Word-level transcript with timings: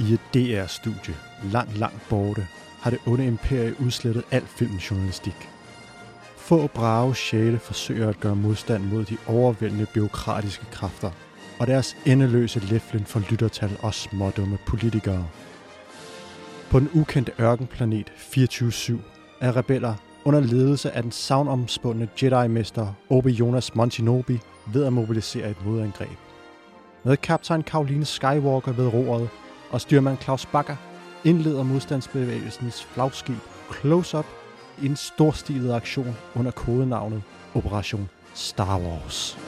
I 0.00 0.12
et 0.12 0.20
DR-studie, 0.34 1.14
langt, 1.52 1.78
langt 1.78 2.08
borte, 2.08 2.46
har 2.80 2.90
det 2.90 2.98
onde 3.06 3.26
imperie 3.26 3.74
udslettet 3.80 4.24
al 4.30 4.46
filmjournalistik. 4.46 5.48
Få 6.36 6.66
brave 6.66 7.14
sjæle 7.14 7.58
forsøger 7.58 8.08
at 8.08 8.20
gøre 8.20 8.36
modstand 8.36 8.84
mod 8.84 9.04
de 9.04 9.16
overvældende 9.26 9.86
byråkratiske 9.94 10.66
kræfter, 10.72 11.10
og 11.58 11.66
deres 11.66 11.96
endeløse 12.06 12.60
læflen 12.60 13.04
for 13.04 13.22
lyttertal 13.30 13.70
og 13.80 13.94
smådumme 13.94 14.58
politikere. 14.66 15.28
På 16.70 16.80
den 16.80 16.88
ukendte 16.94 17.32
ørkenplanet 17.40 18.12
24-7 18.16 18.96
er 19.40 19.56
rebeller 19.56 19.94
under 20.28 20.40
ledelse 20.40 20.90
af 20.90 21.02
den 21.02 21.12
savnomspundne 21.12 22.08
Jedi-mester 22.22 22.86
Obi-Jonas 23.10 23.70
Montinobi 23.74 24.40
ved 24.66 24.84
at 24.84 24.92
mobilisere 24.92 25.50
et 25.50 25.66
modangreb. 25.66 26.18
Med 27.04 27.16
kaptajn 27.16 27.62
Karoline 27.62 28.04
Skywalker 28.04 28.72
ved 28.72 28.86
roret 28.86 29.28
og 29.70 29.80
styrmand 29.80 30.18
Claus 30.18 30.46
Bakker 30.46 30.76
indleder 31.24 31.62
modstandsbevægelsens 31.62 32.82
flagskib 32.82 33.36
Close 33.80 34.18
Up 34.18 34.26
i 34.82 34.86
en 34.86 34.96
storstilet 34.96 35.74
aktion 35.74 36.16
under 36.36 36.50
kodenavnet 36.50 37.22
Operation 37.54 38.08
Star 38.34 38.78
Wars. 38.78 39.38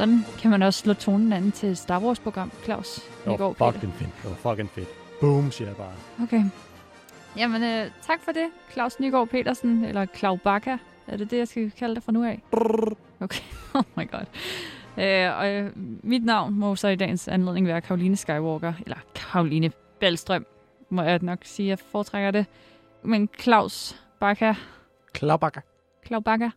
Sådan 0.00 0.24
kan 0.38 0.50
man 0.50 0.62
også 0.62 0.80
slå 0.80 0.94
tonen 0.94 1.32
an 1.32 1.52
til 1.52 1.76
Star 1.76 2.00
Wars-program, 2.00 2.52
Claus. 2.64 3.00
Det 3.24 3.38
var 3.38 3.52
fucking 3.52 3.92
fedt. 3.94 4.10
Det 4.22 4.30
var 4.30 4.50
fucking 4.50 4.70
fedt. 4.70 4.88
Boom, 5.20 5.50
siger 5.50 5.68
jeg 5.68 5.76
bare. 5.76 5.92
Okay. 6.22 6.44
Jamen, 7.36 7.62
øh, 7.62 7.90
tak 8.02 8.20
for 8.20 8.32
det, 8.32 8.46
Claus 8.72 9.00
Nygaard 9.00 9.28
Petersen, 9.28 9.84
eller 9.84 10.04
Klau 10.04 10.36
Bakker. 10.36 10.78
Er 11.06 11.16
det 11.16 11.30
det, 11.30 11.38
jeg 11.38 11.48
skal 11.48 11.70
kalde 11.70 11.94
dig 11.94 12.02
fra 12.02 12.12
nu 12.12 12.24
af? 12.24 12.42
Okay, 13.20 13.42
oh 13.74 13.82
my 13.96 14.10
god. 14.10 14.24
Øh, 14.98 15.38
og 15.38 15.52
øh, 15.52 15.70
mit 16.02 16.24
navn 16.24 16.54
må 16.54 16.76
så 16.76 16.88
i 16.88 16.96
dagens 16.96 17.28
anledning 17.28 17.66
være 17.66 17.80
Karoline 17.80 18.16
Skywalker, 18.16 18.72
eller 18.84 18.98
Karoline 19.14 19.70
Bælstrøm, 20.00 20.46
må 20.90 21.02
jeg 21.02 21.18
nok 21.22 21.38
sige, 21.42 21.68
jeg 21.68 21.78
foretrækker 21.78 22.30
det. 22.30 22.46
Men 23.02 23.28
Claus 23.40 23.96
Bakker, 24.20 24.54
Klabakker. 25.12 25.60
Klau 26.02 26.20
Bakker. 26.20 26.50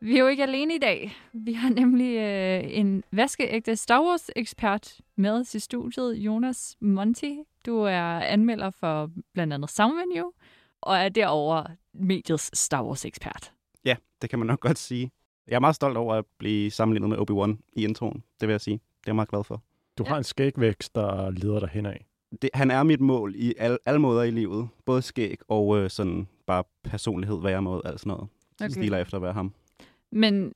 Vi 0.00 0.16
er 0.16 0.20
jo 0.20 0.26
ikke 0.26 0.42
alene 0.42 0.74
i 0.74 0.78
dag. 0.78 1.16
Vi 1.32 1.52
har 1.52 1.70
nemlig 1.70 2.16
øh, 2.16 2.78
en 2.78 3.04
vaskeægte 3.10 3.76
Star 3.76 4.02
Wars-ekspert 4.02 5.00
med 5.16 5.44
til 5.44 5.60
studiet, 5.60 6.14
Jonas 6.14 6.76
Monti. 6.80 7.38
Du 7.66 7.78
er 7.78 8.20
anmelder 8.20 8.70
for 8.70 9.10
blandt 9.34 9.52
andet 9.52 9.70
Soundvenue, 9.70 10.32
og 10.80 10.96
er 10.96 11.08
derover 11.08 11.64
mediets 11.92 12.58
Star 12.58 12.84
Wars-ekspert. 12.84 13.52
Ja, 13.84 13.96
det 14.22 14.30
kan 14.30 14.38
man 14.38 14.46
nok 14.46 14.60
godt 14.60 14.78
sige. 14.78 15.10
Jeg 15.48 15.56
er 15.56 15.60
meget 15.60 15.76
stolt 15.76 15.96
over 15.96 16.14
at 16.14 16.24
blive 16.38 16.70
sammenlignet 16.70 17.08
med 17.08 17.18
Obi-Wan 17.18 17.70
i 17.72 17.84
introen, 17.84 18.22
det 18.40 18.48
vil 18.48 18.52
jeg 18.52 18.60
sige. 18.60 18.74
Det 18.74 18.82
er 18.82 19.02
jeg 19.06 19.14
meget 19.14 19.28
glad 19.28 19.44
for. 19.44 19.62
Du 19.98 20.04
har 20.04 20.16
en 20.16 20.24
skægvækst, 20.24 20.94
der 20.94 21.30
leder 21.30 21.60
dig 21.60 21.68
henad. 21.68 21.94
Det, 22.42 22.50
han 22.54 22.70
er 22.70 22.82
mit 22.82 23.00
mål 23.00 23.34
i 23.36 23.54
al, 23.58 23.78
alle 23.86 24.00
måder 24.00 24.22
i 24.22 24.30
livet. 24.30 24.68
Både 24.84 25.02
skæg 25.02 25.38
og 25.48 25.78
øh, 25.78 25.90
sådan 25.90 26.28
bare 26.46 26.64
personlighed, 26.84 27.42
væremåde, 27.42 27.82
alt 27.84 28.00
sådan 28.00 28.10
noget. 28.10 28.22
Okay. 28.22 28.64
Okay. 28.64 28.70
Stiler 28.72 28.98
efter 28.98 29.16
at 29.16 29.22
være 29.22 29.32
ham. 29.32 29.52
Men 30.16 30.52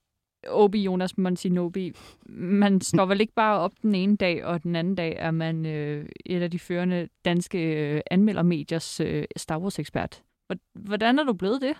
Obi 0.48 0.83
Jonas 0.83 1.19
Montinobi, 1.19 1.92
man 2.28 2.80
står 2.80 3.06
vel 3.06 3.20
ikke 3.20 3.33
bare 3.33 3.58
op 3.58 3.72
den 3.83 3.94
ene 3.94 4.16
dag, 4.16 4.44
og 4.44 4.62
den 4.62 4.77
anden 4.77 4.94
dag 4.94 5.16
er 5.19 5.30
man 5.30 5.66
øh, 5.66 6.08
et 6.27 6.42
af 6.42 6.50
de 6.50 6.58
førende 6.58 7.08
danske 7.25 7.58
øh, 7.58 8.00
anmeldermediers 8.11 9.00
øh, 9.00 9.25
Star 9.36 9.58
Wars-ekspert. 9.58 10.22
Hvordan 10.75 11.19
er 11.19 11.25
du 11.25 11.32
blevet 11.32 11.62
det? 11.62 11.76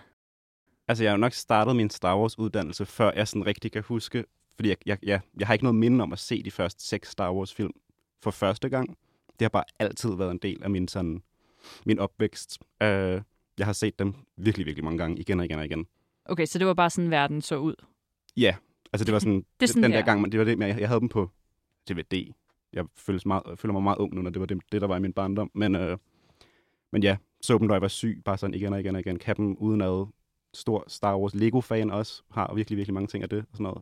Altså, 0.87 1.03
jeg 1.03 1.11
har 1.11 1.17
jo 1.17 1.21
nok 1.21 1.33
startet 1.33 1.75
min 1.75 1.89
Star 1.89 2.17
Wars-uddannelse, 2.19 2.85
før 2.85 3.11
jeg 3.15 3.27
sådan 3.27 3.45
rigtig 3.45 3.71
kan 3.71 3.83
huske. 3.83 4.25
Fordi 4.55 4.69
jeg, 4.69 4.77
jeg, 4.85 4.97
jeg, 5.03 5.21
jeg 5.39 5.47
har 5.47 5.53
ikke 5.53 5.65
noget 5.65 5.75
minde 5.75 6.03
om 6.03 6.13
at 6.13 6.19
se 6.19 6.43
de 6.43 6.51
første 6.51 6.87
seks 6.87 7.09
Star 7.09 7.33
Wars-film 7.33 7.71
for 8.23 8.31
første 8.31 8.69
gang. 8.69 8.89
Det 9.27 9.41
har 9.41 9.49
bare 9.49 9.63
altid 9.79 10.15
været 10.17 10.31
en 10.31 10.37
del 10.37 10.63
af 10.63 10.69
min, 10.69 10.87
sådan, 10.87 11.23
min 11.85 11.99
opvækst. 11.99 12.59
Uh, 12.61 12.87
jeg 13.57 13.65
har 13.65 13.73
set 13.73 13.99
dem 13.99 14.13
virkelig, 14.37 14.65
virkelig 14.65 14.83
mange 14.83 14.97
gange, 14.97 15.19
igen 15.19 15.39
og 15.39 15.45
igen 15.45 15.59
og 15.59 15.65
igen. 15.65 15.85
Okay, 16.25 16.45
så 16.45 16.59
det 16.59 16.67
var 16.67 16.73
bare 16.73 16.89
sådan, 16.89 17.11
verden 17.11 17.41
så 17.41 17.57
ud. 17.57 17.75
Ja, 18.37 18.55
altså 18.93 19.05
det 19.05 19.13
var 19.13 19.19
sådan, 19.19 19.45
Det 19.59 19.69
sådan 19.69 19.83
den 19.83 19.91
der 19.91 19.97
her. 19.97 20.05
gang, 20.05 20.21
man- 20.21 20.31
det 20.31 20.39
var 20.39 20.45
det, 20.45 20.59
jeg, 20.59 20.79
jeg 20.79 20.87
havde 20.87 20.99
dem 20.99 21.09
på 21.09 21.29
DVD. 21.89 22.33
Jeg 22.73 22.85
føles 22.97 23.25
meget, 23.25 23.43
jeg 23.49 23.57
føler 23.57 23.73
mig 23.73 23.83
meget 23.83 23.97
ung 23.97 24.13
nu, 24.15 24.21
når 24.21 24.29
det 24.29 24.39
var 24.39 24.45
det, 24.45 24.61
det 24.71 24.81
der 24.81 24.87
var 24.87 24.97
i 24.97 24.99
min 24.99 25.13
barndom. 25.13 25.51
Men, 25.55 25.75
øh, 25.75 25.97
men 26.91 27.03
ja, 27.03 27.17
så 27.41 27.57
dem, 27.57 27.67
da 27.67 27.73
jeg 27.73 27.81
var 27.81 27.87
syg, 27.87 28.21
bare 28.25 28.37
sådan 28.37 28.53
igen 28.53 28.73
og 28.73 28.79
igen 28.79 28.95
og 28.95 29.01
igen. 29.01 29.19
Kan 29.19 29.35
dem 29.35 29.57
uden 29.57 29.81
ad. 29.81 30.07
Stor 30.53 30.83
Star 30.87 31.17
Wars 31.17 31.35
Lego-fan 31.35 31.91
også. 31.91 32.23
Har 32.31 32.53
virkelig, 32.55 32.77
virkelig 32.77 32.93
mange 32.93 33.07
ting 33.07 33.23
af 33.23 33.29
det 33.29 33.39
og 33.39 33.47
sådan 33.53 33.63
noget. 33.63 33.81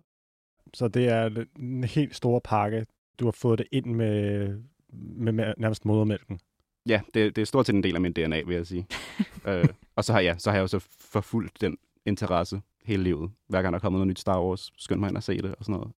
Så 0.73 0.87
det 0.87 1.07
er 1.07 1.45
en 1.59 1.83
helt 1.83 2.15
stor 2.15 2.39
pakke. 2.39 2.85
Du 3.19 3.25
har 3.25 3.31
fået 3.31 3.59
det 3.59 3.67
ind 3.71 3.85
med, 3.85 4.47
med, 4.93 5.31
med 5.31 5.53
nærmest 5.57 5.85
modermælken. 5.85 6.39
Ja, 6.85 7.01
det, 7.13 7.35
det 7.35 7.41
er 7.41 7.45
stort 7.45 7.65
set 7.65 7.75
en 7.75 7.83
del 7.83 7.95
af 7.95 8.01
min 8.01 8.13
DNA, 8.13 8.41
vil 8.41 8.55
jeg 8.55 8.67
sige. 8.67 8.87
øh, 9.47 9.65
og 9.95 10.03
så 10.03 10.13
har, 10.13 10.19
jeg, 10.19 10.35
så 10.41 10.49
har 10.49 10.57
jeg 10.57 10.61
jo 10.61 10.67
så 10.67 10.79
forfulgt 10.99 11.61
den 11.61 11.77
interesse 12.05 12.61
hele 12.83 13.03
livet. 13.03 13.31
Hver 13.47 13.61
gang 13.61 13.73
der 13.73 13.77
er 13.77 13.81
kommet 13.81 13.99
noget 13.99 14.07
nyt 14.07 14.19
Star 14.19 14.43
Wars, 14.43 14.71
skynd 14.77 14.99
mig 14.99 15.07
ind 15.09 15.17
og 15.17 15.23
se 15.23 15.37
det 15.37 15.55
og 15.55 15.65
sådan 15.65 15.75
noget. 15.79 15.91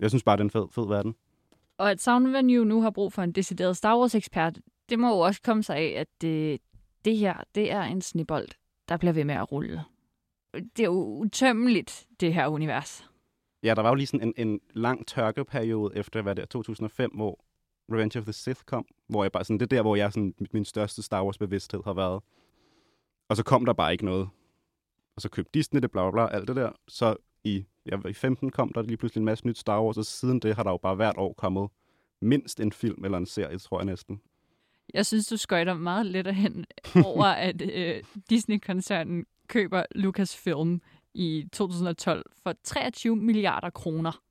Jeg 0.00 0.10
synes 0.10 0.22
bare, 0.22 0.36
det 0.36 0.40
er 0.40 0.44
en 0.44 0.50
fed, 0.50 0.66
fed 0.70 0.86
verden. 0.86 1.14
Og 1.78 1.90
at 1.90 2.00
Soundvenue 2.00 2.64
nu 2.64 2.82
har 2.82 2.90
brug 2.90 3.12
for 3.12 3.22
en 3.22 3.32
decideret 3.32 3.76
Star 3.76 3.98
Wars-ekspert, 3.98 4.58
det 4.88 4.98
må 4.98 5.08
jo 5.08 5.18
også 5.18 5.42
komme 5.42 5.62
sig 5.62 5.76
af, 5.76 5.94
at 6.00 6.06
det, 6.20 6.60
det 7.04 7.16
her, 7.16 7.34
det 7.54 7.72
er 7.72 7.82
en 7.82 8.02
snibbold, 8.02 8.48
der 8.88 8.96
bliver 8.96 9.12
ved 9.12 9.24
med 9.24 9.34
at 9.34 9.52
rulle. 9.52 9.84
Det 10.54 10.80
er 10.80 10.84
jo 10.84 11.18
utømmeligt, 11.18 12.06
det 12.20 12.34
her 12.34 12.46
univers. 12.48 13.10
Ja, 13.62 13.74
der 13.74 13.82
var 13.82 13.88
jo 13.88 13.94
lige 13.94 14.06
sådan 14.06 14.32
en, 14.36 14.48
en 14.48 14.60
lang 14.74 15.06
tørkeperiode 15.06 15.96
efter, 15.96 16.22
hvad 16.22 16.34
det 16.34 16.42
er, 16.42 16.46
2005, 16.46 17.10
hvor 17.14 17.44
Revenge 17.92 18.18
of 18.18 18.24
the 18.24 18.32
Sith 18.32 18.60
kom, 18.66 18.86
hvor 19.08 19.24
jeg 19.24 19.32
bare 19.32 19.44
sådan, 19.44 19.60
det 19.60 19.72
er 19.72 19.76
der, 19.76 19.82
hvor 19.82 19.96
jeg 19.96 20.12
sådan, 20.12 20.34
min 20.52 20.64
største 20.64 21.02
Star 21.02 21.24
Wars 21.24 21.38
bevidsthed 21.38 21.80
har 21.84 21.92
været. 21.92 22.22
Og 23.28 23.36
så 23.36 23.44
kom 23.44 23.64
der 23.64 23.72
bare 23.72 23.92
ikke 23.92 24.04
noget. 24.04 24.28
Og 25.18 25.22
så 25.22 25.28
købte 25.28 25.50
Disney 25.54 25.80
det, 25.80 25.90
bla 25.90 26.10
bla 26.10 26.10
bla, 26.10 26.36
alt 26.36 26.48
det 26.48 26.56
der. 26.56 26.70
Så 26.88 27.16
i, 27.44 27.64
ja, 27.86 28.08
i 28.08 28.12
15 28.12 28.50
kom 28.50 28.72
der 28.74 28.82
lige 28.82 28.96
pludselig 28.96 29.20
en 29.20 29.24
masse 29.24 29.46
nyt 29.46 29.58
Star 29.58 29.82
Wars, 29.82 29.98
og 29.98 30.04
siden 30.04 30.40
det 30.40 30.56
har 30.56 30.62
der 30.62 30.70
jo 30.70 30.76
bare 30.76 30.94
hvert 30.94 31.16
år 31.16 31.32
kommet 31.32 31.70
mindst 32.20 32.60
en 32.60 32.72
film 32.72 33.04
eller 33.04 33.18
en 33.18 33.26
serie, 33.26 33.58
tror 33.58 33.78
jeg 33.78 33.84
næsten. 33.86 34.20
Jeg 34.94 35.06
synes, 35.06 35.26
du 35.26 35.36
skøjter 35.36 35.74
meget 35.74 36.06
lidt 36.06 36.34
hen 36.34 36.66
over, 37.04 37.24
at 37.24 37.62
øh, 37.62 38.02
Disney-koncernen 38.30 39.26
køber 39.48 39.82
Lucasfilm 39.94 40.82
i 41.14 41.48
2012 41.52 42.24
for 42.42 42.54
23 42.64 43.16
milliarder 43.16 43.70
kroner. 43.70 44.22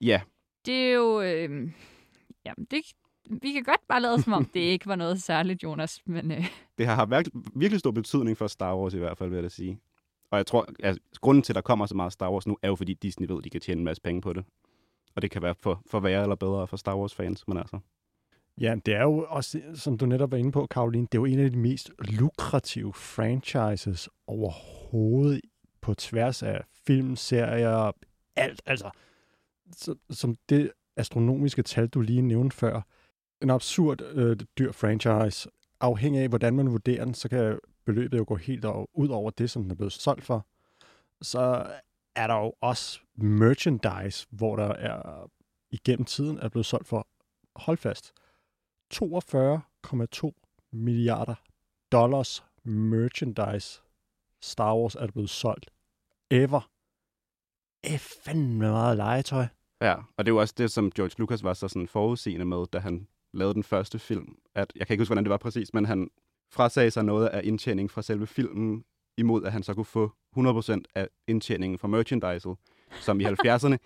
Ja, 0.00 0.20
Det 0.66 0.74
er 0.74 0.92
jo... 0.92 1.20
Øh, 1.20 1.70
jamen, 2.44 2.66
det, 2.70 2.82
vi 3.42 3.52
kan 3.52 3.62
godt 3.62 3.88
bare 3.88 4.00
lade 4.00 4.22
som 4.22 4.32
om, 4.32 4.44
det 4.44 4.60
ikke 4.74 4.86
var 4.86 4.96
noget 4.96 5.22
særligt, 5.22 5.62
Jonas. 5.62 6.02
Men 6.06 6.30
øh, 6.30 6.46
det 6.78 6.86
har 6.86 6.94
haft 6.94 7.10
virkelig, 7.10 7.42
virkelig 7.54 7.80
stor 7.80 7.90
betydning 7.90 8.38
for 8.38 8.46
Star 8.46 8.76
Wars 8.76 8.94
i 8.94 8.98
hvert 8.98 9.18
fald, 9.18 9.28
vil 9.28 9.36
jeg 9.36 9.44
da 9.44 9.48
sige. 9.48 9.78
Og 10.30 10.38
jeg 10.38 10.46
tror, 10.46 10.68
at 10.80 10.98
grunden 11.20 11.42
til, 11.42 11.52
at 11.52 11.54
der 11.54 11.60
kommer 11.60 11.86
så 11.86 11.94
meget 11.94 12.12
Star 12.12 12.32
Wars 12.32 12.46
nu, 12.46 12.56
er 12.62 12.68
jo 12.68 12.76
fordi 12.76 12.94
Disney 12.94 13.26
ved, 13.26 13.38
at 13.38 13.44
de 13.44 13.50
kan 13.50 13.60
tjene 13.60 13.78
en 13.78 13.84
masse 13.84 14.02
penge 14.02 14.20
på 14.20 14.32
det. 14.32 14.44
Og 15.16 15.22
det 15.22 15.30
kan 15.30 15.42
være 15.42 15.54
for, 15.60 15.82
for 15.86 16.00
værre 16.00 16.22
eller 16.22 16.36
bedre 16.36 16.66
for 16.66 16.76
Star 16.76 16.96
Wars-fans, 16.96 17.48
men 17.48 17.58
altså. 17.58 17.78
Ja, 18.60 18.74
det 18.86 18.94
er 18.94 19.02
jo 19.02 19.26
også, 19.28 19.60
som 19.74 19.98
du 19.98 20.06
netop 20.06 20.30
var 20.30 20.36
inde 20.36 20.52
på, 20.52 20.66
Karoline, 20.66 21.06
det 21.12 21.18
er 21.18 21.20
jo 21.20 21.24
en 21.24 21.38
af 21.38 21.50
de 21.50 21.58
mest 21.58 21.90
lukrative 21.98 22.94
franchises 22.94 24.08
overhovedet 24.26 25.40
på 25.80 25.94
tværs 25.94 26.42
af 26.42 26.64
film, 26.86 27.16
serier, 27.16 27.92
alt. 28.36 28.62
Altså, 28.66 28.90
som 30.10 30.36
det 30.48 30.72
astronomiske 30.96 31.62
tal, 31.62 31.88
du 31.88 32.00
lige 32.00 32.22
nævnte 32.22 32.56
før. 32.56 32.80
En 33.42 33.50
absurd 33.50 34.02
øh, 34.02 34.36
dyr 34.58 34.72
franchise. 34.72 35.50
Afhængig 35.80 36.22
af, 36.22 36.28
hvordan 36.28 36.56
man 36.56 36.70
vurderer 36.70 37.04
den, 37.04 37.14
så 37.14 37.28
kan 37.28 37.58
beløbet 37.86 38.18
jo 38.18 38.24
går 38.28 38.36
helt 38.36 38.64
over, 38.64 38.86
ud 38.94 39.08
over 39.08 39.30
det, 39.30 39.50
som 39.50 39.62
den 39.62 39.70
er 39.70 39.74
blevet 39.74 39.92
solgt 39.92 40.24
for. 40.24 40.46
Så 41.22 41.66
er 42.16 42.26
der 42.26 42.34
jo 42.34 42.52
også 42.60 43.00
merchandise, 43.16 44.26
hvor 44.30 44.56
der 44.56 44.68
er 44.68 45.30
igennem 45.70 46.04
tiden 46.04 46.38
er 46.38 46.48
blevet 46.48 46.66
solgt 46.66 46.86
for, 46.86 47.08
hold 47.56 47.76
fast, 47.76 48.12
42,2 48.94 50.70
milliarder 50.72 51.34
dollars 51.92 52.44
merchandise 52.64 53.80
Star 54.42 54.76
Wars 54.76 54.94
er 54.94 55.06
blevet 55.06 55.30
solgt. 55.30 55.70
Ever. 56.30 56.70
Det 57.84 57.94
er 57.94 57.98
fandme 58.24 58.58
meget 58.58 58.96
legetøj. 58.96 59.46
Ja, 59.80 59.94
og 59.94 60.26
det 60.26 60.28
er 60.28 60.34
jo 60.34 60.40
også 60.40 60.54
det, 60.58 60.70
som 60.70 60.90
George 60.90 61.14
Lucas 61.18 61.44
var 61.44 61.54
så 61.54 61.68
sådan 61.68 61.88
forudseende 61.88 62.44
med, 62.44 62.66
da 62.66 62.78
han 62.78 63.08
lavede 63.32 63.54
den 63.54 63.62
første 63.62 63.98
film. 63.98 64.38
At, 64.54 64.72
jeg 64.76 64.86
kan 64.86 64.94
ikke 64.94 65.00
huske, 65.00 65.10
hvordan 65.10 65.24
det 65.24 65.30
var 65.30 65.36
præcis, 65.36 65.74
men 65.74 65.84
han 65.84 66.10
frasagde 66.50 66.90
sig 66.90 67.04
noget 67.04 67.26
af 67.26 67.40
indtjening 67.44 67.90
fra 67.90 68.02
selve 68.02 68.26
filmen, 68.26 68.84
imod 69.18 69.44
at 69.44 69.52
han 69.52 69.62
så 69.62 69.74
kunne 69.74 69.84
få 69.84 70.12
100% 70.38 70.82
af 70.94 71.08
indtjeningen 71.26 71.78
fra 71.78 71.88
merchandise, 71.88 72.48
som 73.00 73.20
i 73.20 73.24
70'erne 73.44 73.76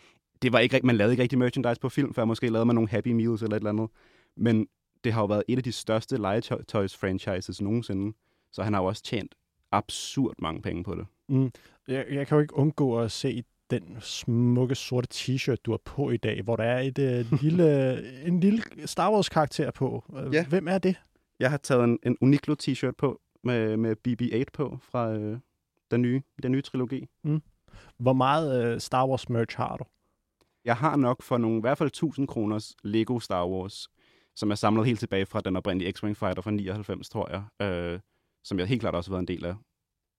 det 0.43 0.53
var 0.53 0.59
ikke, 0.59 0.81
man 0.85 0.97
lavede 0.97 1.13
ikke 1.13 1.23
rigtig 1.23 1.39
merchandise 1.39 1.81
på 1.81 1.89
film, 1.89 2.15
før 2.15 2.25
måske 2.25 2.49
lavede 2.49 2.67
man 2.67 2.75
nogle 2.75 2.89
Happy 2.91 3.09
Meals 3.09 3.43
eller 3.43 3.57
et 3.57 3.61
eller 3.61 3.71
andet. 3.71 3.89
Men 4.37 4.67
det 5.05 5.13
har 5.13 5.21
jo 5.21 5.27
været 5.27 5.43
et 5.49 5.57
af 5.57 5.63
de 5.63 5.73
største 5.73 6.17
legetøjs-franchises 6.17 7.61
nogensinde. 7.61 8.17
Så 8.53 8.63
han 8.63 8.73
har 8.73 8.81
jo 8.81 8.87
også 8.87 9.03
tjent 9.03 9.35
absurd 9.73 10.35
mange 10.39 10.63
penge 10.63 10.85
på 10.85 10.95
det. 10.95 11.07
Mm. 11.29 11.53
Jeg, 11.89 12.07
jeg 12.11 12.27
kan 12.27 12.37
jo 12.37 12.41
ikke 12.41 12.57
undgå 12.57 13.01
at 13.01 13.13
se 13.13 13.43
den 13.71 13.97
smukke 14.01 14.75
sorte 14.75 15.09
t-shirt, 15.15 15.57
du 15.65 15.71
har 15.71 15.81
på 15.85 16.11
i 16.11 16.17
dag, 16.17 16.43
hvor 16.43 16.57
der 16.57 16.65
er 16.65 16.81
et 16.81 16.99
uh, 17.33 17.43
lille, 17.43 17.99
en 18.29 18.41
lille 18.41 18.63
Star 18.87 19.13
Wars-karakter 19.13 19.71
på. 19.71 20.05
Uh, 20.09 20.35
Ja. 20.35 20.45
Hvem 20.45 20.69
er 20.69 20.79
det? 20.79 20.97
Jeg 21.41 21.51
har 21.51 21.57
taget 21.57 21.85
en, 21.85 21.99
en 22.03 22.17
Uniqlo 22.21 22.55
t-shirt 22.63 22.95
på 22.99 23.21
med, 23.45 23.77
med 23.77 23.97
BB-8 24.09 24.45
på 24.53 24.79
fra 24.83 25.13
øh, 25.13 25.39
den, 25.91 26.03
nye, 26.03 26.23
den 26.43 26.53
nye 26.53 26.63
trilogi. 26.63 27.07
Hvor 27.99 28.13
meget 28.13 28.75
uh, 28.75 28.81
Star 28.81 29.09
Wars 29.09 29.29
merch 29.29 29.57
har 29.57 29.77
du? 29.77 29.85
Jeg 30.65 30.77
har 30.77 30.97
nok 30.97 31.23
for 31.23 31.39
nogle, 31.39 31.59
i 31.59 31.61
hvert 31.61 31.79
fald 31.79 31.87
1000 31.87 32.29
kroners 32.29 32.77
Lego 32.85 33.19
Star 33.19 33.49
Wars, 33.49 33.89
som 34.37 34.51
er 34.51 34.55
samlet 34.55 34.87
helt 34.87 34.99
tilbage 34.99 35.27
fra 35.27 35.41
den 35.41 35.57
oprindelige 35.57 35.93
X-Wing 35.99 36.13
Fighter 36.13 36.43
fra 36.43 36.51
99, 36.51 37.09
tror 37.09 37.31
jeg. 37.31 37.67
Øh, 37.67 38.01
som 38.45 38.59
jeg 38.59 38.67
helt 38.67 38.81
klart 38.81 38.95
også 38.95 39.11
har 39.11 39.17
været 39.17 39.31
en 39.31 39.37
del 39.37 39.45
af 39.45 39.55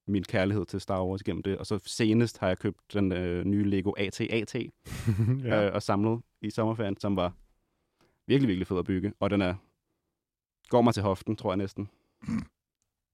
min 0.07 0.23
kærlighed 0.23 0.65
til 0.65 0.81
Star 0.81 1.05
Wars 1.05 1.23
gennem 1.23 1.43
det. 1.43 1.57
Og 1.57 1.65
så 1.65 1.79
senest 1.85 2.37
har 2.37 2.47
jeg 2.47 2.57
købt 2.57 2.93
den 2.93 3.11
øh, 3.11 3.45
nye 3.45 3.63
Lego 3.63 3.91
AT-AT 3.97 4.55
ja. 5.43 5.67
øh, 5.67 5.73
og 5.73 5.81
samlet 5.83 6.21
i 6.41 6.49
sommerferien, 6.49 6.97
som 6.99 7.15
var 7.15 7.33
virkelig, 8.27 8.47
virkelig 8.47 8.67
fed 8.67 8.77
at 8.77 8.85
bygge. 8.85 9.13
Og 9.19 9.29
den 9.29 9.41
er 9.41 9.55
går 10.71 10.81
mig 10.81 10.93
til 10.93 11.03
hoften, 11.03 11.35
tror 11.35 11.51
jeg 11.51 11.57
næsten. 11.57 11.89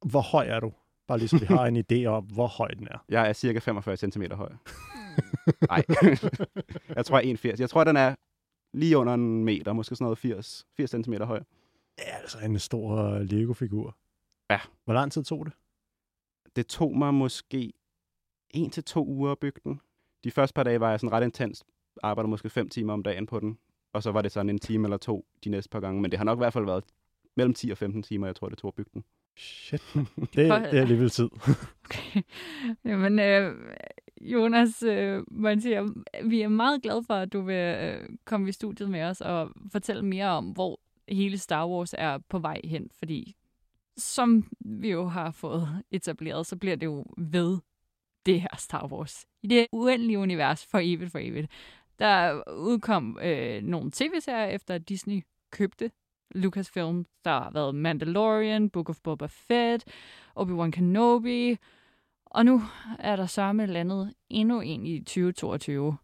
Hvor 0.06 0.22
høj 0.22 0.46
er 0.48 0.60
du? 0.60 0.74
Bare 1.08 1.18
lige 1.18 1.28
så 1.28 1.38
vi 1.38 1.46
har 1.46 1.66
en 1.66 1.78
idé 1.78 2.06
om, 2.06 2.24
hvor 2.26 2.48
høj 2.48 2.68
den 2.68 2.88
er. 2.88 2.98
Jeg 3.10 3.30
er 3.30 3.34
cirka 3.34 3.60
45 3.60 3.98
cm 3.98 4.24
høj. 4.32 4.50
Nej, 5.70 5.84
jeg 6.98 7.06
tror, 7.06 7.20
jeg 7.20 7.30
er 7.30 7.54
1,80. 7.54 7.60
Jeg 7.60 7.70
tror, 7.70 7.84
den 7.84 7.98
er 7.98 8.16
lige 8.74 8.98
under 8.98 9.14
en 9.14 9.44
meter, 9.44 9.74
måske 9.74 9.96
sådan 9.96 10.06
noget 10.06 10.18
80, 10.18 10.66
80 10.78 10.92
cm 10.92 11.14
høj. 11.14 11.44
Ja, 11.98 12.18
altså 12.18 12.40
en 12.40 12.60
stor 12.60 12.98
øh, 12.98 13.22
Lego-figur. 13.22 13.98
Ja. 14.50 14.60
Hvor 14.86 14.94
lang 14.94 15.12
tid 15.12 15.24
tog 15.24 15.46
det? 15.46 15.54
Det 16.56 16.68
tog 16.68 16.98
mig 16.98 17.14
måske 17.14 17.74
en 18.50 18.70
til 18.70 18.84
to 18.84 19.06
uger 19.06 19.32
at 19.32 19.40
bygge 19.40 19.62
den. 19.64 19.82
De 20.24 20.32
første 20.32 20.54
par 20.54 20.64
dage 20.64 20.80
var 20.80 20.90
jeg 20.90 21.00
sådan 21.00 21.14
ret 21.14 21.24
intens. 21.24 21.66
Arbejdede 22.04 22.30
måske 22.30 22.50
fem 22.50 22.70
timer 22.70 22.94
om 22.94 23.04
dagen 23.04 23.26
på 23.26 23.40
den. 23.40 23.58
Og 23.94 24.04
så 24.04 24.12
var 24.12 24.22
det 24.22 24.32
sådan 24.32 24.50
en 24.50 24.60
time 24.60 24.86
eller 24.86 24.98
to 24.98 25.26
de 25.44 25.50
næste 25.50 25.70
par 25.70 25.80
gange. 25.80 26.02
Men 26.02 26.12
det 26.12 26.18
har 26.18 26.24
nok 26.24 26.38
i 26.38 26.42
hvert 26.42 26.54
fald 26.54 26.66
været 26.66 26.84
mellem 27.38 27.54
10 27.54 27.72
og 27.72 27.78
15 27.78 28.04
timer, 28.04 28.28
jeg 28.28 28.36
tror, 28.36 28.50
det 28.50 28.58
tog 28.58 28.68
at 28.68 28.74
bygge 28.74 28.92
den. 28.94 29.04
Shit, 29.38 29.84
det, 29.96 30.36
det 30.36 30.50
er 30.52 30.82
alligevel 30.82 31.10
tid. 31.10 31.30
Okay. 31.86 32.22
Jamen, 32.86 33.20
øh, 33.20 33.56
Jonas, 34.22 34.84
øh, 34.84 35.24
man 35.32 35.62
siger, 35.62 35.88
vi 36.24 36.42
er 36.42 36.48
meget 36.48 36.82
glade 36.82 37.04
for, 37.04 37.14
at 37.14 37.34
du 37.34 37.42
vil 37.42 37.56
øh, 37.56 38.10
komme 38.26 38.50
i 38.50 38.52
studiet 38.52 38.90
med 38.90 39.04
os 39.04 39.22
og 39.22 39.52
fortælle 39.72 40.06
mere 40.06 40.28
om, 40.28 40.46
hvor 40.46 40.80
hele 41.08 41.38
Star 41.38 41.68
Wars 41.68 41.96
er 41.98 42.18
på 42.30 42.40
vej 42.40 42.62
hen. 42.64 42.90
Fordi 43.00 43.36
som 43.98 44.48
vi 44.60 44.92
jo 44.92 45.08
har 45.08 45.32
fået 45.32 45.84
etableret, 45.92 46.46
så 46.46 46.56
bliver 46.56 46.76
det 46.76 46.86
jo 46.86 47.06
ved 47.18 47.58
det 48.26 48.42
her 48.42 48.58
Star 48.58 48.88
Wars. 48.88 49.26
I 49.44 49.48
det 49.48 49.68
uendelige 49.72 50.20
univers 50.20 50.66
for 50.66 50.80
evigt 50.84 51.12
for 51.12 51.20
evigt. 51.20 51.52
Der 52.00 52.42
udkom 52.58 53.20
øh, 53.22 53.64
nogle 53.64 53.92
tv-serier 53.92 54.46
efter 54.46 54.76
at 54.76 54.90
Disney 54.90 55.22
købte 55.52 55.92
Lucasfilm. 56.36 57.06
Der 57.26 57.32
har 57.32 57.52
været 57.52 57.76
Mandalorian, 57.76 58.70
Book 58.70 58.90
of 58.90 59.00
Boba 59.04 59.26
Fett, 59.26 59.86
Obi-Wan 60.40 60.72
Kenobi, 60.72 61.58
og 62.26 62.46
nu 62.46 62.62
er 63.00 63.16
der 63.16 63.26
sørme 63.26 63.66
landet 63.66 64.14
endnu 64.30 64.62
en 64.62 64.86
i 64.86 65.00
2022. 65.00 65.98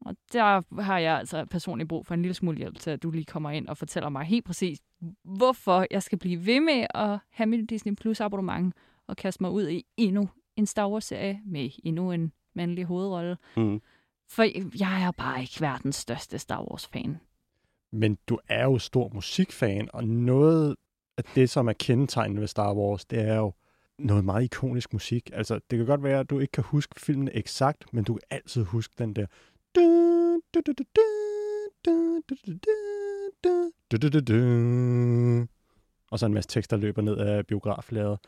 Og 0.00 0.16
der 0.32 0.82
har 0.82 0.98
jeg 0.98 1.18
altså 1.18 1.44
personligt 1.44 1.88
brug 1.88 2.06
for 2.06 2.14
en 2.14 2.22
lille 2.22 2.34
smule 2.34 2.58
hjælp 2.58 2.78
til, 2.78 2.90
at 2.90 3.02
du 3.02 3.10
lige 3.10 3.24
kommer 3.24 3.50
ind 3.50 3.68
og 3.68 3.76
fortæller 3.76 4.08
mig 4.08 4.24
helt 4.24 4.44
præcis, 4.44 4.78
hvorfor 5.24 5.86
jeg 5.90 6.02
skal 6.02 6.18
blive 6.18 6.46
ved 6.46 6.60
med 6.60 6.86
at 6.94 7.18
have 7.30 7.46
mit 7.46 7.70
Disney 7.70 7.94
Plus 7.94 8.20
abonnement 8.20 8.74
og 9.06 9.16
kaste 9.16 9.42
mig 9.42 9.50
ud 9.50 9.68
i 9.68 9.84
endnu 9.96 10.28
en 10.56 10.66
Star 10.66 10.88
Wars-serie 10.88 11.40
med 11.46 11.70
endnu 11.84 12.12
en 12.12 12.32
mandlig 12.54 12.84
hovedrolle. 12.84 13.36
Mm. 13.56 13.80
For 14.30 14.42
jeg 14.78 15.02
er 15.06 15.10
bare 15.10 15.40
ikke 15.40 15.60
verdens 15.60 15.96
største 15.96 16.38
Star 16.38 16.62
Wars-fan. 16.62 17.20
Men 17.92 18.18
du 18.28 18.38
er 18.48 18.64
jo 18.64 18.78
stor 18.78 19.10
musikfan, 19.14 19.88
og 19.92 20.04
noget 20.04 20.76
af 21.18 21.24
det, 21.34 21.50
som 21.50 21.68
er 21.68 21.72
kendetegnende 21.72 22.40
ved 22.40 22.48
Star 22.48 22.74
Wars, 22.74 23.04
det 23.04 23.18
er 23.18 23.36
jo 23.36 23.52
noget 23.98 24.24
meget 24.24 24.44
ikonisk 24.44 24.92
musik. 24.92 25.30
Altså, 25.32 25.60
det 25.70 25.78
kan 25.78 25.86
godt 25.86 26.02
være, 26.02 26.20
at 26.20 26.30
du 26.30 26.38
ikke 26.38 26.52
kan 26.52 26.64
huske 26.64 27.00
filmen 27.00 27.28
eksakt, 27.32 27.92
men 27.92 28.04
du 28.04 28.14
kan 28.14 28.22
altid 28.30 28.64
huske 28.64 28.94
den 28.98 29.16
der... 29.16 29.26
Og 36.10 36.18
så 36.18 36.26
en 36.26 36.34
masse 36.34 36.50
tekster 36.50 36.76
løber 36.76 37.02
ned 37.02 37.16
af 37.16 37.46
biografladet. 37.46 38.18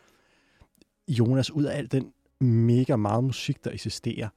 Jonas, 1.08 1.50
ud 1.50 1.64
af 1.64 1.78
al 1.78 1.92
den 1.92 2.12
mega 2.40 2.96
meget 2.96 3.24
musik, 3.24 3.64
der 3.64 3.70
eksisterer, 3.70 4.28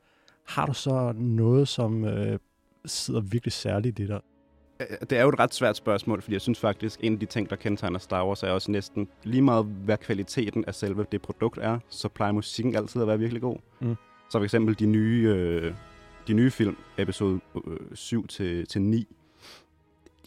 har 0.47 0.65
du 0.65 0.73
så 0.73 1.13
noget, 1.15 1.67
som 1.67 2.05
øh, 2.05 2.39
sidder 2.85 3.21
virkelig 3.21 3.53
særligt 3.53 3.99
i 3.99 4.07
dig? 4.07 4.21
Øh, 4.89 4.97
Det 5.09 5.17
er 5.17 5.21
jo 5.21 5.29
et 5.29 5.39
ret 5.39 5.53
svært 5.53 5.77
spørgsmål, 5.77 6.21
fordi 6.21 6.33
jeg 6.33 6.41
synes 6.41 6.59
faktisk, 6.59 6.99
en 7.03 7.13
af 7.13 7.19
de 7.19 7.25
ting, 7.25 7.49
der 7.49 7.55
kendetegner 7.55 7.99
Star 7.99 8.25
Wars, 8.27 8.43
er 8.43 8.49
også 8.49 8.71
næsten 8.71 9.07
lige 9.23 9.41
meget, 9.41 9.65
hvad 9.65 9.97
kvaliteten 9.97 10.65
af 10.65 10.75
selve 10.75 11.05
det 11.11 11.21
produkt 11.21 11.57
er, 11.57 11.79
så 11.89 12.07
plejer 12.09 12.31
musikken 12.31 12.75
altid 12.75 13.01
at 13.01 13.07
være 13.07 13.19
virkelig 13.19 13.41
god. 13.41 13.57
Mm. 13.79 13.95
Så 14.29 14.37
for 14.39 14.43
eksempel 14.43 14.79
de 14.79 14.85
nye, 14.85 15.27
øh, 15.35 15.73
de 16.27 16.33
nye 16.33 16.51
film, 16.51 16.77
episode 16.97 17.39
øh, 17.67 17.77
7 17.93 18.27
til, 18.27 18.67
til 18.67 18.81
9, 18.81 19.07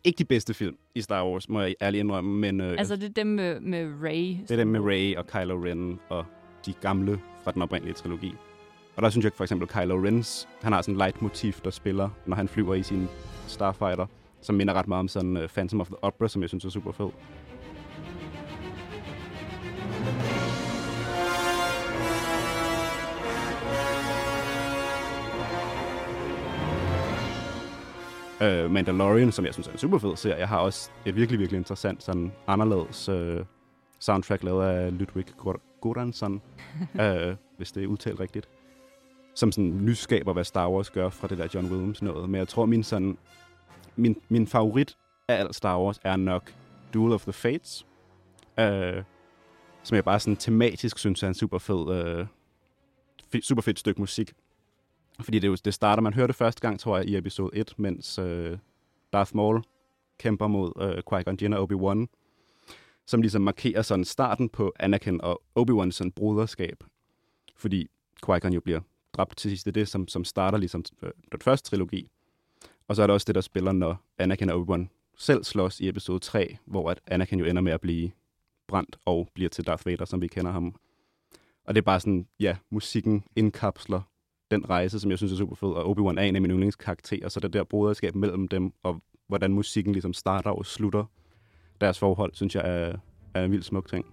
ikke 0.05 0.19
de 0.19 0.25
bedste 0.25 0.55
film 0.55 0.77
i 0.95 1.01
Star 1.01 1.27
Wars, 1.27 1.49
må 1.49 1.61
jeg 1.61 1.75
ærligt 1.83 2.01
indrømme, 2.01 2.39
men 2.41 2.61
øh, 2.61 2.75
Altså, 2.79 2.97
det 2.97 3.05
er 3.05 3.13
dem 3.13 3.27
med, 3.27 3.61
med 3.61 3.93
Ray. 4.03 4.37
det 4.43 4.51
er 4.51 4.57
dem 4.57 4.67
med 4.69 4.81
Rey 4.81 5.17
og 5.17 5.27
Kylo 5.27 5.65
Ren 5.65 6.01
og 6.09 6.25
de 6.67 6.73
gamle 6.73 7.21
fra 7.45 7.53
den 7.53 7.63
oprindelige 7.63 7.95
trilogi. 7.95 8.35
Og 8.97 9.03
der 9.03 9.11
synes 9.11 9.25
jeg 9.25 9.33
for 9.37 9.45
eksempel, 9.45 9.69
Kylo 9.69 10.05
Rens, 10.05 10.49
han 10.63 10.73
har 10.73 10.83
sådan 10.83 10.95
en 10.95 10.99
leitmotiv, 10.99 11.53
der 11.65 11.71
spiller, 11.71 12.11
når 12.27 12.37
han 12.37 12.49
flyver 12.49 12.75
i 12.75 12.83
sin 12.83 13.09
Starfighter, 13.47 14.07
som 14.45 14.55
minder 14.55 14.75
ret 14.75 14.89
meget 14.89 15.01
om 15.01 15.09
sådan 15.09 15.37
uh, 15.37 15.47
Phantom 15.47 15.81
of 15.81 15.87
the 15.87 16.05
Opera, 16.05 16.29
som 16.29 16.43
jeg 16.43 16.49
synes 16.49 16.65
er 16.65 16.71
super 16.71 16.93
fed. 16.93 17.11
Uh, 28.41 28.71
Mandalorian, 28.71 29.33
som 29.33 29.45
jeg 29.45 29.55
synes 29.55 29.69
er 29.69 29.73
en 29.73 29.79
super 29.79 29.99
fed 29.99 30.17
serie, 30.17 30.47
har 30.47 30.59
også 30.59 30.91
et 31.07 31.17
virkelig, 31.17 31.41
virkelig 31.41 31.59
interessant, 31.59 32.03
sådan 32.03 32.33
anderledes 32.47 33.09
uh, 33.09 33.47
soundtrack 34.01 34.43
lavet 34.43 34.65
af 34.65 34.99
Ludwig 34.99 35.27
Gor- 35.39 35.81
Goransson, 35.81 36.41
uh, 36.95 37.01
hvis 37.57 37.73
det 37.73 37.83
er 37.83 37.87
udtalt 37.87 38.21
rigtigt, 38.21 38.49
som 39.35 39.53
sådan 39.53 39.85
nyskaber, 39.85 40.33
hvad 40.33 40.45
Star 40.45 40.71
Wars 40.71 40.91
gør 40.91 41.09
fra 41.09 41.29
det 41.29 41.39
der 41.39 41.49
John 41.55 41.67
Williams 41.73 42.03
noget. 42.03 42.31
Men 42.31 42.39
jeg 42.39 42.49
tror, 42.49 42.67
min 42.67 42.83
sådan 42.83 43.17
min, 43.97 44.21
min 44.29 44.47
favorit 44.47 44.97
af 45.29 45.35
alt 45.35 45.55
Star 45.55 45.81
Wars 45.81 46.01
er 46.05 46.17
nok 46.17 46.55
Duel 46.95 47.13
of 47.13 47.23
the 47.23 47.33
Fates, 47.33 47.87
øh, 48.59 49.03
som 49.83 49.95
jeg 49.95 50.05
bare 50.05 50.21
sådan 50.21 50.37
tematisk 50.37 50.99
synes 50.99 51.23
er 51.23 51.29
en 51.29 51.35
super 51.35 51.59
fed, 51.59 51.95
øh, 51.95 52.27
super 53.43 53.63
fedt 53.63 53.79
stykke 53.79 54.01
musik. 54.01 54.33
Fordi 55.21 55.39
det, 55.39 55.49
jo, 55.49 55.57
det 55.65 55.75
starter, 55.75 56.03
man 56.03 56.15
hører 56.15 56.27
det 56.27 56.37
første 56.37 56.61
gang, 56.61 56.81
tror 56.81 56.97
jeg, 56.97 57.07
i 57.07 57.17
episode 57.17 57.57
1, 57.57 57.75
mens 57.77 58.19
øh, 58.19 58.59
Darth 59.13 59.37
Maul 59.37 59.63
kæmper 60.19 60.47
mod 60.47 60.73
øh, 60.81 61.03
Qui-Gon 61.11 61.37
Jinn 61.43 61.55
og 61.55 61.69
Obi-Wan, 61.71 62.07
som 63.07 63.21
ligesom 63.21 63.43
markerer 63.43 63.83
sådan 63.83 64.05
starten 64.05 64.49
på 64.49 64.73
Anakin 64.81 65.21
og 65.21 65.43
Obi-Wans 65.59 65.91
sådan 65.91 66.13
broderskab. 66.13 66.85
Fordi 67.57 67.89
Qui-Gon 68.27 68.55
jo 68.55 68.61
bliver 68.61 68.81
dræbt 69.13 69.37
til 69.37 69.51
sidst. 69.51 69.65
Det 69.67 69.71
er 69.71 69.81
det, 69.81 69.89
som, 69.89 70.09
som 70.09 70.25
starter 70.25 70.59
ligesom 70.59 70.85
øh, 71.03 71.11
den 71.33 71.41
første 71.41 71.71
trilogi. 71.71 72.09
Og 72.89 72.97
så 72.97 73.03
er 73.03 73.07
der 73.07 73.15
også 73.15 73.25
det, 73.25 73.35
der 73.35 73.41
spiller, 73.41 73.73
når 73.73 73.97
Anakin 74.19 74.51
og 74.51 74.61
Obi-Wan 74.61 75.15
selv 75.19 75.45
slås 75.45 75.81
i 75.81 75.89
episode 75.89 76.19
3, 76.19 76.57
hvor 76.65 76.91
at 76.91 77.01
Anakin 77.07 77.39
jo 77.39 77.45
ender 77.45 77.63
med 77.63 77.73
at 77.73 77.81
blive 77.81 78.11
brændt 78.69 78.97
og 79.05 79.29
bliver 79.35 79.51
til 79.51 79.67
Darth 79.67 79.87
Vader, 79.87 80.05
som 80.05 80.23
vi 80.23 80.29
kender 80.29 80.53
ham. 80.53 80.75
Og 81.65 81.75
det 81.75 81.81
er 81.81 81.85
bare 81.85 82.01
sådan, 82.01 82.27
ja, 82.41 82.57
musikken 82.71 83.25
indkapsler 83.37 84.01
den 84.51 84.71
rejse, 84.71 85.01
som 85.01 85.11
jeg 85.11 85.19
synes 85.19 85.33
er 85.33 85.37
super 85.37 85.55
fed, 85.55 85.69
og 85.69 85.91
Obi-Wan 85.91 86.19
er 86.19 86.23
en 86.23 86.37
af 86.37 86.43
mine 86.43 86.55
yndlingskarakterer, 86.55 87.29
så 87.29 87.41
det 87.41 87.53
der 87.53 87.65
broderskab 87.65 88.15
mellem 88.15 88.49
dem, 88.49 88.73
og 88.83 89.03
hvordan 89.29 89.53
musikken 89.53 89.93
ligesom 89.93 90.13
starter 90.13 90.51
og 90.51 90.67
slutter 90.67 91.05
deres 91.81 91.99
forhold, 91.99 92.35
synes 92.35 92.55
jeg 92.55 92.63
er, 92.67 92.97
er 93.35 93.45
en 93.45 93.51
vild 93.51 93.63
smuk 93.63 93.89
ting. 93.89 94.07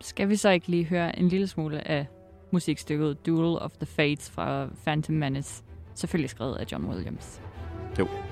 Skal 0.00 0.28
vi 0.28 0.36
så 0.36 0.50
ikke 0.50 0.68
lige 0.68 0.84
høre 0.84 1.18
en 1.18 1.28
lille 1.28 1.46
smule 1.46 1.88
af 1.88 2.06
musikstykket 2.50 3.26
Duel 3.26 3.58
of 3.58 3.72
the 3.72 3.86
Fates 3.86 4.30
fra 4.30 4.68
Phantom 4.84 5.14
Menace, 5.14 5.64
selvfølgelig 5.94 6.30
skrevet 6.30 6.56
af 6.56 6.72
John 6.72 6.84
Williams. 6.84 7.42
Jo. 7.98 8.25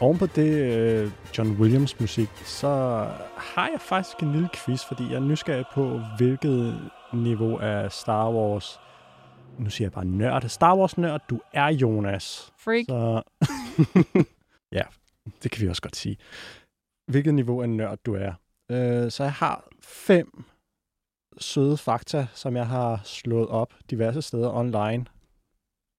Oven 0.00 0.18
på 0.18 0.26
det 0.26 0.72
øh, 0.72 1.10
John 1.38 1.50
Williams 1.50 2.00
musik, 2.00 2.28
så 2.44 2.68
har 3.36 3.68
jeg 3.68 3.80
faktisk 3.80 4.20
en 4.22 4.32
lille 4.32 4.48
quiz, 4.54 4.84
fordi 4.84 5.04
jeg 5.04 5.14
er 5.14 5.20
nysgerrig 5.20 5.64
på, 5.74 6.00
hvilket 6.16 6.90
niveau 7.12 7.58
af 7.58 7.92
Star 7.92 8.30
Wars, 8.30 8.80
nu 9.58 9.70
siger 9.70 9.86
jeg 9.86 9.92
bare 9.92 10.04
nørd, 10.04 10.48
Star 10.48 10.76
Wars 10.76 10.98
nørd, 10.98 11.20
du 11.30 11.40
er 11.52 11.68
Jonas. 11.68 12.52
Freak. 12.58 12.84
Så 12.88 13.22
ja, 14.78 14.82
det 15.42 15.50
kan 15.50 15.62
vi 15.62 15.68
også 15.68 15.82
godt 15.82 15.96
sige. 15.96 16.16
Hvilket 17.06 17.34
niveau 17.34 17.62
af 17.62 17.68
nørd 17.68 17.98
du 18.06 18.14
er. 18.14 18.32
Øh, 18.70 19.10
så 19.10 19.22
jeg 19.22 19.32
har 19.32 19.68
fem 19.82 20.44
søde 21.38 21.76
fakta, 21.76 22.26
som 22.34 22.56
jeg 22.56 22.66
har 22.66 23.00
slået 23.04 23.48
op 23.48 23.74
diverse 23.90 24.22
steder 24.22 24.54
online. 24.54 25.06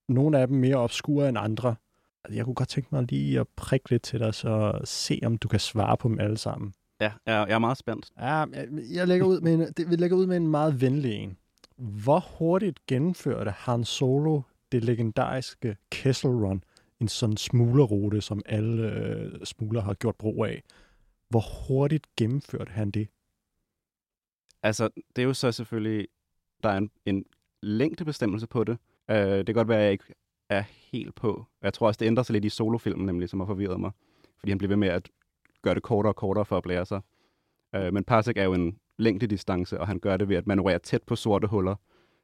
Nogle 0.09 0.39
af 0.39 0.47
dem 0.47 0.57
mere 0.57 0.75
obskure 0.75 1.29
end 1.29 1.37
andre. 1.37 1.75
Altså, 2.23 2.35
Jeg 2.35 2.45
kunne 2.45 2.55
godt 2.55 2.69
tænke 2.69 2.89
mig 2.91 3.03
lige 3.09 3.39
at 3.39 3.47
prikke 3.47 3.89
lidt 3.89 4.03
til 4.03 4.19
dig, 4.19 4.33
så 4.33 4.81
se 4.83 5.19
om 5.25 5.37
du 5.37 5.47
kan 5.47 5.59
svare 5.59 5.97
på 5.97 6.07
dem 6.07 6.19
alle 6.19 6.37
sammen. 6.37 6.73
Ja, 7.01 7.11
jeg, 7.25 7.45
jeg 7.47 7.55
er 7.55 7.59
meget 7.59 7.77
spændt. 7.77 8.11
Ja, 8.19 8.25
jeg, 8.25 8.67
jeg 8.93 9.07
lægger 9.07 9.25
ud 9.25 9.41
med 9.41 9.53
en, 9.53 9.59
det, 9.59 9.89
vi 9.89 9.95
lægger 9.95 10.17
ud 10.17 10.25
med 10.25 10.37
en 10.37 10.47
meget 10.47 10.81
venlig 10.81 11.13
en. 11.13 11.37
Hvor 11.77 12.19
hurtigt 12.19 12.85
gennemførte 12.87 13.51
Han 13.51 13.83
Solo 13.83 14.41
det 14.71 14.83
legendariske 14.83 15.77
Kessel 15.91 16.29
Run, 16.29 16.63
en 16.99 17.07
sådan 17.07 17.37
smuglerrute, 17.37 18.21
som 18.21 18.41
alle 18.45 18.91
øh, 18.91 19.45
smugler 19.45 19.81
har 19.81 19.93
gjort 19.93 20.15
brug 20.15 20.45
af? 20.45 20.63
Hvor 21.29 21.67
hurtigt 21.67 22.07
gennemførte 22.17 22.71
han 22.71 22.91
det? 22.91 23.07
Altså, 24.63 24.89
det 25.15 25.21
er 25.21 25.25
jo 25.25 25.33
så 25.33 25.51
selvfølgelig, 25.51 26.07
der 26.63 26.69
er 26.69 26.77
en, 26.77 26.91
en 27.05 27.25
længdebestemmelse 27.61 28.47
på 28.47 28.63
det. 28.63 28.77
Uh, 29.09 29.15
det 29.15 29.45
kan 29.45 29.55
godt 29.55 29.67
være, 29.67 29.77
at 29.77 29.83
jeg 29.83 29.91
ikke 29.91 30.13
er 30.51 30.63
helt 30.91 31.15
på. 31.15 31.45
Jeg 31.61 31.73
tror 31.73 31.87
også, 31.87 31.97
det 31.97 32.05
ændrer 32.05 32.23
sig 32.23 32.33
lidt 32.33 32.45
i 32.45 32.49
solofilmen, 32.49 33.05
nemlig, 33.05 33.29
som 33.29 33.39
har 33.39 33.47
forvirret 33.47 33.79
mig. 33.79 33.91
Fordi 34.39 34.51
han 34.51 34.57
bliver 34.57 34.67
ved 34.69 34.77
med 34.77 34.87
at 34.87 35.09
gøre 35.61 35.75
det 35.75 35.83
kortere 35.83 36.11
og 36.11 36.15
kortere 36.15 36.45
for 36.45 36.57
at 36.57 36.63
blære 36.63 36.85
sig. 36.85 37.01
Øh, 37.75 37.93
men 37.93 38.03
Parsec 38.03 38.33
er 38.37 38.43
jo 38.43 38.53
en 38.53 38.77
længdedistance, 38.97 39.79
og 39.79 39.87
han 39.87 39.99
gør 39.99 40.17
det 40.17 40.29
ved 40.29 40.35
at 40.35 40.47
manøvrere 40.47 40.79
tæt 40.79 41.03
på 41.03 41.15
sorte 41.15 41.47
huller, 41.47 41.75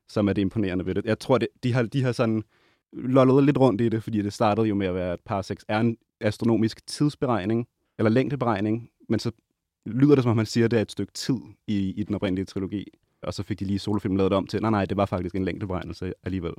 som 0.08 0.30
er 0.30 0.34
det 0.34 0.42
imponerende 0.42 0.86
ved 0.86 0.96
det. 0.96 1.06
Jeg 1.06 1.20
tror, 1.20 1.38
det, 1.38 1.48
de, 1.64 1.74
har, 1.74 1.84
de 1.84 2.04
har 2.04 2.12
sådan 2.12 2.44
lollet 2.94 3.44
lidt 3.44 3.58
rundt 3.58 3.82
i 3.82 3.90
det, 3.90 4.04
fordi 4.04 4.22
det 4.22 4.34
startede 4.34 4.68
jo 4.68 4.76
med 4.76 4.88
at 4.88 4.96
være, 4.96 5.14
at 5.14 5.20
Parsec 5.26 5.58
er 5.68 5.80
en 5.80 5.98
astronomisk 6.22 6.88
tidsberegning, 6.88 7.68
eller 7.98 8.10
længdeberegning, 8.10 8.90
men 9.10 9.20
så 9.20 9.32
lyder 9.86 10.16
det, 10.16 10.24
som 10.24 10.30
om 10.30 10.36
man 10.36 10.46
siger, 10.46 10.66
at 10.66 10.72
det 10.72 10.78
er 10.78 10.82
et 10.82 10.92
stykke 10.92 11.14
tid 11.14 11.38
i, 11.68 11.90
i 11.90 12.04
den 12.04 12.16
oprindelige 12.16 12.46
trilogi. 12.46 12.86
Og 13.24 13.34
så 13.34 13.44
fik 13.44 13.60
de 13.60 13.66
lige 13.66 13.80
solofilmen 13.80 14.18
lavet 14.18 14.34
om 14.34 14.48
til, 14.48 14.62
nej 14.62 14.72
nej, 14.72 14.86
det 14.86 14.98
var 14.98 15.06
faktisk 15.06 15.36
en 15.36 15.46
længdeberegnelse 15.46 16.14
alligevel. 16.24 16.54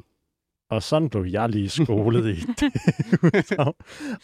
Og 0.68 0.82
sådan 0.82 1.10
blev 1.10 1.24
jeg 1.24 1.48
lige 1.48 1.68
skolet 1.84 2.26
i 2.26 2.40
det. 2.40 3.58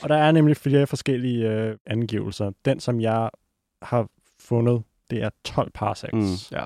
og 0.03 0.09
der 0.09 0.17
er 0.17 0.33
nemlig 0.33 0.57
flere 0.57 0.87
forskellige 0.87 1.51
øh, 1.51 1.77
angivelser. 1.87 2.51
Den, 2.65 2.81
som 2.81 3.01
jeg 3.01 3.31
har 3.83 4.09
fundet, 4.39 4.83
det 5.11 5.23
er 5.23 5.31
12 5.45 5.71
parsecs. 5.71 6.13
Mm, 6.13 6.57
ja. 6.59 6.65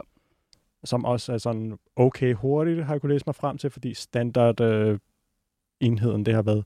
som 0.85 1.05
også 1.05 1.33
er 1.33 1.39
sådan 1.39 1.79
okay 1.97 2.35
hurtigt, 2.35 2.85
har 2.85 2.95
jeg 2.95 3.01
kunne 3.01 3.13
læse 3.13 3.25
mig 3.27 3.35
frem 3.35 3.59
til, 3.59 3.71
fordi 3.71 3.95
standard 3.95 4.61
øh, 4.61 4.99
enheden, 5.81 6.27
det 6.27 6.35
har 6.35 6.43
været 6.43 6.65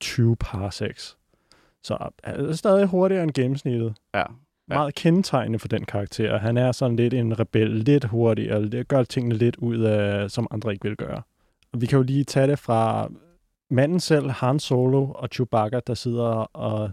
20 0.00 0.36
parsecs. 0.36 1.16
Så 1.82 2.10
er 2.22 2.36
det 2.36 2.58
stadig 2.58 2.86
hurtigere 2.86 3.22
end 3.22 3.32
gennemsnittet. 3.32 3.94
Ja. 4.14 4.24
Ja. 4.70 4.74
Meget 4.74 4.94
kendetegnende 4.94 5.58
for 5.58 5.68
den 5.68 5.84
karakter. 5.84 6.38
Han 6.38 6.56
er 6.56 6.72
sådan 6.72 6.96
lidt 6.96 7.14
en 7.14 7.40
rebel, 7.40 7.70
lidt 7.70 8.04
hurtig, 8.04 8.54
og 8.54 8.72
det 8.72 8.88
gør 8.88 9.02
tingene 9.02 9.34
lidt 9.34 9.56
ud 9.56 9.78
af, 9.78 10.30
som 10.30 10.46
andre 10.50 10.72
ikke 10.72 10.88
vil 10.88 10.96
gøre. 10.96 11.22
Og 11.74 11.80
vi 11.80 11.86
kan 11.86 11.96
jo 11.96 12.02
lige 12.02 12.24
tage 12.24 12.46
det 12.46 12.58
fra 12.58 13.08
manden 13.70 14.00
selv, 14.00 14.30
Han 14.30 14.58
Solo 14.58 15.10
og 15.10 15.28
Chewbacca, 15.32 15.80
der 15.86 15.94
sidder 15.94 16.30
og 16.52 16.90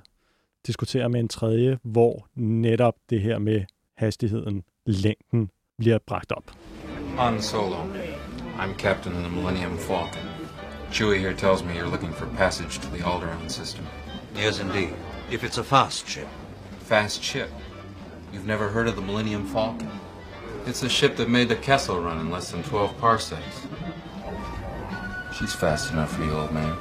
diskuterer 0.68 1.08
med 1.08 1.20
en 1.20 1.28
tredje, 1.28 1.80
hvor 1.84 2.28
netop 2.36 2.94
det 3.10 3.22
her 3.22 3.40
med 3.40 3.62
hastigheden, 3.98 4.64
længden, 4.86 5.50
bliver 5.78 5.98
bragt 6.08 6.32
op. 6.32 6.44
Han 7.18 7.42
Solo. 7.42 7.76
I'm 8.58 8.78
captain 8.78 9.16
of 9.16 9.24
the 9.24 9.36
Millennium 9.36 9.78
Falcon. 9.78 10.26
Chewie 10.92 11.20
here 11.20 11.34
tells 11.34 11.64
me 11.64 11.72
you're 11.72 11.92
looking 11.92 12.14
for 12.14 12.26
passage 12.38 12.80
to 12.82 12.88
the 12.96 13.04
Alderaan 13.04 13.50
system. 13.50 13.86
Yes, 14.46 14.60
indeed. 14.60 14.94
If 15.32 15.44
it's 15.44 15.60
a 15.60 15.64
fast 15.64 16.10
ship. 16.10 16.28
Fast 16.80 17.24
ship. 17.24 17.50
You've 18.34 18.48
never 18.48 18.70
heard 18.70 18.88
of 18.88 18.96
the 18.96 19.02
Millennium 19.02 19.46
Falcon? 19.46 19.90
It's 20.68 20.84
a 20.84 20.90
ship 20.90 21.16
that 21.16 21.30
made 21.30 21.50
the 21.50 21.56
Kessel 21.56 22.00
run 22.00 22.20
in 22.20 22.32
less 22.32 22.52
than 22.52 22.64
12 22.64 22.98
parsecs. 22.98 23.68
She's 25.42 25.56
fast 25.66 25.92
enough 25.94 26.08
for 26.10 26.24
you, 26.24 26.38
old 26.42 26.54
man. 26.54 26.74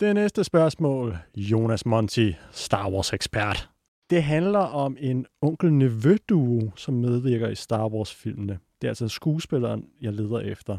Det 0.00 0.14
næste 0.14 0.44
spørgsmål, 0.44 1.16
Jonas 1.36 1.86
Monti, 1.86 2.34
Star 2.52 2.90
Wars-ekspert. 2.90 3.70
Det 4.10 4.22
handler 4.22 4.58
om 4.58 4.96
en 5.00 5.26
onkel-nevø-duo, 5.42 6.70
som 6.76 6.94
medvirker 6.94 7.48
i 7.48 7.54
Star 7.54 7.88
Wars-filmene. 7.88 8.58
Det 8.80 8.86
er 8.88 8.90
altså 8.90 9.08
skuespilleren, 9.08 9.88
jeg 10.00 10.12
leder 10.12 10.40
efter. 10.40 10.78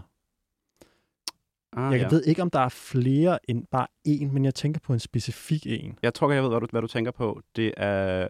Ah, 1.73 1.91
Jeg 1.93 2.01
ja. 2.01 2.07
ved 2.09 2.23
ikke, 2.23 2.41
om 2.41 2.49
der 2.49 2.59
er 2.59 2.69
flere 2.69 3.39
end 3.49 3.65
bare 3.71 3.87
én, 4.07 4.25
men 4.31 4.45
jeg 4.45 4.55
tænker 4.55 4.79
på 4.83 4.93
en 4.93 4.99
specifik 4.99 5.67
en. 5.67 5.99
Jeg 6.03 6.13
tror, 6.13 6.31
jeg 6.31 6.43
ved, 6.43 6.49
hvad 6.49 6.59
du, 6.61 6.67
hvad 6.71 6.81
du 6.81 6.87
tænker 6.87 7.11
på. 7.11 7.41
Det 7.55 7.73
er 7.77 8.27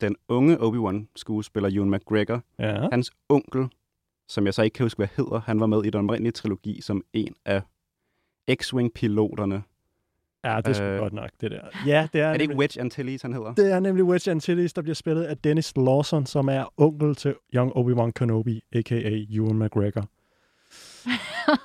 den 0.00 0.16
unge 0.28 0.58
Obi-Wan-skuespiller, 0.60 1.76
Ewan 1.76 1.90
McGregor. 1.90 2.42
Ja. 2.58 2.88
Hans 2.92 3.10
onkel, 3.28 3.66
som 4.28 4.46
jeg 4.46 4.54
så 4.54 4.62
ikke 4.62 4.74
kan 4.74 4.84
huske, 4.84 4.98
hvad 4.98 5.08
hedder, 5.16 5.40
han 5.40 5.60
var 5.60 5.66
med 5.66 5.84
i 5.84 5.90
den 5.90 6.04
oprindelige 6.04 6.32
trilogi 6.32 6.80
som 6.80 7.04
en 7.12 7.34
af 7.44 7.62
X-Wing-piloterne. 8.50 9.62
Ja, 10.44 10.56
det 10.56 10.66
er 10.66 10.72
sgu 10.72 10.84
Øh, 10.84 10.98
godt 10.98 11.12
nok, 11.12 11.30
det 11.40 11.50
der. 11.50 11.60
Ja, 11.86 12.08
det 12.12 12.20
er, 12.20 12.26
Er 12.26 12.32
det 12.32 12.40
ikke 12.40 12.56
Wedge 12.56 12.80
Antilles, 12.80 13.22
han 13.22 13.32
hedder? 13.32 13.54
det 13.54 13.72
er 13.72 13.80
nemlig 13.80 14.04
Wedge 14.04 14.30
Antilles, 14.30 14.72
der 14.72 14.82
bliver 14.82 14.94
spillet 14.94 15.22
af 15.24 15.38
Dennis 15.38 15.72
Lawson, 15.76 16.26
som 16.26 16.48
er 16.48 16.72
onkel 16.76 17.14
til 17.14 17.34
Young 17.54 17.72
Obi-Wan 17.76 18.10
Kenobi, 18.10 18.62
a.k.a. 18.72 19.24
Ewan 19.30 19.58
McGregor. 19.58 20.08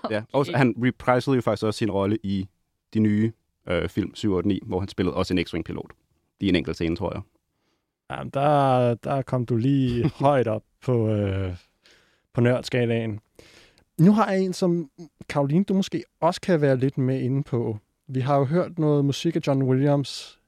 Ja, 0.10 0.24
og 0.34 0.46
han 0.56 0.75
reprisede 0.77 1.36
jo 1.36 1.41
faktisk 1.41 1.65
også 1.65 1.77
sin 1.77 1.91
rolle 1.91 2.18
i 2.24 2.48
de 2.94 3.00
nye 3.00 3.32
øh, 3.70 3.89
film 3.89 4.15
7 4.15 4.34
og 4.34 4.46
9, 4.46 4.60
hvor 4.65 4.80
han 4.80 4.89
spillede 4.89 5.15
også 5.15 5.34
en 5.34 5.39
X-Wing-pilot. 5.39 5.89
I 6.39 6.50
en 6.50 6.56
enkelt 6.56 6.75
scene, 6.75 6.96
tror 6.96 7.13
jeg. 7.13 7.22
Jamen, 8.12 8.30
der, 8.30 8.94
der 8.94 9.22
kom 9.22 9.46
du 9.46 9.56
lige 9.56 10.10
højt 10.25 10.48
op 10.48 10.63
på, 10.84 11.08
øh, 11.10 11.56
på 12.33 12.41
nørdskalaen. 12.41 13.19
Nu 14.00 14.11
har 14.11 14.31
jeg 14.31 14.41
en, 14.41 14.53
som 14.53 14.89
Karoline, 15.29 15.63
du 15.63 15.73
måske 15.73 16.03
også 16.19 16.41
kan 16.41 16.61
være 16.61 16.77
lidt 16.77 16.97
med 16.97 17.21
inde 17.21 17.43
på. 17.43 17.77
Vi 18.07 18.19
har 18.19 18.38
jo 18.38 18.45
hørt 18.45 18.79
noget 18.79 19.05
musik 19.05 19.35
af 19.35 19.39
John 19.47 19.63
Williams, 19.63 20.39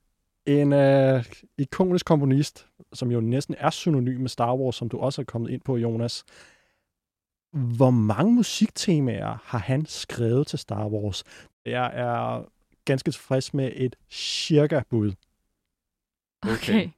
en 0.46 0.74
øh, 0.74 1.26
ikonisk 1.58 2.06
komponist, 2.06 2.68
som 2.94 3.12
jo 3.12 3.22
næsten 3.22 3.56
er 3.58 3.70
synonym 3.70 4.22
med 4.22 4.30
Star 4.30 4.56
Wars, 4.56 4.76
som 4.76 4.90
du 4.90 5.00
også 5.00 5.22
er 5.22 5.26
kommet 5.26 5.50
ind 5.50 5.62
på, 5.62 5.78
Jonas. 5.78 6.24
Hvor 7.52 7.90
mange 7.90 8.34
musiktemaer 8.34 9.38
har 9.44 9.58
han 9.58 9.86
skrevet 9.86 10.48
til 10.48 10.60
Star 10.60 10.88
Wars? 10.88 11.24
Jeg 11.66 11.92
er 11.94 12.46
ganske 12.86 13.12
tilfreds 13.12 13.54
med 13.54 13.72
et 13.76 13.96
cirka 14.10 14.82
bud. 14.90 15.14
Okay. 16.44 16.90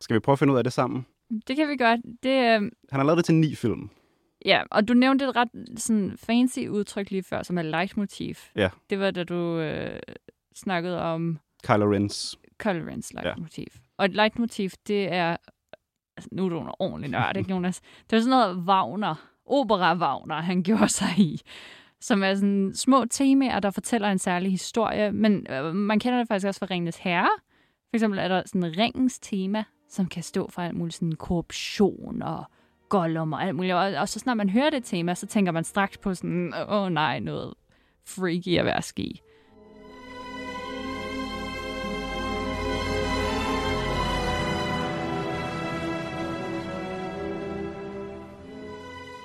Skal 0.00 0.14
vi 0.14 0.20
prøve 0.20 0.32
at 0.32 0.38
finde 0.38 0.52
ud 0.52 0.58
af 0.58 0.64
det 0.64 0.72
sammen? 0.72 1.06
Det 1.46 1.56
kan 1.56 1.68
vi 1.68 1.76
godt. 1.76 2.00
Det, 2.22 2.30
øh, 2.30 2.60
Han 2.60 2.70
har 2.92 3.04
lavet 3.04 3.16
det 3.16 3.24
til 3.24 3.34
ni 3.34 3.54
film. 3.54 3.90
ja, 4.44 4.62
og 4.70 4.88
du 4.88 4.94
nævnte 4.94 5.24
et 5.24 5.36
ret 5.36 5.48
sådan, 5.76 6.12
fancy 6.18 6.58
udtryk 6.58 7.10
lige 7.10 7.22
før, 7.22 7.42
som 7.42 7.58
er 7.58 7.62
leitmotiv. 7.62 8.34
Ja. 8.56 8.68
Det 8.90 8.98
var 8.98 9.10
da 9.10 9.24
du 9.24 9.58
øh, 9.58 9.98
snakkede 10.54 11.02
om 11.02 11.38
Kylo 11.66 11.96
Ren's. 11.96 12.34
Kylo 12.58 12.90
Ren's 12.90 13.10
leitmotiv. 13.14 13.66
Ja. 13.74 13.80
Og 13.98 14.04
et 14.04 14.14
leitmotiv, 14.14 14.70
det 14.86 15.12
er... 15.12 15.36
Altså, 16.16 16.28
nu 16.32 16.44
er 16.44 16.48
du 16.48 16.60
en 16.60 16.68
ordentlig 16.78 17.10
nørd, 17.10 17.36
ikke, 17.36 17.50
Jonas? 17.50 17.80
Det 18.10 18.16
er 18.16 18.20
sådan 18.20 18.30
noget 18.30 18.56
Wagner, 18.68 19.14
opera 19.46 19.96
Wagner, 19.96 20.34
han 20.40 20.62
gjorde 20.62 20.88
sig 20.88 21.08
i. 21.18 21.40
Som 22.00 22.22
er 22.22 22.34
sådan 22.34 22.72
små 22.74 23.04
temaer, 23.10 23.60
der 23.60 23.70
fortæller 23.70 24.08
en 24.10 24.18
særlig 24.18 24.50
historie. 24.50 25.12
Men 25.12 25.46
øh, 25.50 25.74
man 25.74 25.98
kender 25.98 26.18
det 26.18 26.28
faktisk 26.28 26.46
også 26.46 26.58
fra 26.58 26.66
Ringens 26.70 26.96
Herre. 26.96 27.30
For 27.90 27.94
eksempel 27.96 28.18
er 28.18 28.28
der 28.28 28.42
sådan 28.46 28.76
ringens 28.78 29.18
tema, 29.18 29.64
som 29.88 30.06
kan 30.06 30.22
stå 30.22 30.50
for 30.50 30.62
alt 30.62 30.76
muligt 30.76 30.94
sådan 30.94 31.12
korruption 31.12 32.22
og 32.22 32.44
Gollum 32.88 33.32
og 33.32 33.42
alt 33.42 33.54
muligt. 33.54 33.74
Og, 33.74 33.92
og 33.92 34.08
så 34.08 34.18
snart 34.18 34.36
man 34.36 34.50
hører 34.50 34.70
det 34.70 34.84
tema, 34.84 35.14
så 35.14 35.26
tænker 35.26 35.52
man 35.52 35.64
straks 35.64 35.98
på 35.98 36.14
sådan, 36.14 36.54
åh 36.54 36.82
oh, 36.82 36.92
nej, 36.92 37.18
noget 37.18 37.54
freaky 38.04 38.58
at 38.58 38.64
være 38.64 38.82
ski. 38.82 39.22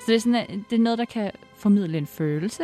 Så 0.02 0.06
det 0.08 0.16
er, 0.16 0.20
sådan, 0.20 0.66
det 0.70 0.76
er 0.76 0.80
noget, 0.80 1.00
der 1.00 1.06
kan 1.06 1.32
formidle 1.56 1.98
en 1.98 2.08
følelse, 2.08 2.64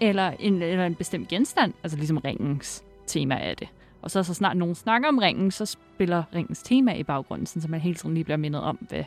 eller 0.00 0.30
en, 0.30 0.62
eller 0.62 0.86
en 0.86 0.94
bestemt 0.94 1.28
genstand, 1.28 1.74
altså 1.82 1.98
ligesom 1.98 2.18
ringens 2.18 2.84
tema 3.06 3.34
er 3.34 3.54
det. 3.54 3.68
Og 4.02 4.10
så, 4.10 4.22
så 4.22 4.34
snart 4.34 4.56
nogen 4.56 4.74
snakker 4.74 5.08
om 5.08 5.18
ringen, 5.18 5.50
så 5.50 5.66
spiller 5.66 6.22
ringens 6.34 6.62
tema 6.62 6.94
i 6.94 7.02
baggrunden, 7.02 7.46
sådan, 7.46 7.62
så 7.62 7.68
man 7.68 7.80
hele 7.80 7.94
tiden 7.94 8.14
lige 8.14 8.24
bliver 8.24 8.36
mindet 8.36 8.62
om, 8.62 8.76
hvad 8.76 9.04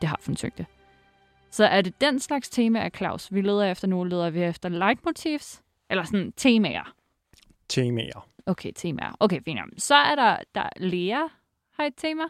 det 0.00 0.08
har 0.08 0.18
for 0.20 0.30
en 0.30 0.36
tyngde. 0.36 0.64
Så 1.50 1.64
er 1.64 1.80
det 1.80 2.00
den 2.00 2.20
slags 2.20 2.48
temaer, 2.48 2.88
Claus, 2.88 3.34
vi 3.34 3.40
leder 3.40 3.70
efter 3.70 3.88
nu? 3.88 4.04
Leder 4.04 4.30
vi 4.30 4.42
efter 4.42 4.68
leitmotivs? 4.68 5.62
Eller 5.90 6.04
sådan 6.04 6.32
temaer? 6.36 6.94
Temaer. 7.68 8.28
Okay, 8.46 8.72
temaer. 8.76 9.16
Okay, 9.20 9.40
fint. 9.44 9.58
Så 9.78 9.94
er 9.94 10.14
der, 10.14 10.36
der 10.54 10.68
Lea 10.76 11.22
har 11.78 11.84
et 11.84 11.94
tema, 11.96 12.22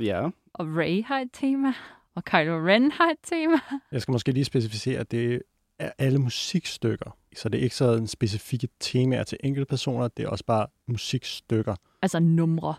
Ja. 0.00 0.28
og 0.54 0.66
Ray 0.76 1.04
har 1.04 1.18
et 1.20 1.28
tema, 1.32 1.72
og 2.14 2.24
Kylo 2.24 2.66
Ren 2.66 2.90
har 2.92 3.10
et 3.10 3.18
tema. 3.22 3.56
Jeg 3.92 4.02
skal 4.02 4.12
måske 4.12 4.32
lige 4.32 4.44
specificere, 4.44 5.00
at 5.00 5.10
det 5.10 5.42
er 5.78 5.92
alle 5.98 6.18
musikstykker. 6.18 7.16
Så 7.36 7.48
det 7.48 7.58
er 7.58 7.62
ikke 7.62 7.76
sådan 7.76 8.06
specifikke 8.06 8.68
temaer 8.80 9.24
til 9.24 9.38
enkelte 9.44 9.66
personer, 9.66 10.08
det 10.08 10.24
er 10.24 10.28
også 10.28 10.44
bare 10.44 10.66
musikstykker. 10.86 11.76
Altså 12.02 12.18
numre. 12.18 12.74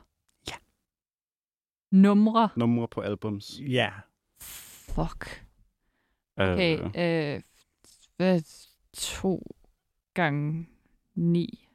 Ja. 0.48 0.53
Numre. 1.91 2.50
Numre 2.56 2.88
på 2.88 3.01
albums. 3.01 3.60
Ja. 3.60 3.91
Fuck. 4.41 5.46
Okay, 6.38 6.79
Øh, 6.79 7.36
øh, 7.36 7.41
hvad, 8.18 8.41
to 8.94 9.44
gange 10.13 10.70
ni. 11.15 11.68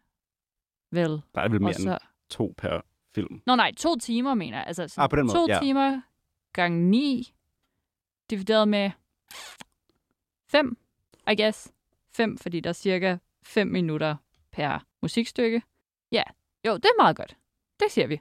Vel. 0.91 1.23
der 1.35 1.41
er 1.41 1.49
vel 1.49 1.61
mere 1.61 1.71
Og 1.71 1.75
så... 1.75 1.91
end 1.91 1.99
to 2.31 2.55
per 2.59 2.81
film. 3.15 3.43
Nå 3.47 3.57
nej, 3.57 3.73
to 3.77 3.97
timer 3.97 4.35
mener 4.35 4.59
jeg. 4.59 4.67
Altså, 4.67 4.95
Ah, 4.99 5.11
på 5.11 5.17
den 5.17 5.27
måde, 5.27 5.37
to 5.39 5.47
ja. 5.49 5.59
timer 5.63 6.01
gange 6.53 6.91
ni, 6.91 7.35
divideret 8.31 8.69
med 8.69 8.91
fem, 10.51 10.77
I 11.31 11.35
guess. 11.43 11.73
Fem, 12.13 12.39
fordi 12.39 12.61
der 12.61 12.69
er 12.71 12.75
cirka 12.75 13.17
fem 13.45 13.67
minutter 13.67 14.17
per 14.53 14.85
musikstykke. 15.03 15.63
Ja, 16.13 16.23
jo, 16.67 16.75
det 16.77 16.85
er 16.85 17.03
meget 17.03 17.17
godt. 17.17 17.37
Det 17.81 17.91
siger 17.91 18.07
vi. 18.07 18.21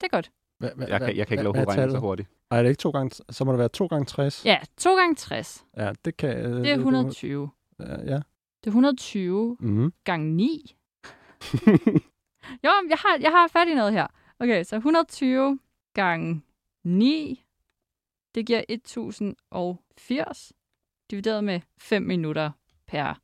Det 0.00 0.06
er 0.06 0.08
godt. 0.08 0.30
Hva, 0.58 0.70
hva, 0.74 0.86
Jeg 0.88 1.00
kan, 1.00 1.16
jeg 1.16 1.26
kan 1.26 1.34
ikke 1.38 1.48
er 1.48 1.52
hovedregning 1.52 1.90
så 1.90 1.98
hurtigt. 1.98 2.28
Ej, 2.50 2.58
er 2.58 2.62
det 2.62 2.70
ikke 2.70 2.80
to 2.80 2.90
gange, 2.90 3.10
så 3.30 3.44
må 3.44 3.52
det 3.52 3.58
være 3.58 3.68
to 3.68 3.86
gange 3.86 4.04
60. 4.06 4.44
Ja, 4.46 4.58
to 4.76 4.94
gange 4.96 5.14
60. 5.14 5.64
Ja, 5.76 5.92
det 6.04 6.16
kan... 6.16 6.36
øh, 6.38 6.56
Det 6.64 6.70
er 6.70 6.74
120. 6.74 7.50
Ja. 7.78 7.84
ja. 7.84 8.20
Det 8.64 8.66
er 8.66 8.70
120 8.70 9.56
Mm-hmm. 9.60 9.92
gange 10.04 10.30
9. 10.34 10.76
Jo, 12.64 12.70
jeg 12.88 12.98
har, 12.98 13.18
jeg 13.20 13.30
har 13.30 13.48
fat 13.48 13.68
i 13.68 13.74
noget 13.74 13.92
her. 13.92 14.06
Okay, 14.38 14.64
så 14.64 14.76
120 14.76 15.58
gange 15.94 16.42
9, 16.84 17.44
det 18.34 18.46
giver 18.46 18.62
1080, 18.68 20.52
divideret 21.12 21.44
med 21.44 21.60
5 21.78 22.02
minutter 22.02 22.50
per 22.86 23.14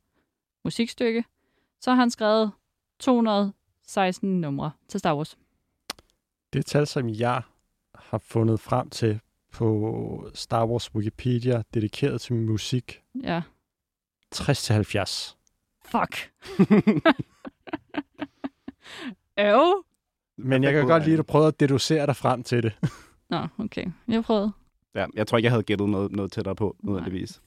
musikstykke. 0.65 1.23
Så 1.81 1.91
har 1.91 1.95
han 1.95 2.11
skrevet 2.11 2.51
216 2.99 4.41
numre 4.41 4.71
til 4.87 4.99
Star 4.99 5.15
Wars. 5.15 5.37
Det 6.53 6.65
tal, 6.65 6.87
som 6.87 7.09
jeg 7.09 7.41
har 7.95 8.17
fundet 8.17 8.59
frem 8.59 8.89
til 8.89 9.19
på 9.51 10.29
Star 10.33 10.65
Wars 10.65 10.95
Wikipedia, 10.95 11.63
dedikeret 11.73 12.21
til 12.21 12.35
musik, 12.35 13.03
Ja, 13.23 13.41
60-70. 14.35 15.35
fuck. 15.85 16.31
Øv. 19.39 19.83
Men 20.37 20.63
jeg 20.63 20.73
kan 20.73 20.87
godt 20.87 21.03
lide, 21.03 21.13
at 21.13 21.17
du 21.17 21.23
prøver 21.23 21.47
at 21.47 21.59
deducere 21.59 22.05
dig 22.05 22.15
frem 22.15 22.43
til 22.43 22.63
det. 22.63 22.73
Nå, 23.29 23.47
okay. 23.57 23.85
Jeg 24.07 24.23
prøvede. 24.23 24.51
Ja, 24.95 25.05
jeg 25.15 25.27
tror 25.27 25.37
ikke, 25.37 25.45
jeg 25.45 25.51
havde 25.51 25.63
gættet 25.63 25.89
noget, 25.89 26.11
noget 26.11 26.31
tættere 26.31 26.55
på, 26.55 26.75
nødvendigvis. 26.83 27.41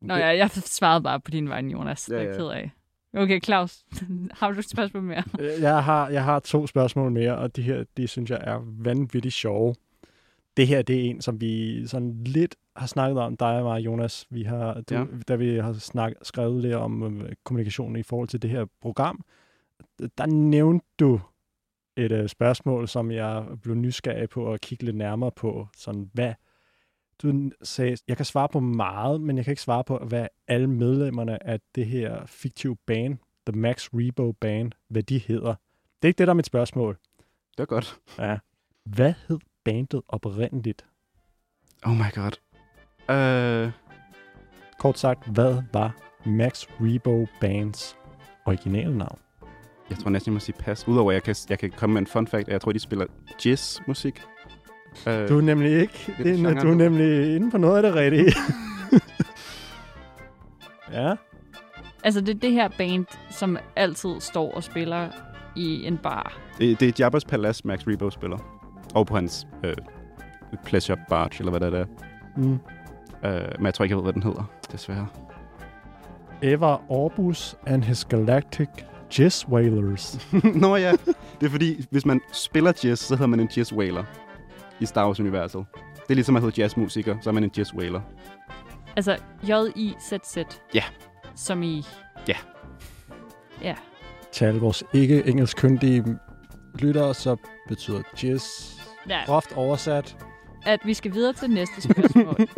Nå 0.00 0.14
ja, 0.14 0.26
jeg 0.26 0.50
svarede 0.50 1.02
bare 1.02 1.20
på 1.20 1.30
din 1.30 1.48
vej, 1.48 1.60
Jonas. 1.60 2.04
Det 2.04 2.16
er 2.16 2.20
Ja, 2.20 2.26
jeg 2.28 2.32
ja. 2.32 2.38
ked 2.38 2.48
af. 2.48 2.70
Okay, 3.16 3.40
Claus, 3.42 3.84
har 4.38 4.50
du 4.50 4.58
et 4.58 4.70
spørgsmål 4.70 5.02
mere? 5.02 5.22
Jeg 5.60 5.84
har, 5.84 6.08
jeg 6.08 6.24
har 6.24 6.40
to 6.40 6.66
spørgsmål 6.66 7.12
mere, 7.12 7.38
og 7.38 7.56
de 7.56 7.62
her, 7.62 7.84
de 7.96 8.06
synes 8.06 8.30
jeg 8.30 8.38
er 8.42 8.60
vanvittigt 8.64 9.34
sjove. 9.34 9.74
Det 10.56 10.66
her, 10.66 10.82
det 10.82 10.96
er 10.96 11.10
en, 11.10 11.20
som 11.20 11.40
vi 11.40 11.86
sådan 11.86 12.24
lidt 12.24 12.56
har 12.76 12.86
snakket 12.86 13.18
om, 13.18 13.36
dig 13.36 13.58
og 13.58 13.64
mig, 13.64 13.80
Jonas. 13.84 14.26
Vi 14.30 14.42
har, 14.42 14.74
du, 14.74 14.94
Ja. 14.94 15.00
ja. 15.00 15.06
Da 15.28 15.36
vi 15.36 15.56
har 15.56 15.72
snak, 15.72 16.12
skrevet 16.22 16.62
lidt 16.62 16.74
om 16.74 17.20
øh, 17.22 17.32
kommunikationen 17.44 17.96
i 17.96 18.02
forhold 18.02 18.28
til 18.28 18.42
det 18.42 18.50
her 18.50 18.66
program, 18.80 19.24
der 20.18 20.26
nævnte 20.26 20.86
du 21.00 21.20
et 21.96 22.12
øh, 22.12 22.28
spørgsmål, 22.28 22.88
som 22.88 23.10
jeg 23.10 23.44
blev 23.62 23.74
nysgerrig 23.74 24.28
på 24.28 24.52
at 24.52 24.60
kigge 24.60 24.84
lidt 24.84 24.96
nærmere 24.96 25.30
på. 25.30 25.68
Sådan, 25.76 26.10
hvad, 26.12 26.34
du 27.22 27.50
sagde, 27.62 27.96
jeg 28.08 28.16
kan 28.16 28.26
svare 28.26 28.48
på 28.48 28.60
meget, 28.60 29.20
men 29.20 29.36
jeg 29.36 29.44
kan 29.44 29.52
ikke 29.52 29.62
svare 29.62 29.84
på, 29.84 29.98
hvad 29.98 30.26
alle 30.48 30.66
medlemmerne 30.66 31.46
af 31.46 31.60
det 31.74 31.86
her 31.86 32.26
fiktive 32.26 32.76
band, 32.86 33.18
The 33.46 33.58
Max 33.58 33.88
Rebo 33.92 34.32
Band, 34.32 34.72
hvad 34.88 35.02
de 35.02 35.18
hedder. 35.18 35.54
Det 36.02 36.02
er 36.02 36.06
ikke 36.06 36.18
det, 36.18 36.26
der 36.26 36.32
er 36.32 36.36
mit 36.36 36.46
spørgsmål. 36.46 36.98
Det 37.50 37.58
var 37.58 37.64
godt. 37.64 37.98
Ja. 38.18 38.38
Hvad 38.84 39.14
hed 39.28 39.38
bandet 39.64 40.02
oprindeligt? 40.08 40.84
Oh 41.84 41.92
my 41.92 42.14
god. 42.14 42.32
Øh, 43.16 43.72
Kort 44.78 44.98
sagt, 44.98 45.28
hvad 45.28 45.62
var 45.72 45.96
Max 46.26 46.66
Rebo 46.80 47.26
Bands 47.40 47.96
originale 48.46 48.98
navn? 48.98 49.18
jeg 49.92 49.98
tror 49.98 50.10
næsten, 50.10 50.30
jeg 50.30 50.34
må 50.34 50.40
sige 50.40 50.56
pas. 50.58 50.88
Udover, 50.88 51.10
at 51.10 51.14
jeg 51.14 51.22
kan, 51.22 51.36
jeg 51.48 51.58
kan 51.58 51.70
komme 51.70 51.94
med 51.94 52.00
en 52.02 52.06
fun 52.06 52.26
fact. 52.26 52.48
Jeg 52.48 52.60
tror, 52.60 52.72
de 52.72 52.78
spiller 52.78 53.06
jazz-musik. 53.44 54.22
Øh, 55.06 55.28
Du 55.28 55.38
er 55.38 55.42
nemlig 55.42 55.80
ikke, 55.80 56.14
det 56.18 56.24
det 56.24 56.44
er, 56.46 56.60
du 56.62 56.70
er 56.70 56.74
nemlig 56.74 57.36
inde 57.36 57.50
på 57.50 57.58
noget 57.58 57.76
af 57.76 57.82
det 57.82 57.94
rigtige. 57.94 58.32
ja, 60.92 61.14
Altså, 62.04 62.20
det 62.20 62.28
er 62.28 62.38
det 62.40 62.52
her 62.52 62.68
band, 62.78 63.06
som 63.30 63.58
altid 63.76 64.20
står 64.20 64.52
og 64.54 64.64
spiller 64.64 65.08
i 65.56 65.86
en 65.86 65.98
bar. 65.98 66.38
det, 66.58 66.80
det 66.80 67.00
er 67.00 67.10
Jabba's 67.10 67.28
Palace, 67.28 67.66
Max 67.66 67.80
Rebo 67.86 68.10
spiller. 68.10 68.38
Og 68.94 69.06
på 69.06 69.14
hans 69.14 69.46
øh, 69.64 69.74
Pleasure 70.64 70.98
Barge, 71.08 71.30
eller 71.38 71.58
hvad 71.58 71.70
det 71.70 71.80
er. 71.80 71.84
mm. 72.36 72.58
Øh, 73.24 73.42
men 73.58 73.66
jeg 73.66 73.74
tror 73.74 73.84
ikke, 73.84 73.92
jeg 73.92 73.96
ved, 73.96 74.04
hvad 74.04 74.12
den 74.12 74.22
hedder, 74.22 74.44
desværre. 74.72 75.06
Ever 76.42 76.90
Orbus 76.92 77.56
and 77.66 77.84
his 77.84 78.04
Galactic 78.04 78.68
Jizz 79.18 79.46
Whalers. 79.48 80.28
Nå 80.54 80.76
ja, 80.76 80.92
det 81.40 81.46
er 81.46 81.50
fordi, 81.50 81.86
hvis 81.90 82.06
man 82.06 82.20
spiller 82.32 82.72
jazz, 82.84 83.00
så 83.00 83.14
hedder 83.14 83.26
man 83.26 83.40
en 83.40 83.48
jazz 83.56 83.72
whaler 83.72 84.04
i 84.82 84.86
Star 84.86 85.06
Wars-universet. 85.06 85.64
Det 85.74 86.10
er 86.10 86.14
ligesom 86.14 86.36
at 86.36 86.42
hedde 86.42 86.60
jazzmusiker, 86.60 87.16
så 87.20 87.30
er 87.30 87.34
man 87.34 87.44
en 87.44 87.50
jazz 87.56 87.74
whaler. 87.74 88.00
Altså, 88.96 89.16
J-I-Z-Z. 89.42 90.36
Ja. 90.74 90.84
Som 91.36 91.62
i... 91.62 91.82
Ja. 92.28 92.36
Ja. 93.62 93.74
Til 94.32 94.44
alle 94.44 94.60
vores 94.60 94.84
ikke 94.92 95.26
engelsk 95.26 95.56
kyndige 95.56 96.04
lyttere, 96.78 97.14
så 97.14 97.36
betyder 97.68 98.02
jizz 98.22 98.74
ja. 99.08 99.24
groft 99.26 99.52
oversat 99.56 100.16
At 100.66 100.80
vi 100.84 100.94
skal 100.94 101.14
videre 101.14 101.32
til 101.32 101.50
næste 101.50 101.80
spørgsmål. 101.80 102.36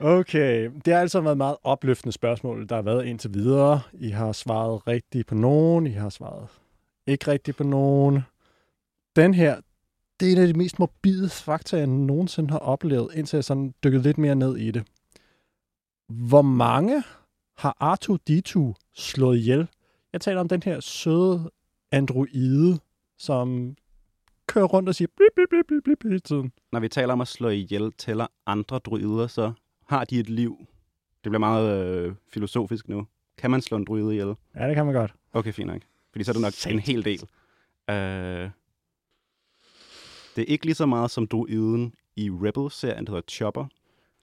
Okay, 0.00 0.70
det 0.84 0.92
har 0.92 1.00
altså 1.00 1.20
været 1.20 1.32
et 1.32 1.38
meget 1.38 1.56
opløftende 1.64 2.12
spørgsmål, 2.12 2.68
der 2.68 2.74
har 2.74 2.82
været 2.82 3.06
indtil 3.06 3.34
videre. 3.34 3.80
I 3.92 4.10
har 4.10 4.32
svaret 4.32 4.86
rigtigt 4.86 5.26
på 5.26 5.34
nogen, 5.34 5.86
I 5.86 5.90
har 5.90 6.08
svaret 6.08 6.48
ikke 7.06 7.30
rigtigt 7.30 7.56
på 7.56 7.64
nogen. 7.64 8.22
Den 9.16 9.34
her, 9.34 9.60
det 10.20 10.28
er 10.28 10.32
en 10.32 10.42
af 10.42 10.46
de 10.46 10.58
mest 10.58 10.78
morbide 10.78 11.28
fakta, 11.28 11.76
jeg 11.76 11.86
nogensinde 11.86 12.50
har 12.50 12.58
oplevet, 12.58 13.14
indtil 13.14 13.36
jeg 13.36 13.44
sådan 13.44 13.74
dykket 13.84 14.02
lidt 14.02 14.18
mere 14.18 14.34
ned 14.34 14.56
i 14.56 14.70
det. 14.70 14.86
Hvor 16.08 16.42
mange 16.42 17.02
har 17.58 17.76
R2-D2 17.94 18.74
slået 18.94 19.38
ihjel? 19.38 19.68
Jeg 20.12 20.20
taler 20.20 20.40
om 20.40 20.48
den 20.48 20.62
her 20.62 20.80
søde 20.80 21.50
androide, 21.92 22.78
som 23.18 23.76
kører 24.46 24.64
rundt 24.64 24.88
og 24.88 24.94
siger 24.94 25.08
blip, 25.16 25.32
blip, 25.34 25.48
blip, 25.50 25.66
blip, 25.66 25.84
blip 25.84 26.02
hele 26.02 26.20
tiden. 26.20 26.52
Når 26.72 26.80
vi 26.80 26.88
taler 26.88 27.12
om 27.12 27.20
at 27.20 27.28
slå 27.28 27.48
ihjel, 27.48 27.92
tæller 27.92 28.26
andre 28.46 28.78
druider, 28.78 29.26
så 29.26 29.52
har 29.88 30.04
de 30.04 30.20
et 30.20 30.30
liv. 30.30 30.66
Det 31.24 31.30
bliver 31.30 31.38
meget 31.38 31.86
øh, 31.86 32.14
filosofisk 32.28 32.88
nu. 32.88 33.06
Kan 33.38 33.50
man 33.50 33.62
slå 33.62 33.76
en 33.76 33.84
druide 33.84 34.12
ihjel? 34.12 34.34
Ja, 34.54 34.68
det 34.68 34.74
kan 34.74 34.84
man 34.86 34.94
godt. 34.94 35.14
Okay, 35.32 35.52
fint 35.52 35.66
nok. 35.66 35.82
Fordi 36.12 36.24
så 36.24 36.30
er 36.30 36.32
det 36.32 36.42
nok 36.42 36.72
en 36.72 36.78
hel 36.78 37.04
del. 37.04 37.22
Øh, 37.90 38.50
det 40.36 40.42
er 40.42 40.46
ikke 40.46 40.64
lige 40.64 40.74
så 40.74 40.86
meget 40.86 41.10
som 41.10 41.26
druiden 41.26 41.94
i 42.16 42.30
Rebel-serien, 42.30 43.06
der 43.06 43.12
hedder 43.12 43.26
Chopper. 43.28 43.64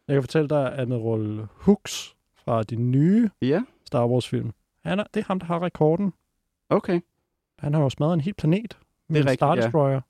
Jeg 0.07 0.13
kan 0.15 0.23
fortælle 0.23 0.49
dig, 0.49 0.73
at 0.73 0.79
Admiral 0.79 1.47
Hooks 1.53 2.15
fra 2.35 2.63
de 2.63 2.75
nye 2.75 3.29
Ja, 3.41 3.61
Star 3.85 4.07
Wars-film, 4.07 4.51
han 4.85 4.99
er, 4.99 5.03
det 5.13 5.19
er 5.19 5.23
ham, 5.27 5.39
der 5.39 5.45
har 5.45 5.61
rekorden. 5.63 6.13
okay. 6.69 7.01
Han 7.59 7.73
har 7.73 7.81
jo 7.81 7.89
smadret 7.89 8.13
en 8.13 8.21
hel 8.21 8.33
planet 8.33 8.77
med 9.09 9.19
Det 9.21 9.27
er 9.27 9.31
en 9.31 9.35
Star 9.37 9.55
ja. 9.55 9.61
Destroyer. 9.61 10.01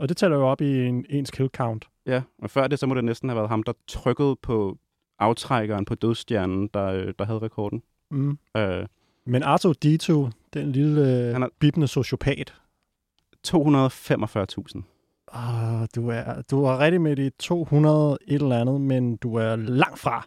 Og 0.00 0.08
det 0.08 0.16
tæller 0.16 0.36
jo 0.36 0.46
op 0.48 0.60
i 0.60 0.86
en 0.86 1.06
ens 1.08 1.30
kill 1.30 1.48
count. 1.56 1.88
Ja, 2.06 2.22
og 2.42 2.50
før 2.50 2.66
det, 2.66 2.78
så 2.78 2.86
må 2.86 2.94
det 2.94 3.04
næsten 3.04 3.28
have 3.28 3.36
været 3.36 3.48
ham, 3.48 3.62
der 3.62 3.72
trykkede 3.86 4.36
på 4.42 4.78
aftrækkeren 5.18 5.84
på 5.84 5.94
dødstjernen, 5.94 6.68
der, 6.74 6.84
øh, 6.86 7.14
der 7.18 7.24
havde 7.24 7.38
rekorden. 7.38 7.82
Mm. 8.10 8.38
Øh, 8.56 8.86
Men 9.24 9.42
R2-D2, 9.42 10.30
den 10.54 10.72
lille 10.72 11.32
Han 11.32 11.42
er... 11.42 11.48
bibende 11.58 11.88
sociopat, 11.88 12.54
245.000. 13.48 14.82
ah, 15.32 15.86
du, 15.94 16.08
er, 16.08 16.42
du 16.50 16.64
er 16.64 16.78
rigtig 16.78 17.00
med 17.00 17.18
i 17.18 17.30
200 17.30 18.18
et 18.28 18.42
eller 18.42 18.60
andet, 18.60 18.80
men 18.80 19.16
du 19.16 19.34
er 19.34 19.56
langt 19.56 19.98
fra. 19.98 20.26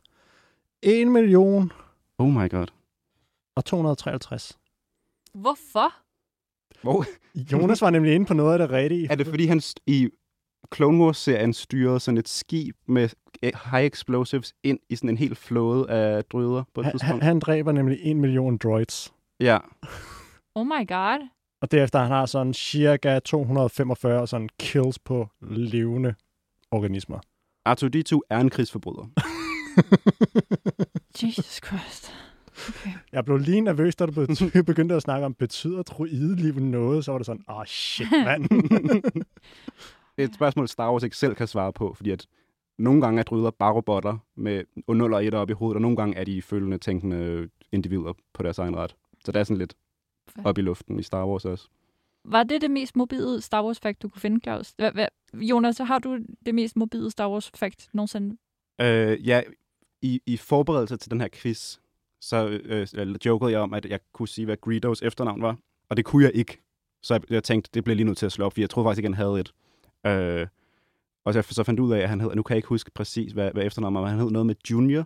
1 0.81 1.07
million 1.07 1.71
Oh 2.17 2.29
my 2.29 2.49
god. 2.49 2.67
og 3.55 3.65
253. 3.65 4.57
Hvorfor? 5.33 5.93
Hvor? 6.81 7.05
Jonas 7.51 7.81
var 7.81 7.89
nemlig 7.89 8.13
inde 8.15 8.25
på 8.25 8.33
noget 8.33 8.53
af 8.53 8.59
det 8.59 8.69
rigtige. 8.69 9.07
Er 9.11 9.15
det 9.15 9.27
fordi, 9.27 9.45
han 9.45 9.59
st- 9.59 9.73
i 9.87 10.09
Clone 10.75 11.03
Wars-serien 11.03 11.53
styrede 11.53 11.99
sådan 11.99 12.17
et 12.17 12.27
skib 12.29 12.75
med 12.87 13.09
eh, 13.43 13.51
high 13.71 13.85
explosives 13.85 14.53
ind 14.63 14.79
i 14.89 14.95
sådan 14.95 15.09
en 15.09 15.17
hel 15.17 15.35
flåde 15.35 15.89
af 15.89 16.23
druider 16.25 16.63
på 16.73 16.81
et 16.81 16.85
Han, 16.85 16.91
han, 16.91 16.99
tidspunkt? 16.99 17.23
han 17.23 17.39
dræber 17.39 17.71
nemlig 17.71 17.97
1 18.01 18.15
million 18.15 18.57
droids. 18.57 19.13
Ja. 19.39 19.57
Oh 20.55 20.65
my 20.65 20.87
god. 20.87 21.27
Og 21.61 21.71
derefter 21.71 21.99
han 21.99 22.11
har 22.11 22.25
sådan 22.25 22.53
cirka 22.53 23.19
245 23.19 24.27
sådan 24.27 24.49
kills 24.59 24.99
på 24.99 25.29
levende 25.41 26.15
organismer. 26.71 27.19
R2-D2 27.69 28.19
er 28.29 28.39
en 28.39 28.49
krigsforbryder. 28.49 29.09
Jesus 31.23 31.61
Christ. 31.65 32.13
Jeg 33.11 33.25
blev 33.25 33.37
lige 33.37 33.61
nervøs, 33.61 33.95
da 33.95 34.05
du 34.05 34.11
be- 34.11 34.63
begyndte 34.71 34.95
at 34.95 35.01
snakke 35.01 35.25
om, 35.25 35.33
betyder 35.33 35.83
droideliv 35.83 36.59
noget? 36.59 37.05
Så 37.05 37.11
var 37.11 37.19
det 37.19 37.25
sådan, 37.25 37.43
åh 37.49 37.57
oh, 37.57 37.65
shit, 37.65 38.07
mand. 38.25 38.49
Det 40.15 40.23
er 40.23 40.27
et 40.27 40.35
spørgsmål, 40.35 40.67
Star 40.67 40.91
Wars 40.91 41.03
ikke 41.03 41.17
selv 41.17 41.35
kan 41.35 41.47
svare 41.47 41.73
på, 41.73 41.93
fordi 41.93 42.11
at 42.11 42.27
nogle 42.77 43.01
gange 43.01 43.19
er 43.19 43.23
druider 43.23 43.51
bare 43.51 43.73
robotter 43.73 44.17
med 44.35 44.63
0 44.87 45.13
og 45.13 45.25
1 45.25 45.33
op 45.33 45.49
i 45.49 45.53
hovedet, 45.53 45.75
og 45.75 45.81
nogle 45.81 45.97
gange 45.97 46.15
er 46.17 46.23
de 46.23 46.41
følende, 46.41 46.77
tænkende 46.77 47.49
individer 47.71 48.13
på 48.33 48.43
deres 48.43 48.59
egen 48.59 48.75
ret. 48.77 48.95
Så 49.25 49.31
det 49.31 49.39
er 49.39 49.43
sådan 49.43 49.57
lidt 49.57 49.73
op 50.43 50.57
i 50.57 50.61
luften 50.61 50.99
i 50.99 51.03
Star 51.03 51.27
Wars 51.27 51.45
også. 51.45 51.67
Var 52.23 52.43
det 52.43 52.61
det 52.61 52.71
mest 52.71 52.95
mobile 52.95 53.41
Star 53.41 53.63
Wars 53.63 53.79
fact, 53.79 54.01
du 54.01 54.09
kunne 54.09 54.21
finde, 54.21 54.39
Claus? 54.43 54.73
Hva, 54.77 54.89
hva, 54.89 55.07
Jonas, 55.33 55.75
så 55.75 55.83
har 55.83 55.99
du 55.99 56.17
det 56.45 56.55
mest 56.55 56.75
mobile 56.75 57.11
Star 57.11 57.29
Wars 57.29 57.51
fact 57.55 57.89
nogensinde? 57.93 58.37
Øh, 58.81 59.27
ja, 59.27 59.41
i, 60.01 60.21
i 60.25 60.37
forberedelse 60.37 60.97
til 60.97 61.11
den 61.11 61.21
her 61.21 61.27
quiz, 61.33 61.77
så 62.21 62.47
øh, 62.47 63.15
jokede 63.25 63.51
jeg 63.51 63.59
om, 63.59 63.73
at 63.73 63.85
jeg 63.85 63.99
kunne 64.13 64.27
sige, 64.27 64.45
hvad 64.45 64.57
Greedos 64.61 65.01
efternavn 65.01 65.41
var, 65.41 65.57
og 65.89 65.97
det 65.97 66.05
kunne 66.05 66.23
jeg 66.23 66.31
ikke. 66.35 66.61
Så 67.03 67.13
jeg, 67.13 67.21
jeg 67.29 67.43
tænkte, 67.43 67.69
det 67.73 67.83
blev 67.83 67.95
lige 67.95 68.05
nødt 68.05 68.17
til 68.17 68.25
at 68.25 68.31
slå 68.31 68.45
op, 68.45 68.53
for 68.53 68.61
jeg 68.61 68.69
troede 68.69 68.87
faktisk 68.87 68.99
ikke, 68.99 69.07
han 69.07 69.25
havde 69.25 69.39
et. 69.39 69.53
Øh, 70.05 70.47
og 71.25 71.33
så, 71.33 71.41
så 71.41 71.63
fandt 71.63 71.79
ud 71.79 71.91
af, 71.93 71.99
at 71.99 72.09
han 72.09 72.21
hed, 72.21 72.35
nu 72.35 72.43
kan 72.43 72.53
jeg 72.53 72.57
ikke 72.57 72.67
huske 72.67 72.91
præcis, 72.91 73.31
hvad, 73.31 73.51
hvad 73.51 73.65
efternavnet 73.65 73.95
var, 73.95 74.01
men 74.01 74.09
han 74.09 74.19
hed 74.19 74.31
noget 74.31 74.45
med 74.45 74.55
Junior. 74.71 75.05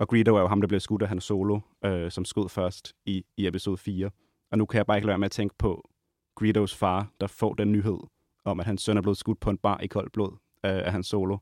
Og 0.00 0.08
Greedo 0.08 0.36
er 0.36 0.40
jo 0.40 0.48
ham, 0.48 0.60
der 0.60 0.68
blev 0.68 0.80
skudt 0.80 1.02
af 1.02 1.08
Han 1.08 1.20
Solo, 1.20 1.60
øh, 1.84 2.10
som 2.10 2.24
skød 2.24 2.48
først 2.48 2.92
i, 3.06 3.24
i 3.36 3.46
episode 3.46 3.76
4. 3.76 4.10
Og 4.50 4.58
nu 4.58 4.66
kan 4.66 4.78
jeg 4.78 4.86
bare 4.86 4.96
ikke 4.96 5.06
lade 5.06 5.12
være 5.12 5.18
med 5.18 5.26
at 5.26 5.32
tænke 5.32 5.54
på 5.58 5.90
Greedos 6.34 6.74
far, 6.76 7.08
der 7.20 7.26
får 7.26 7.54
den 7.54 7.72
nyhed 7.72 7.98
om, 8.44 8.60
at 8.60 8.66
hans 8.66 8.82
søn 8.82 8.96
er 8.96 9.02
blevet 9.02 9.18
skudt 9.18 9.40
på 9.40 9.50
en 9.50 9.58
bar 9.58 9.78
i 9.78 9.86
koldt 9.86 10.12
blod 10.12 10.32
øh, 10.64 10.86
af 10.86 10.92
Han 10.92 11.02
Solo. 11.02 11.36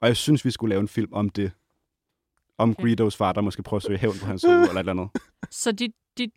Og 0.00 0.08
jeg 0.08 0.16
synes, 0.16 0.44
vi 0.44 0.50
skulle 0.50 0.68
lave 0.68 0.80
en 0.80 0.88
film 0.88 1.12
om 1.12 1.28
det. 1.28 1.52
Om 2.58 2.70
Okay. 2.70 2.82
Greedos 2.82 3.16
far, 3.16 3.32
der 3.32 3.40
måske 3.40 3.62
prøver 3.62 3.78
at 3.78 3.82
søge 3.82 3.98
hævn 3.98 4.14
på 4.20 4.26
Han 4.26 4.38
Solo 4.38 4.54
eller 4.54 4.72
et 4.72 4.78
eller 4.78 4.92
andet. 4.92 5.08
Så 5.50 5.72
dit, 5.72 5.92
dit 6.18 6.30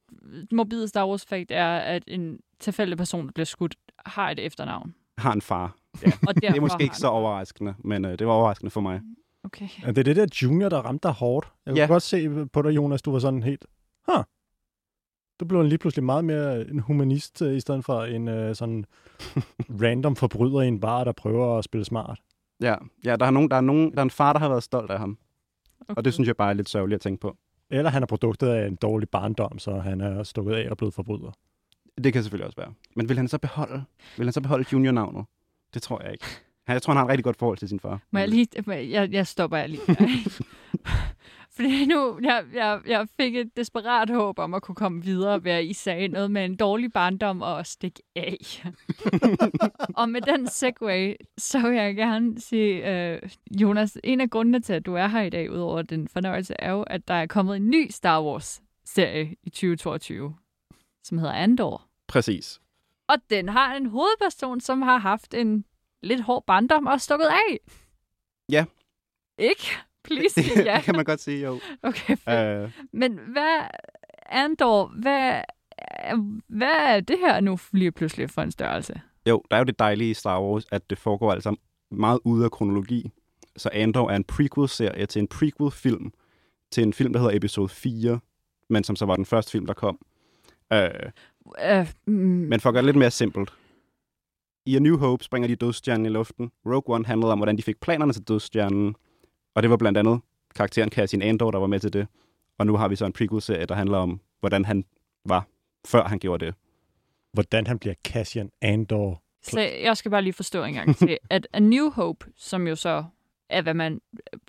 mobile 0.51 0.87
Star 0.87 1.07
Wars 1.07 1.25
fact 1.25 1.51
er, 1.51 1.77
at 1.77 2.03
en 2.07 2.39
tilfældig 2.59 2.97
person, 2.97 3.25
der 3.25 3.31
bliver 3.31 3.45
skudt, 3.45 3.75
har 4.05 4.31
et 4.31 4.39
efternavn. 4.39 4.95
Har 5.17 5.33
en 5.33 5.41
far. 5.41 5.75
Og 6.27 6.35
Det 6.35 6.43
er 6.43 6.61
måske 6.61 6.83
ikke 6.83 6.97
så 6.97 7.07
overraskende, 7.07 7.75
men 7.79 8.05
øh, 8.05 8.19
det 8.19 8.27
var 8.27 8.33
overraskende 8.33 8.71
for 8.71 8.81
mig. 8.81 9.01
Okay. 9.43 9.67
Ja, 9.83 9.87
det 9.87 9.97
er 9.97 10.03
det 10.03 10.15
der 10.15 10.27
junior, 10.43 10.69
der 10.69 10.77
ramte 10.77 11.07
dig 11.07 11.11
hårdt. 11.15 11.47
Jeg 11.65 11.71
kunne 11.71 11.79
Ja. 11.81 11.87
godt 11.87 12.03
se 12.03 12.45
på 12.53 12.61
dig, 12.61 12.75
Jonas, 12.75 13.01
du 13.01 13.11
var 13.11 13.19
sådan 13.19 13.43
helt, 13.43 13.65
huh. 14.11 14.23
Du 15.39 15.45
blev 15.45 15.63
lige 15.63 15.77
pludselig 15.77 16.03
meget 16.03 16.25
mere 16.25 16.67
en 16.69 16.79
humanist, 16.79 17.41
øh, 17.41 17.55
i 17.55 17.59
stedet 17.59 17.85
for 17.85 18.03
en 18.03 18.27
øh, 18.27 18.55
sådan 18.55 18.85
random 19.83 20.15
forbryder 20.15 20.61
i 20.61 20.67
en 20.67 20.79
bar, 20.79 21.03
der 21.03 21.11
prøver 21.11 21.57
at 21.57 21.63
spille 21.63 21.85
smart. 21.85 22.19
Ja, 22.61 22.75
ja 23.05 23.15
der, 23.15 23.25
er 23.25 23.31
nogen, 23.31 23.49
der, 23.49 23.55
er 23.57 23.61
nogen, 23.61 23.91
der 23.91 23.97
er 23.97 24.03
en 24.03 24.09
far, 24.09 24.33
der 24.33 24.39
har 24.39 24.49
været 24.49 24.63
stolt 24.63 24.91
af 24.91 24.99
ham. 24.99 25.17
okay. 25.81 25.93
Og 25.97 26.05
det 26.05 26.13
synes 26.13 26.27
jeg 26.27 26.35
bare 26.37 26.49
er 26.49 26.53
lidt 26.53 26.69
sørgeligt 26.69 26.95
at 26.95 27.01
tænke 27.01 27.21
på. 27.21 27.37
Eller 27.69 27.89
han 27.89 28.03
er 28.03 28.07
produktet 28.07 28.47
af 28.47 28.67
en 28.67 28.75
dårlig 28.75 29.09
barndom, 29.09 29.59
så 29.59 29.79
han 29.79 30.01
er 30.01 30.23
stukket 30.23 30.53
af 30.55 30.69
og 30.69 30.77
blevet 30.77 30.93
forbryder. 30.93 31.31
Det 32.03 32.13
kan 32.13 32.23
selvfølgelig 32.23 32.45
også 32.45 32.57
være. 32.61 32.73
Men 32.95 33.09
vil 33.09 33.17
han 33.17 33.27
så 33.27 33.37
beholde, 33.37 33.83
vil 34.17 34.25
han 34.25 34.33
så 34.33 34.41
beholde 34.41 34.65
junior-navnet? 34.73 35.25
Det 35.73 35.81
tror 35.81 36.01
jeg 36.03 36.11
ikke. 36.11 36.25
Jeg 36.73 36.81
tror, 36.81 36.93
han 36.93 36.97
har 36.97 37.05
et 37.05 37.09
rigtig 37.09 37.23
godt 37.23 37.37
forhold 37.37 37.57
til 37.57 37.69
sin 37.69 37.79
far. 37.79 37.99
Må 38.11 38.19
jeg 38.19 38.27
lige... 38.27 38.47
Jeg, 38.67 38.89
jeg, 38.89 39.11
jeg 39.11 39.27
stopper 39.27 39.67
lige. 39.67 39.81
Fordi 41.59 41.85
nu, 41.85 42.19
jeg, 42.23 42.43
jeg, 42.53 42.79
jeg 42.87 43.07
fik 43.19 43.35
et 43.35 43.57
desperat 43.57 44.09
håb 44.09 44.39
om 44.39 44.53
at 44.53 44.61
kunne 44.61 44.75
komme 44.75 45.03
videre 45.03 45.43
ved, 45.43 45.51
at 45.51 45.65
I 45.65 45.73
sagde 45.73 46.07
noget 46.07 46.31
med 46.31 46.45
en 46.45 46.55
dårlig 46.55 46.93
barndom 46.93 47.41
og 47.41 47.59
at 47.59 47.67
stikke 47.67 48.03
af. 48.15 48.63
og 49.99 50.09
med 50.09 50.21
den 50.21 50.47
segue, 50.47 51.15
så 51.37 51.59
vil 51.61 51.77
jeg 51.77 51.95
gerne 51.95 52.41
sige, 52.41 52.91
øh, 52.91 53.21
Jonas, 53.61 53.97
en 54.03 54.21
af 54.21 54.29
grundene 54.29 54.59
til, 54.59 54.73
at 54.73 54.85
du 54.85 54.93
er 54.93 55.07
her 55.07 55.21
i 55.21 55.29
dag, 55.29 55.51
udover 55.51 55.81
den 55.81 56.07
fornøjelse, 56.07 56.53
er 56.59 56.71
jo, 56.71 56.81
at 56.81 57.07
der 57.07 57.13
er 57.13 57.25
kommet 57.25 57.55
en 57.55 57.69
ny 57.69 57.89
Star 57.89 58.23
Wars-serie 58.23 59.35
i 59.43 59.49
2022, 59.49 60.35
som 61.03 61.17
hedder 61.17 61.33
Andor. 61.33 61.87
Præcis. 62.07 62.59
Og 63.07 63.15
den 63.29 63.49
har 63.49 63.75
en 63.75 63.85
hovedperson, 63.85 64.61
som 64.61 64.81
har 64.81 64.97
haft 64.97 65.33
en 65.33 65.65
lidt 66.03 66.21
hård 66.21 66.43
barndom 66.47 66.87
og 66.87 67.01
stukket 67.01 67.25
af. 67.25 67.59
Ja. 68.51 68.65
Ikke? 69.37 69.63
Please 70.03 70.41
Det, 70.41 70.65
ja. 70.65 70.75
det 70.75 70.83
kan 70.83 70.95
man 70.95 71.05
godt 71.05 71.21
sige, 71.21 71.45
jo. 71.45 71.59
Okay. 71.83 72.13
Uh, 72.13 72.71
Men 72.93 73.19
hvad, 73.27 73.61
Andor, 74.25 74.87
hvad, 74.87 75.41
hvad 76.47 76.75
er 76.79 76.99
det 76.99 77.19
her 77.19 77.39
nu 77.39 77.59
lige 77.71 77.91
pludselig 77.91 78.29
for 78.29 78.41
en 78.41 78.51
størrelse? 78.51 79.01
jo, 79.25 79.43
der 79.51 79.57
er 79.57 79.59
jo 79.59 79.65
det 79.65 79.79
dejlige 79.79 80.11
i 80.11 80.13
Star 80.13 80.41
Wars, 80.41 80.65
at 80.71 80.89
det 80.89 80.97
foregår 80.97 81.31
altså 81.31 81.55
meget 81.91 82.19
ude 82.23 82.45
af 82.45 82.51
kronologi. 82.51 83.11
Så 83.57 83.69
Andor 83.73 84.09
er 84.09 84.15
en 84.15 84.23
prequel-serie 84.23 85.05
til 85.05 85.19
en 85.19 85.27
prequel-film, 85.27 86.13
til 86.71 86.83
en 86.83 86.93
film, 86.93 87.13
der 87.13 87.19
hedder 87.19 87.35
Episode 87.35 87.69
4, 87.69 88.19
men 88.69 88.83
som 88.83 88.95
så 88.95 89.05
var 89.05 89.15
den 89.15 89.25
første 89.25 89.51
film, 89.51 89.65
der 89.65 89.73
kom. 89.73 89.99
Uh, 90.73 90.79
Uh, 91.45 91.87
mm, 92.05 92.13
Men 92.13 92.59
for 92.59 92.69
at 92.69 92.73
gøre 92.73 92.81
det 92.81 92.85
lidt 92.85 92.97
mere 92.97 93.11
simpelt. 93.11 93.53
I 94.69 94.75
A 94.75 94.79
New 94.79 94.97
Hope 94.97 95.23
springer 95.23 95.47
de 95.47 95.55
dødstjernen 95.55 96.05
i 96.05 96.09
luften. 96.09 96.51
Rogue 96.65 96.95
One 96.95 97.05
handlede 97.05 97.31
om, 97.31 97.39
hvordan 97.39 97.57
de 97.57 97.63
fik 97.63 97.79
planerne 97.79 98.13
til 98.13 98.23
dødstjernen. 98.27 98.95
Og 99.55 99.63
det 99.63 99.69
var 99.69 99.77
blandt 99.77 99.97
andet 99.97 100.21
karakteren 100.55 100.89
Cassian 100.89 101.21
Andor, 101.21 101.51
der 101.51 101.59
var 101.59 101.67
med 101.67 101.79
til 101.79 101.93
det. 101.93 102.07
Og 102.57 102.65
nu 102.67 102.77
har 102.77 102.87
vi 102.87 102.95
så 102.95 103.05
en 103.05 103.13
prequel-serie, 103.13 103.65
der 103.65 103.75
handler 103.75 103.97
om, 103.97 104.21
hvordan 104.39 104.65
han 104.65 104.85
var, 105.25 105.47
før 105.87 106.03
han 106.07 106.19
gjorde 106.19 106.45
det. 106.45 106.55
Hvordan 107.33 107.67
han 107.67 107.79
bliver 107.79 107.93
Cassian 108.07 108.49
Andor. 108.61 109.21
så 109.41 109.59
jeg 109.59 109.97
skal 109.97 110.11
bare 110.11 110.21
lige 110.21 110.33
forstå 110.33 110.63
en 110.63 110.73
gang 110.73 110.97
til, 110.97 111.17
at 111.29 111.47
A 111.53 111.59
New 111.59 111.89
Hope, 111.89 112.25
som 112.37 112.67
jo 112.67 112.75
så 112.75 113.03
er, 113.49 113.61
hvad 113.61 113.73
man 113.73 114.01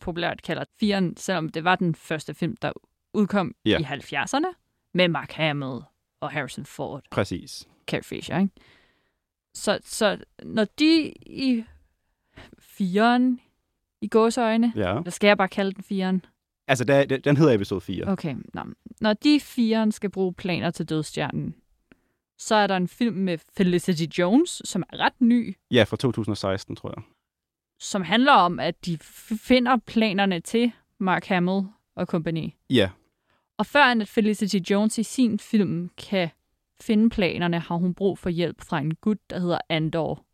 populært 0.02 0.42
kalder 0.42 0.64
firen, 0.80 1.16
selvom 1.16 1.48
det 1.48 1.64
var 1.64 1.76
den 1.76 1.94
første 1.94 2.34
film, 2.34 2.56
der 2.62 2.72
udkom 3.14 3.54
Ja. 3.64 3.78
i 3.78 3.82
70'erne, 3.82 4.52
med 4.94 5.08
Mark 5.08 5.32
Hamill 5.32 5.80
og 6.20 6.30
Harrison 6.30 6.64
Ford. 6.66 7.02
Præcis. 7.10 7.68
Carrie 7.86 8.02
Fisher, 8.04 8.38
ikke? 8.38 8.52
Så, 9.54 9.78
så 9.84 10.18
når 10.42 10.64
de 10.78 11.12
i 11.26 11.64
firen 12.58 13.40
i 14.00 14.08
gåseøjne, 14.08 14.72
Ja. 14.76 14.96
eller 14.98 15.10
skal 15.10 15.28
jeg 15.28 15.36
bare 15.36 15.48
kalde 15.48 15.72
den 15.72 15.82
firen? 15.84 16.24
Altså, 16.68 16.84
der, 16.84 17.04
der- 17.04 17.16
den 17.18 17.36
hedder 17.36 17.52
episode 17.54 17.80
4. 17.80 18.08
Okay, 18.08 18.36
nå. 18.54 18.62
Når 19.00 19.12
de 19.12 19.40
firen 19.40 19.92
skal 19.92 20.10
bruge 20.10 20.32
planer 20.34 20.70
til 20.70 20.86
dødstjernen, 20.88 21.54
så 22.38 22.54
er 22.54 22.66
der 22.66 22.76
en 22.76 22.88
film 22.88 23.16
med 23.16 23.38
Felicity 23.56 24.18
Jones, 24.18 24.62
som 24.64 24.82
er 24.92 24.98
ret 25.04 25.20
ny, 25.20 25.56
Ja, 25.70 25.82
fra 25.84 25.96
2016, 25.96 26.76
tror 26.76 26.92
jeg. 26.96 27.02
som 27.78 28.02
handler 28.02 28.32
om, 28.32 28.60
at 28.60 28.86
de 28.86 28.98
finder 28.98 29.76
planerne 29.76 30.40
til 30.40 30.72
Mark 30.98 31.26
Hamill 31.26 31.62
og 31.94 32.08
kompagni. 32.08 32.56
Ja, 32.70 32.90
Og 33.58 33.66
før 33.66 33.84
at 33.84 34.08
Felicity 34.08 34.56
Jones 34.70 34.98
i 34.98 35.02
sin 35.02 35.38
film 35.38 35.90
kan 35.96 36.28
finde 36.82 37.10
planerne, 37.10 37.58
har 37.60 37.74
hun 37.76 37.94
brug 37.94 38.18
for 38.18 38.30
hjælp 38.30 38.60
fra 38.62 38.78
en 38.78 38.94
gut, 38.94 39.18
der 39.30 39.38
hedder 39.38 39.58
Andor. 39.68 40.24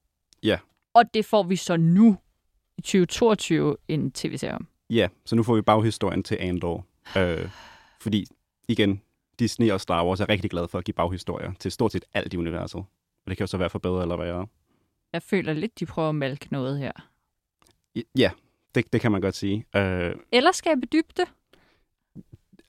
Ja. 0.42 0.58
Og 0.94 1.14
det 1.14 1.24
får 1.24 1.42
vi 1.42 1.56
så 1.56 1.76
nu 1.76 2.16
i 2.78 2.80
2022 2.80 3.76
en 3.88 4.12
tv-serie 4.12 4.54
om. 4.54 4.66
ja. 4.90 5.08
Så 5.24 5.36
nu 5.36 5.42
får 5.42 5.54
vi 5.54 5.62
baghistorien 5.62 6.22
til 6.22 6.36
Andor. 6.40 6.86
Øh, 7.16 7.48
fordi, 8.00 8.26
igen, 8.68 9.02
Disney 9.38 9.70
og 9.70 9.80
Star 9.80 10.06
Wars 10.06 10.20
er 10.20 10.28
rigtig 10.28 10.50
glade 10.50 10.68
for 10.68 10.78
at 10.78 10.84
give 10.84 10.92
baghistorier 10.94 11.52
til 11.58 11.72
stort 11.72 11.92
set 11.92 12.04
alt 12.14 12.34
i 12.34 12.36
universet. 12.36 12.78
Og 12.78 12.86
det 13.30 13.36
kan 13.36 13.42
jo 13.44 13.46
så 13.48 13.56
være 13.56 13.70
for 13.70 13.78
bedre 13.78 14.02
eller 14.02 14.16
værre. 14.16 14.46
Jeg 15.12 15.22
føler 15.22 15.52
lidt, 15.52 15.80
de 15.80 15.86
prøver 15.86 16.08
at 16.08 16.14
malke 16.14 16.48
noget 16.50 16.78
her. 16.78 16.92
Ja, 18.18 18.30
det, 18.74 18.92
det 18.92 19.00
kan 19.00 19.12
man 19.12 19.20
godt 19.20 19.34
sige. 19.34 19.66
Øh, 19.76 20.14
Eller 20.32 20.52
skabe 20.52 20.80
dybde. 20.92 21.22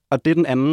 og 0.10 0.26
det 0.26 0.32
er 0.32 0.36
den 0.36 0.46
anden, 0.46 0.72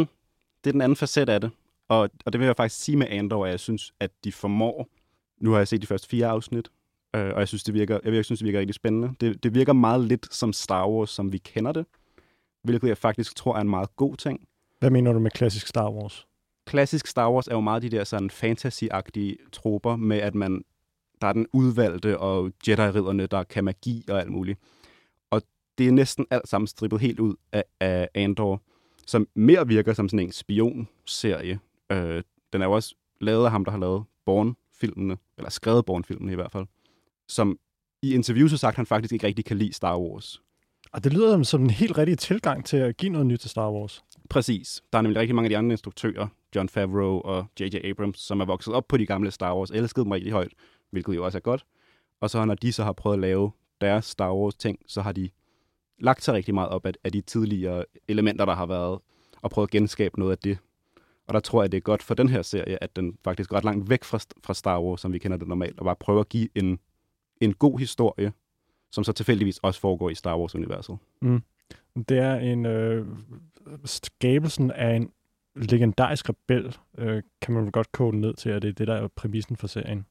det 0.63 0.69
er 0.69 0.71
den 0.71 0.81
anden 0.81 0.95
facet 0.95 1.29
af 1.29 1.41
det. 1.41 1.51
Og, 1.87 2.09
og 2.25 2.33
det 2.33 2.39
vil 2.39 2.45
jeg 2.45 2.55
faktisk 2.55 2.83
sige 2.83 2.97
med 2.97 3.07
Andor, 3.09 3.45
at 3.45 3.51
jeg 3.51 3.59
synes, 3.59 3.93
at 3.99 4.11
de 4.23 4.31
formår. 4.31 4.89
Nu 5.37 5.51
har 5.51 5.57
jeg 5.57 5.67
set 5.67 5.81
de 5.81 5.87
første 5.87 6.07
fire 6.07 6.27
afsnit, 6.27 6.69
øh, 7.15 7.33
og 7.33 7.39
jeg 7.39 7.47
synes, 7.47 7.63
det 7.63 7.73
virker, 7.73 7.99
jeg, 8.03 8.25
synes, 8.25 8.39
det 8.39 8.45
virker 8.45 8.59
rigtig 8.59 8.75
spændende. 8.75 9.13
Det, 9.19 9.43
det 9.43 9.53
virker 9.53 9.73
meget 9.73 10.01
lidt 10.01 10.33
som 10.33 10.53
Star 10.53 10.89
Wars, 10.89 11.09
som 11.09 11.31
vi 11.31 11.37
kender 11.37 11.71
det, 11.71 11.85
hvilket 12.63 12.87
jeg 12.87 12.97
faktisk 12.97 13.35
tror 13.35 13.55
er 13.55 13.61
en 13.61 13.69
meget 13.69 13.95
god 13.95 14.15
ting. 14.15 14.47
Hvad 14.79 14.89
mener 14.89 15.13
du 15.13 15.19
med 15.19 15.31
klassisk 15.31 15.67
Star 15.67 15.91
Wars? 15.91 16.27
Klassisk 16.65 17.07
Star 17.07 17.31
Wars 17.31 17.47
er 17.47 17.53
jo 17.53 17.61
meget 17.61 17.81
de 17.81 17.89
der 17.89 18.03
sådan 18.03 18.29
fantasy-agtige 18.29 19.49
troper 19.51 19.95
med, 19.95 20.17
at 20.17 20.35
man 20.35 20.63
der 21.21 21.27
er 21.27 21.33
den 21.33 21.47
udvalgte 21.53 22.19
og 22.19 22.51
Jedi-ridderne, 22.67 23.25
der 23.25 23.43
kan 23.43 23.63
magi 23.63 24.05
og 24.09 24.19
alt 24.19 24.31
muligt. 24.31 24.59
Og 25.29 25.41
det 25.77 25.87
er 25.87 25.91
næsten 25.91 26.25
alt 26.31 26.47
sammen 26.47 26.67
strippet 26.67 26.99
helt 27.01 27.19
ud 27.19 27.35
af, 27.51 27.63
af 27.79 28.09
Andor, 28.13 28.61
som 29.07 29.27
mere 29.35 29.67
virker 29.67 29.93
som 29.93 30.09
sådan 30.09 30.25
en 30.25 30.31
spionserie. 30.31 31.59
Øh, 31.91 32.23
den 32.53 32.61
er 32.61 32.65
jo 32.65 32.71
også 32.71 32.95
lavet 33.21 33.45
af 33.45 33.51
ham, 33.51 33.65
der 33.65 33.71
har 33.71 33.79
lavet 33.79 34.03
Bourne-filmene, 34.25 35.17
eller 35.37 35.49
skrevet 35.49 35.85
Bourne-filmene 35.85 36.31
i 36.31 36.35
hvert 36.35 36.51
fald, 36.51 36.65
som 37.27 37.59
i 38.01 38.13
interviews 38.13 38.51
har 38.51 38.57
sagt, 38.57 38.73
at 38.73 38.77
han 38.77 38.85
faktisk 38.85 39.13
ikke 39.13 39.27
rigtig 39.27 39.45
kan 39.45 39.57
lide 39.57 39.73
Star 39.73 39.97
Wars. 39.99 40.41
Og 40.91 41.03
det 41.03 41.13
lyder 41.13 41.43
som 41.43 41.63
en 41.63 41.69
helt 41.69 41.97
rigtig 41.97 42.17
tilgang 42.17 42.65
til 42.65 42.77
at 42.77 42.97
give 42.97 43.11
noget 43.11 43.27
nyt 43.27 43.39
til 43.39 43.49
Star 43.49 43.71
Wars. 43.71 44.03
Præcis. 44.29 44.83
Der 44.93 44.97
er 44.97 45.01
nemlig 45.01 45.19
rigtig 45.19 45.35
mange 45.35 45.45
af 45.45 45.49
de 45.49 45.57
andre 45.57 45.73
instruktører, 45.73 46.27
John 46.55 46.69
Favreau 46.69 47.21
og 47.21 47.45
J.J. 47.59 47.75
Abrams, 47.83 48.19
som 48.19 48.39
er 48.39 48.45
vokset 48.45 48.73
op 48.73 48.87
på 48.87 48.97
de 48.97 49.05
gamle 49.05 49.31
Star 49.31 49.55
Wars, 49.55 49.71
elskede 49.71 50.03
dem 50.03 50.11
rigtig 50.11 50.31
højt, 50.31 50.53
hvilket 50.91 51.15
jo 51.15 51.25
også 51.25 51.37
er 51.37 51.41
godt. 51.41 51.65
Og 52.21 52.29
så 52.29 52.45
når 52.45 52.55
de 52.55 52.71
så 52.71 52.83
har 52.83 52.93
prøvet 52.93 53.15
at 53.15 53.19
lave 53.21 53.51
deres 53.81 54.05
Star 54.05 54.33
Wars 54.33 54.55
ting, 54.55 54.79
så 54.87 55.01
har 55.01 55.11
de 55.11 55.29
lagt 55.99 56.23
sig 56.23 56.33
rigtig 56.33 56.53
meget 56.53 56.69
op 56.69 56.85
af, 56.85 56.91
af 57.03 57.11
de 57.11 57.21
tidligere 57.21 57.85
elementer, 58.07 58.45
der 58.45 58.55
har 58.55 58.65
været, 58.65 58.99
og 59.41 59.51
prøvet 59.51 59.67
at 59.67 59.71
genskabe 59.71 60.19
noget 60.19 60.31
af 60.31 60.37
det. 60.37 60.57
Og 61.27 61.33
der 61.33 61.39
tror 61.39 61.63
jeg, 61.63 61.71
det 61.71 61.77
er 61.77 61.81
godt 61.81 62.03
for 62.03 62.13
den 62.13 62.29
her 62.29 62.41
serie, 62.41 62.83
at 62.83 62.95
den 62.95 63.17
faktisk 63.23 63.49
går 63.49 63.57
ret 63.57 63.63
langt 63.63 63.89
væk 63.89 64.03
fra, 64.03 64.19
fra 64.43 64.53
Star 64.53 64.81
Wars, 64.81 65.01
som 65.01 65.13
vi 65.13 65.19
kender 65.19 65.37
det 65.37 65.47
normalt, 65.47 65.79
og 65.79 65.85
bare 65.85 65.95
prøver 65.95 66.19
at 66.19 66.29
give 66.29 66.49
en, 66.55 66.79
en 67.41 67.53
god 67.53 67.79
historie, 67.79 68.33
som 68.91 69.03
så 69.03 69.13
tilfældigvis 69.13 69.57
også 69.57 69.79
foregår 69.79 70.09
i 70.09 70.15
Star 70.15 70.37
Wars-universet. 70.37 70.97
Mm. 71.21 71.41
Det 72.09 72.17
er 72.17 72.35
en 72.35 72.65
øh, 72.65 73.07
skabelsen 73.85 74.71
af 74.71 74.95
en 74.95 75.11
legendarisk 75.55 76.29
rebel, 76.29 76.77
øh, 76.97 77.23
kan 77.41 77.53
man 77.53 77.63
vel 77.63 77.71
godt 77.71 77.91
kode 77.91 78.17
ned 78.17 78.33
til, 78.33 78.49
at 78.49 78.61
det 78.61 78.69
er 78.69 78.73
det, 78.73 78.87
der 78.87 78.93
er 78.95 79.07
præmissen 79.07 79.57
for 79.57 79.67
serien. 79.67 80.05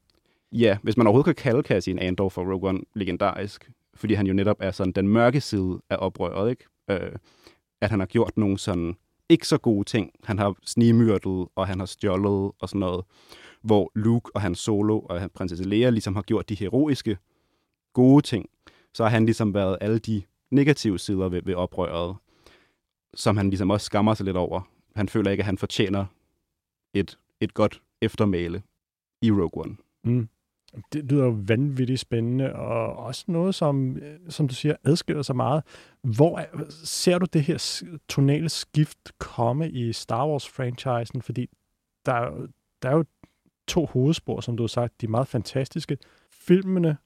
Ja, 0.51 0.77
hvis 0.83 0.97
man 0.97 1.07
overhovedet 1.07 1.35
kan 1.35 1.43
kalde 1.43 1.67
Cassian 1.67 1.99
Andor 1.99 2.29
for 2.29 2.53
Rogue 2.53 2.69
One 2.69 2.81
legendarisk, 2.93 3.71
fordi 3.95 4.13
han 4.13 4.27
jo 4.27 4.33
netop 4.33 4.57
er 4.59 4.71
sådan 4.71 4.93
den 4.93 5.07
mørke 5.07 5.41
side 5.41 5.81
af 5.89 5.97
oprøret, 5.99 6.49
ikke? 6.49 6.65
Øh, 6.89 7.11
at 7.81 7.89
han 7.89 7.99
har 7.99 8.07
gjort 8.07 8.37
nogle 8.37 8.57
sådan 8.57 8.97
ikke 9.29 9.47
så 9.47 9.57
gode 9.57 9.83
ting. 9.83 10.11
Han 10.23 10.39
har 10.39 10.55
snimyrdet, 10.65 11.47
og 11.55 11.67
han 11.67 11.79
har 11.79 11.85
stjålet 11.85 12.51
og 12.59 12.69
sådan 12.69 12.79
noget. 12.79 13.05
Hvor 13.61 13.91
Luke 13.95 14.31
og 14.35 14.41
hans 14.41 14.59
solo 14.59 14.99
og 14.99 15.31
prinsesse 15.31 15.69
Leia 15.69 15.89
ligesom 15.89 16.15
har 16.15 16.21
gjort 16.21 16.49
de 16.49 16.55
heroiske, 16.55 17.17
gode 17.93 18.21
ting. 18.21 18.49
Så 18.93 19.03
har 19.03 19.09
han 19.09 19.25
ligesom 19.25 19.53
været 19.53 19.77
alle 19.81 19.99
de 19.99 20.23
negative 20.51 20.99
sider 20.99 21.29
ved, 21.29 21.41
ved 21.45 21.55
oprøret, 21.55 22.15
som 23.13 23.37
han 23.37 23.49
ligesom 23.49 23.69
også 23.69 23.85
skammer 23.85 24.13
sig 24.13 24.25
lidt 24.25 24.37
over. 24.37 24.61
Han 24.95 25.09
føler 25.09 25.31
ikke, 25.31 25.41
at 25.41 25.45
han 25.45 25.57
fortjener 25.57 26.05
et, 26.93 27.17
et 27.39 27.53
godt 27.53 27.81
eftermæle 28.01 28.63
i 29.21 29.31
Rogue 29.31 29.63
One. 29.65 29.75
Mm. 30.03 30.29
Det 30.93 31.11
lyder 31.11 31.25
jo 31.25 31.37
vanvittigt 31.47 31.99
spændende, 31.99 32.55
og 32.55 32.95
også 32.95 33.25
noget, 33.27 33.55
som, 33.55 33.97
øh, 33.97 34.19
som 34.29 34.47
du 34.47 34.55
siger, 34.55 34.75
adskiller 34.83 35.23
sig 35.23 35.35
meget. 35.35 35.63
Hvor 36.01 36.37
er, 36.39 36.45
ser 36.69 37.17
du 37.17 37.25
det 37.33 37.43
her 37.43 37.83
tonale 38.09 38.49
skift 38.49 39.11
komme 39.17 39.71
i 39.71 39.93
Star 39.93 40.27
Wars-franchisen? 40.27 41.21
Fordi 41.21 41.47
der, 42.05 42.47
der 42.81 42.89
er 42.89 42.95
jo 42.95 43.05
to 43.67 43.85
hovedspor, 43.85 44.41
som 44.41 44.57
du 44.57 44.63
har 44.63 44.67
sagt, 44.67 45.01
de 45.01 45.05
er 45.05 45.09
meget 45.09 45.27
fantastiske. 45.27 45.97
Filmene, 46.31 46.97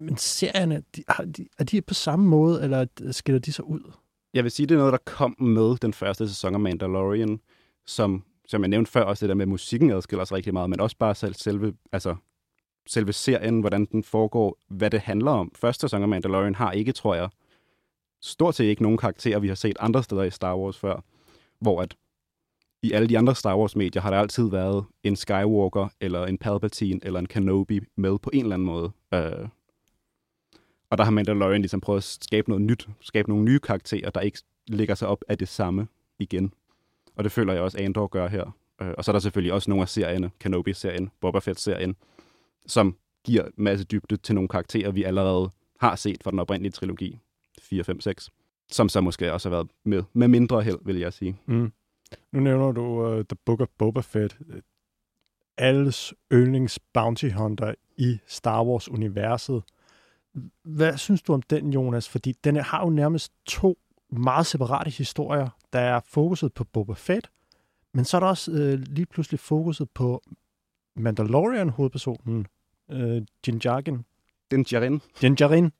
men 0.00 0.16
serierne, 0.16 0.82
de, 0.96 1.04
er, 1.08 1.24
de, 1.24 1.46
er 1.58 1.64
de 1.64 1.82
på 1.82 1.94
samme 1.94 2.26
måde, 2.26 2.62
eller 2.62 2.86
skiller 3.10 3.40
de 3.40 3.52
sig 3.52 3.64
ud? 3.64 3.92
Jeg 4.34 4.44
vil 4.44 4.50
sige, 4.50 4.66
det 4.66 4.74
er 4.74 4.78
noget, 4.78 4.92
der 4.92 4.98
kom 5.04 5.36
med 5.38 5.76
den 5.76 5.92
første 5.92 6.28
sæson 6.28 6.54
af 6.54 6.60
Mandalorian, 6.60 7.40
som, 7.86 8.24
som 8.48 8.62
jeg 8.62 8.68
nævnte 8.68 8.90
før, 8.90 9.02
også 9.02 9.26
det 9.26 9.28
der 9.28 9.34
med 9.34 9.46
musikken 9.46 9.90
adskiller 9.90 10.24
sig 10.24 10.36
rigtig 10.36 10.52
meget, 10.52 10.70
men 10.70 10.80
også 10.80 10.96
bare 10.98 11.14
selv, 11.14 11.34
selve, 11.34 11.74
altså, 11.92 12.16
selve 12.86 13.12
serien, 13.12 13.60
hvordan 13.60 13.84
den 13.84 14.02
foregår, 14.04 14.58
hvad 14.68 14.90
det 14.90 15.00
handler 15.00 15.30
om. 15.30 15.52
Første 15.54 15.80
sæson 15.80 16.02
af 16.02 16.08
Mandalorian 16.08 16.54
har 16.54 16.72
ikke, 16.72 16.92
tror 16.92 17.14
jeg, 17.14 17.28
stort 18.20 18.54
set 18.54 18.64
ikke 18.64 18.82
nogen 18.82 18.98
karakterer, 18.98 19.38
vi 19.38 19.48
har 19.48 19.54
set 19.54 19.76
andre 19.80 20.02
steder 20.02 20.22
i 20.22 20.30
Star 20.30 20.56
Wars 20.56 20.78
før, 20.78 21.00
hvor 21.58 21.82
at 21.82 21.96
i 22.82 22.92
alle 22.92 23.08
de 23.08 23.18
andre 23.18 23.34
Star 23.34 23.56
Wars-medier 23.56 24.02
har 24.02 24.10
der 24.10 24.18
altid 24.18 24.50
været 24.50 24.84
en 25.02 25.16
Skywalker, 25.16 25.88
eller 26.00 26.26
en 26.26 26.38
Palpatine, 26.38 27.00
eller 27.02 27.20
en 27.20 27.26
Kenobi 27.26 27.80
med 27.96 28.18
på 28.18 28.30
en 28.32 28.42
eller 28.42 28.54
anden 28.54 28.66
måde. 28.66 28.90
Øh, 29.14 29.48
og 30.90 30.98
der 30.98 31.04
har 31.04 31.10
Mandalorian 31.10 31.60
ligesom 31.60 31.80
prøvet 31.80 31.98
at 31.98 32.04
skabe 32.04 32.50
noget 32.50 32.62
nyt, 32.64 32.88
skabe 33.00 33.28
nogle 33.28 33.44
nye 33.44 33.58
karakterer, 33.58 34.10
der 34.10 34.20
ikke 34.20 34.38
ligger 34.68 34.94
sig 34.94 35.08
op 35.08 35.24
af 35.28 35.38
det 35.38 35.48
samme 35.48 35.88
igen. 36.18 36.52
Og 37.16 37.24
det 37.24 37.32
føler 37.32 37.52
jeg 37.52 37.62
også, 37.62 37.78
Andor 37.78 38.06
gør 38.06 38.28
her. 38.28 38.56
Øh, 38.82 38.94
og 38.98 39.04
så 39.04 39.10
er 39.10 39.12
der 39.12 39.20
selvfølgelig 39.20 39.52
også 39.52 39.70
nogle 39.70 39.82
af 39.82 39.88
serierne, 39.88 40.30
Kenobi-serien, 40.40 41.10
Boba 41.20 41.38
Fett-serien, 41.38 41.96
som 42.66 42.96
giver 43.24 43.44
en 43.44 43.52
masse 43.56 43.84
dybde 43.84 44.16
til 44.16 44.34
nogle 44.34 44.48
karakterer, 44.48 44.90
vi 44.90 45.02
allerede 45.02 45.50
har 45.80 45.96
set 45.96 46.22
fra 46.24 46.30
den 46.30 46.38
oprindelige 46.38 46.72
trilogi, 46.72 47.18
4, 47.60 47.84
5, 47.84 48.00
6, 48.00 48.30
som 48.70 48.88
så 48.88 49.00
måske 49.00 49.32
også 49.32 49.48
har 49.48 49.56
været 49.56 49.70
med, 49.84 50.02
med 50.12 50.28
mindre 50.28 50.62
held, 50.62 50.78
vil 50.84 50.98
jeg 50.98 51.12
sige. 51.12 51.36
Mm. 51.46 51.72
Nu 52.32 52.40
nævner 52.40 52.72
du 52.72 52.82
uh, 52.82 53.24
The 53.24 53.36
Book 53.44 53.60
of 53.60 53.68
Boba 53.78 54.00
Fett. 54.00 54.38
Alles 55.58 56.14
yndlings 56.32 56.78
bounty 56.78 57.28
hunter 57.28 57.74
i 57.96 58.18
Star 58.26 58.64
Wars-universet. 58.64 59.62
Hvad 60.62 60.96
synes 60.96 61.22
du 61.22 61.32
om 61.32 61.42
den, 61.42 61.72
Jonas? 61.72 62.08
Fordi 62.08 62.32
den 62.44 62.56
har 62.56 62.84
jo 62.84 62.90
nærmest 62.90 63.32
to 63.46 63.78
meget 64.10 64.46
separate 64.46 64.90
historier. 64.90 65.48
Der 65.72 65.78
er 65.78 66.00
fokuset 66.08 66.52
på 66.52 66.64
Boba 66.64 66.92
Fett, 66.92 67.30
men 67.92 68.04
så 68.04 68.16
er 68.16 68.20
der 68.20 68.26
også 68.26 68.52
øh, 68.52 68.78
lige 68.78 69.06
pludselig 69.06 69.40
fokuset 69.40 69.90
på 69.90 70.22
Mandalorian-hovedpersonen, 70.96 72.46
øh, 72.90 73.22
Djarin. 73.46 74.04
Din 74.50 75.34
Djarin. 75.34 75.72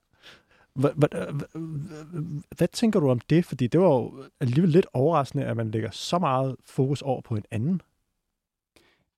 Hvad 2.57 2.69
tænker 2.69 3.01
du 3.01 3.11
om 3.11 3.19
det? 3.19 3.45
Fordi 3.45 3.67
det 3.67 3.81
var 3.81 3.87
jo 3.87 4.25
alligevel 4.41 4.71
lidt 4.71 4.87
overraskende, 4.93 5.45
at 5.45 5.57
man 5.57 5.71
lægger 5.71 5.91
så 5.91 6.19
meget 6.19 6.57
fokus 6.65 7.03
over 7.03 7.21
på 7.21 7.35
en 7.35 7.45
anden. 7.51 7.81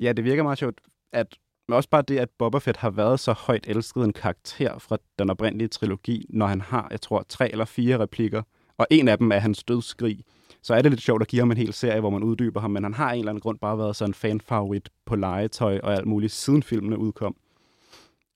Ja, 0.01 0.12
det 0.12 0.24
virker 0.24 0.42
meget 0.42 0.59
sjovt, 0.59 0.81
at 1.12 1.38
men 1.68 1.77
også 1.77 1.88
bare 1.88 2.03
det, 2.03 2.18
at 2.18 2.31
Boba 2.38 2.59
Fett 2.59 2.77
har 2.77 2.90
været 2.90 3.20
så 3.20 3.33
højt 3.33 3.64
elsket 3.68 4.05
en 4.05 4.12
karakter 4.12 4.79
fra 4.79 4.98
den 5.18 5.31
oprindelige 5.31 5.68
trilogi, 5.68 6.27
når 6.29 6.46
han 6.46 6.61
har, 6.61 6.88
jeg 6.90 7.01
tror, 7.01 7.24
tre 7.29 7.51
eller 7.51 7.64
fire 7.64 7.98
replikker, 7.98 8.42
og 8.79 8.87
en 8.90 9.09
af 9.09 9.18
dem 9.18 9.33
er 9.33 9.38
hans 9.38 9.64
dødsskrig, 9.64 10.24
så 10.62 10.74
er 10.74 10.83
det 10.83 10.92
lidt 10.92 11.03
sjovt 11.03 11.22
at 11.22 11.29
give 11.29 11.40
ham 11.40 11.51
en 11.51 11.57
hel 11.57 11.72
serie, 11.72 12.01
hvor 12.01 12.11
man 12.11 12.22
uddyber 12.22 12.61
ham, 12.61 12.70
men 12.70 12.83
han 12.83 12.94
har 12.94 13.12
en 13.12 13.18
eller 13.18 13.33
anden 13.33 13.40
grund 13.40 13.59
bare 13.59 13.79
været 13.79 13.96
sådan 13.96 14.11
en 14.11 14.14
fanfavorit 14.14 14.88
på 15.05 15.16
legetøj 15.16 15.81
og 15.83 15.94
alt 15.94 16.07
muligt, 16.07 16.33
siden 16.33 16.62
filmene 16.62 16.98
udkom. 16.98 17.37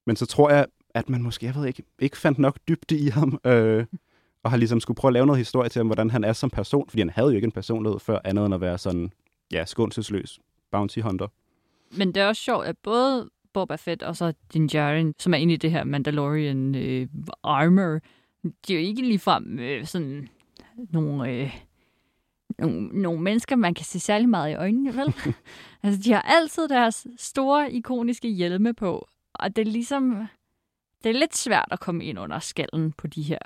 Men 0.05 0.15
så 0.15 0.25
tror 0.25 0.49
jeg, 0.49 0.65
at 0.89 1.09
man 1.09 1.21
måske, 1.23 1.45
jeg 1.45 1.55
ved 1.55 1.65
ikke, 1.65 1.83
ikke 1.99 2.17
fandt 2.17 2.39
nok 2.39 2.57
dybde 2.67 2.97
i 2.97 3.07
ham, 3.07 3.39
øh, 3.45 3.85
og 4.43 4.51
har 4.51 4.57
ligesom 4.57 4.79
skulle 4.79 4.95
prøve 4.95 5.09
at 5.09 5.13
lave 5.13 5.25
noget 5.25 5.39
historie 5.39 5.69
til 5.69 5.79
ham, 5.79 5.87
hvordan 5.87 6.09
han 6.09 6.23
er 6.23 6.33
som 6.33 6.49
person, 6.49 6.89
fordi 6.89 7.01
han 7.01 7.09
havde 7.09 7.29
jo 7.29 7.35
ikke 7.35 7.45
en 7.45 7.51
personlighed 7.51 7.99
før, 7.99 8.19
andet 8.23 8.45
end 8.45 8.53
at 8.53 8.61
være 8.61 8.77
sådan, 8.77 9.11
ja, 9.51 9.65
skånselsløs 9.65 10.39
bounty 10.71 10.99
hunter. 10.99 11.27
Men 11.97 12.07
det 12.07 12.23
er 12.23 12.27
også 12.27 12.41
sjovt, 12.41 12.65
at 12.65 12.77
både 12.83 13.29
Boba 13.53 13.75
Fett 13.75 14.03
og 14.03 14.15
så 14.15 14.33
Din 14.53 14.67
Djarin, 14.67 15.13
som 15.19 15.33
er 15.33 15.37
inde 15.37 15.53
i 15.53 15.57
det 15.57 15.71
her 15.71 15.83
Mandalorian 15.83 16.75
øh, 16.75 17.07
armor, 17.43 17.99
de 18.43 18.73
er 18.73 18.79
jo 18.79 18.87
ikke 18.87 19.01
ligefrem 19.01 19.59
øh, 19.59 19.85
sådan 19.85 20.29
nogle, 20.89 21.31
øh, 21.31 21.55
nogle, 22.59 22.87
nogle 23.01 23.21
mennesker, 23.21 23.55
man 23.55 23.73
kan 23.73 23.85
se 23.85 23.99
særlig 23.99 24.29
meget 24.29 24.51
i 24.51 24.55
øjnene, 24.55 24.95
vel? 24.95 25.13
altså, 25.83 26.01
de 26.03 26.11
har 26.11 26.21
altid 26.21 26.67
deres 26.67 27.07
store, 27.17 27.71
ikoniske 27.71 28.27
hjelme 28.27 28.73
på, 28.73 29.07
og 29.43 29.55
det 29.55 29.67
er 29.67 29.71
ligesom, 29.71 30.27
det 31.03 31.09
er 31.09 31.19
lidt 31.19 31.35
svært 31.35 31.67
at 31.71 31.79
komme 31.79 32.05
ind 32.05 32.19
under 32.19 32.39
skallen 32.39 32.91
på 32.91 33.07
de 33.07 33.21
her 33.21 33.39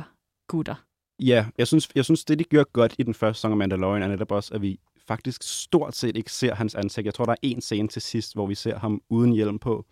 gutter. 0.48 0.76
Ja, 1.20 1.46
jeg 1.58 1.68
synes, 1.68 1.90
jeg 1.96 2.06
synes 2.06 2.26
det 2.26 2.40
de 2.40 2.44
gør 2.44 2.64
godt 2.64 2.96
i 3.00 3.04
den 3.04 3.14
første 3.14 3.38
sæson 3.38 3.52
af 3.52 3.58
Mandalorian, 3.58 4.04
er 4.04 4.08
netop 4.08 4.32
også, 4.32 4.54
at 4.54 4.62
vi 4.62 4.80
faktisk 5.08 5.44
stort 5.44 5.96
set 5.96 6.18
ikke 6.18 6.32
ser 6.32 6.56
hans 6.56 6.76
ansigt. 6.76 7.06
Jeg 7.06 7.14
tror, 7.14 7.26
der 7.26 7.32
er 7.32 7.36
en 7.42 7.62
scene 7.62 7.88
til 7.88 8.02
sidst, 8.02 8.34
hvor 8.34 8.48
vi 8.48 8.56
ser 8.56 8.80
ham 8.80 9.02
uden 9.10 9.32
hjelm 9.32 9.60
på. 9.60 9.86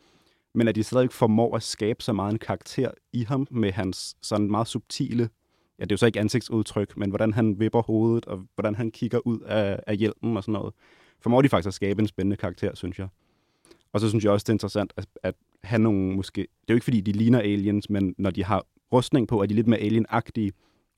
Men 0.53 0.67
at 0.67 0.75
de 0.75 0.83
stadig 0.83 1.11
formår 1.11 1.55
at 1.55 1.63
skabe 1.63 2.03
så 2.03 2.13
meget 2.13 2.31
en 2.31 2.39
karakter 2.39 2.91
i 3.13 3.23
ham 3.23 3.47
med 3.51 3.71
hans 3.71 4.15
sådan 4.21 4.51
meget 4.51 4.67
subtile, 4.67 5.29
ja, 5.79 5.83
det 5.83 5.91
er 5.91 5.93
jo 5.93 5.97
så 5.97 6.05
ikke 6.05 6.19
ansigtsudtryk, 6.19 6.97
men 6.97 7.09
hvordan 7.09 7.33
han 7.33 7.59
vipper 7.59 7.81
hovedet, 7.81 8.25
og 8.25 8.47
hvordan 8.55 8.75
han 8.75 8.91
kigger 8.91 9.27
ud 9.27 9.39
af, 9.39 9.79
af 9.87 9.97
hjelmen 9.97 10.37
og 10.37 10.43
sådan 10.43 10.53
noget. 10.53 10.73
Formår 11.19 11.41
de 11.41 11.49
faktisk 11.49 11.67
at 11.67 11.73
skabe 11.73 12.01
en 12.01 12.07
spændende 12.07 12.37
karakter, 12.37 12.75
synes 12.75 12.99
jeg. 12.99 13.07
Og 13.93 14.01
så 14.01 14.09
synes 14.09 14.23
jeg 14.23 14.31
også, 14.31 14.43
det 14.43 14.49
er 14.49 14.53
interessant 14.53 14.93
at, 14.97 15.05
at 15.23 15.35
have 15.65 15.81
nogle 15.81 16.15
måske... 16.15 16.41
Det 16.41 16.69
er 16.69 16.73
jo 16.73 16.75
ikke, 16.75 16.83
fordi 16.83 17.01
de 17.01 17.11
ligner 17.11 17.39
aliens, 17.39 17.89
men 17.89 18.15
når 18.17 18.31
de 18.31 18.43
har 18.43 18.65
rustning 18.93 19.27
på, 19.27 19.41
er 19.41 19.45
de 19.45 19.53
lidt 19.53 19.67
mere 19.67 19.79
alien-agtige. 19.79 20.51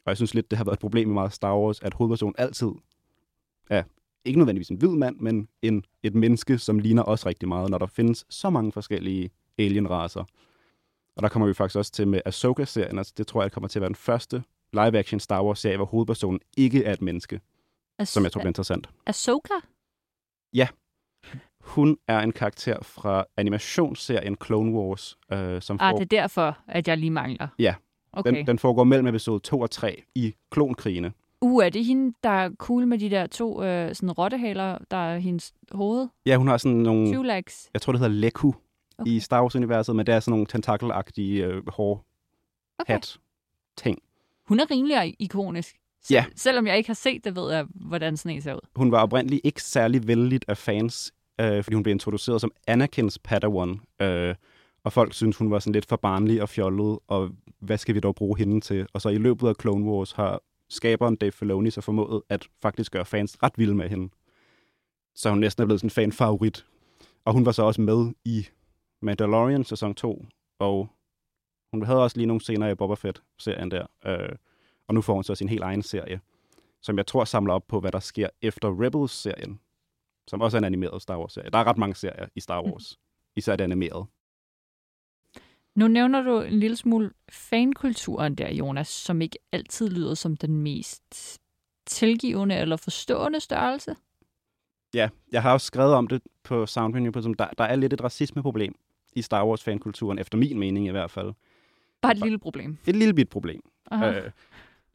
Og 0.06 0.10
jeg 0.10 0.18
synes 0.18 0.34
lidt, 0.34 0.52
det 0.52 0.58
har 0.58 0.66
været 0.66 0.76
et 0.76 0.80
problem 0.80 1.10
i 1.10 1.14
meget 1.14 1.34
Star 1.34 1.58
Wars, 1.58 1.82
at 1.82 1.94
hovedpersonen 1.94 2.36
altid 2.38 2.72
er 3.70 3.84
ikke 4.26 4.40
nødvendigvis 4.40 4.70
en 4.70 4.78
hvid 4.78 4.90
mand, 4.90 5.16
men 5.20 5.48
en, 5.62 5.84
et 6.04 6.16
menneske, 6.16 6.58
som 6.58 6.80
ligner 6.80 7.04
os 7.04 7.26
rigtig 7.26 7.48
meget, 7.48 7.70
når 7.70 7.78
der 7.78 7.86
findes 7.86 8.26
så 8.30 8.50
mange 8.50 8.72
forskellige 8.72 9.30
alien-raser. 9.58 10.24
Og 11.16 11.24
der 11.24 11.30
kommer 11.30 11.48
vi 11.48 11.54
faktisk 11.54 11.78
også 11.78 11.92
til 11.92 12.08
med 12.08 12.22
Ahsoka-serien, 12.26 12.98
altså 12.98 13.14
det 13.18 13.28
tror 13.28 13.42
jeg 13.42 13.52
kommer 13.52 13.68
til 13.68 13.80
at 13.80 13.82
være 13.82 13.90
den 13.90 13.96
første 13.96 14.44
live-action 14.74 15.20
Star 15.20 15.44
Wars-serie, 15.44 15.78
hvor 15.78 15.86
hovedpersonen 15.86 16.40
ikke 16.58 16.84
er 16.84 16.94
et 16.94 17.02
menneske, 17.02 17.42
As- 18.00 18.10
som 18.10 18.24
jeg 18.24 18.32
tror 18.32 18.40
bliver 18.40 18.50
interessant. 18.50 18.90
Ahsoka? 19.06 19.54
Ja. 20.54 20.68
Hun 21.68 21.98
er 22.08 22.20
en 22.20 22.32
karakter 22.32 22.78
fra 22.82 23.26
animationsserien 23.38 24.38
Clone 24.46 24.72
Wars. 24.72 25.18
Øh, 25.32 25.62
som 25.62 25.78
ah, 25.82 25.92
får... 25.92 25.98
det 25.98 26.14
er 26.14 26.22
derfor, 26.22 26.58
at 26.68 26.88
jeg 26.88 26.98
lige 26.98 27.12
mangler. 27.12 27.48
Ja. 27.60 27.76
Okay. 28.12 28.36
Den, 28.36 28.48
den 28.48 28.60
foregår 28.60 28.84
mellem 28.84 29.08
episode 29.08 29.40
2 29.40 29.60
og 29.60 29.72
3 29.72 30.04
i 30.16 30.34
klonkrigene. 30.52 31.14
Uh, 31.42 31.66
er 31.66 31.70
det 31.70 31.86
hende, 31.86 32.14
der 32.24 32.30
er 32.30 32.50
cool 32.58 32.88
med 32.88 32.98
de 32.98 33.10
der 33.10 33.28
to 33.28 33.64
øh, 33.64 33.96
sådan 33.96 34.12
rottehaler, 34.12 34.78
der 34.92 34.98
er 34.98 35.18
hendes 35.18 35.54
hoved? 35.72 36.08
Ja, 36.26 36.36
hun 36.36 36.48
har 36.48 36.58
sådan 36.58 36.78
nogle... 36.78 37.14
Two 37.14 37.24
legs. 37.24 37.70
Jeg 37.74 37.82
tror, 37.82 37.94
det 37.94 38.00
hedder 38.00 38.16
Leku 38.16 38.54
okay. 38.98 39.12
i 39.12 39.20
Star 39.20 39.42
Wars-universet, 39.42 39.96
men 39.96 40.06
det 40.06 40.16
er 40.16 40.20
sådan 40.20 40.32
nogle 40.32 40.46
tentakelagtige 40.46 41.46
øh, 41.46 41.70
hår 41.70 42.06
okay. 42.80 42.94
hat 42.94 43.18
ting. 43.78 44.00
Hun 44.48 44.60
er 44.60 44.72
rimelig 44.72 45.16
ikonisk, 45.20 45.76
Ja. 46.10 46.26
Selvom 46.36 46.68
jeg 46.68 46.78
ikke 46.78 46.90
har 46.90 46.94
set 46.94 47.24
det, 47.24 47.36
ved 47.36 47.54
jeg, 47.54 47.66
hvordan 47.76 48.18
sådan 48.18 48.36
en 48.36 48.42
ser 48.42 48.54
ud. 48.54 48.60
Hun 48.76 48.92
var 48.92 49.02
oprindeligt 49.02 49.42
ikke 49.44 49.64
særlig 49.64 50.08
vældigt 50.08 50.46
af 50.48 50.58
fans, 50.58 51.14
øh, 51.40 51.64
fordi 51.64 51.76
hun 51.76 51.84
blev 51.84 51.92
introduceret 51.92 52.42
som 52.42 52.52
Anakins 52.68 53.20
Padawan. 53.20 53.80
Øh, 54.02 54.36
og 54.84 54.94
folk 54.94 55.14
synes 55.14 55.38
hun 55.38 55.52
var 55.52 55.60
sådan 55.60 55.74
lidt 55.74 55.86
for 55.86 55.96
barnlig 55.96 56.42
og 56.42 56.50
fjollet, 56.50 57.00
og 57.08 57.32
hvad 57.60 57.78
skal 57.78 57.96
vi 57.96 58.00
dog 58.00 58.16
bruge 58.16 58.38
hende 58.38 58.62
til? 58.62 58.88
Og 58.94 59.02
så 59.02 59.10
i 59.10 59.18
løbet 59.18 59.48
af 59.48 59.54
Clone 59.62 59.86
Wars 59.86 60.12
har 60.12 60.42
skaberen 60.70 61.16
Dave 61.16 61.32
Filoni 61.32 61.70
så 61.70 61.82
formået 61.82 62.22
at 62.30 62.48
faktisk 62.62 62.92
gøre 62.92 63.06
fans 63.06 63.44
ret 63.44 63.58
vilde 63.58 63.76
med 63.76 63.90
hende. 63.90 64.10
Så 65.16 65.30
hun 65.30 65.40
næsten 65.40 65.62
er 65.62 65.66
blevet 65.66 65.80
sådan 65.80 65.88
en 65.88 65.92
fan-favorit. 65.92 66.66
Og 67.26 67.34
hun 67.34 67.46
var 67.46 67.52
så 67.52 67.64
også 67.64 67.82
med 67.82 68.14
i 68.26 68.48
Mandalorian 69.02 69.64
sæson 69.64 69.96
2, 69.96 70.26
og 70.60 70.88
hun 71.72 71.84
havde 71.84 72.04
også 72.04 72.18
lige 72.18 72.28
nogle 72.28 72.42
scener 72.42 72.68
i 72.68 72.76
Boba 72.76 72.94
Fett-serien 72.94 73.72
der. 73.72 73.86
Øh, 74.06 74.36
og 74.88 74.94
nu 74.94 75.02
får 75.02 75.14
hun 75.14 75.24
så 75.24 75.36
sin 75.36 75.50
helt 75.50 75.64
egen 75.64 75.82
serie, 75.82 76.20
som 76.82 76.98
jeg 76.98 77.08
tror 77.08 77.26
samler 77.26 77.54
op 77.54 77.68
på, 77.68 77.80
hvad 77.80 77.92
der 77.92 78.00
sker 78.00 78.30
efter 78.42 78.84
Rebels-serien, 78.84 79.60
som 80.28 80.42
også 80.42 80.58
er 80.58 80.60
en 80.60 80.66
animeret 80.66 81.02
Star 81.02 81.20
Wars-serie. 81.20 81.50
Der 81.50 81.58
er 81.58 81.64
ret 81.64 81.78
mange 81.78 81.96
serier 81.96 82.26
i 82.36 82.40
Star 82.40 82.64
Wars, 82.64 83.00
især 83.36 83.56
det 83.56 83.64
animerede. 83.64 84.06
Nu 85.76 85.88
nævner 85.88 86.22
du 86.22 86.42
en 86.42 86.60
lille 86.60 86.78
smule 86.78 87.12
fankulturen 87.30 88.36
der, 88.36 88.54
Jonas, 88.54 88.88
som 88.88 89.22
ikke 89.22 89.38
altid 89.52 89.90
lyder 89.90 90.14
som 90.14 90.38
den 90.38 90.62
mest 90.62 91.40
tilgivende 91.86 92.56
eller 92.56 92.78
forstående 92.78 93.40
størrelse. 93.40 93.96
Ja, 94.94 95.10
jeg 95.32 95.42
har 95.42 95.54
også 95.54 95.66
skrevet 95.66 95.94
om 95.94 96.08
det 96.08 96.22
på 96.44 96.66
Soundvenue, 96.66 97.24
som 97.24 97.34
der, 97.34 97.48
der 97.58 97.64
er 97.64 97.76
lidt 97.76 97.94
et 97.94 98.04
racismeproblem 98.04 98.76
i 99.14 99.22
Star 99.22 99.46
Wars-fankulturen, 99.46 100.20
efter 100.20 100.38
min 100.38 100.60
mening 100.60 100.88
i 100.88 100.92
hvert 100.92 101.12
fald. 101.12 101.34
Bare 102.02 102.12
et 102.12 102.18
lille 102.18 102.40
problem. 102.40 102.78
Et 102.88 102.96
lille 102.96 103.14
bit 103.14 103.30
problem. 103.30 103.62
Aha. 103.92 104.12
Øh, 104.12 104.32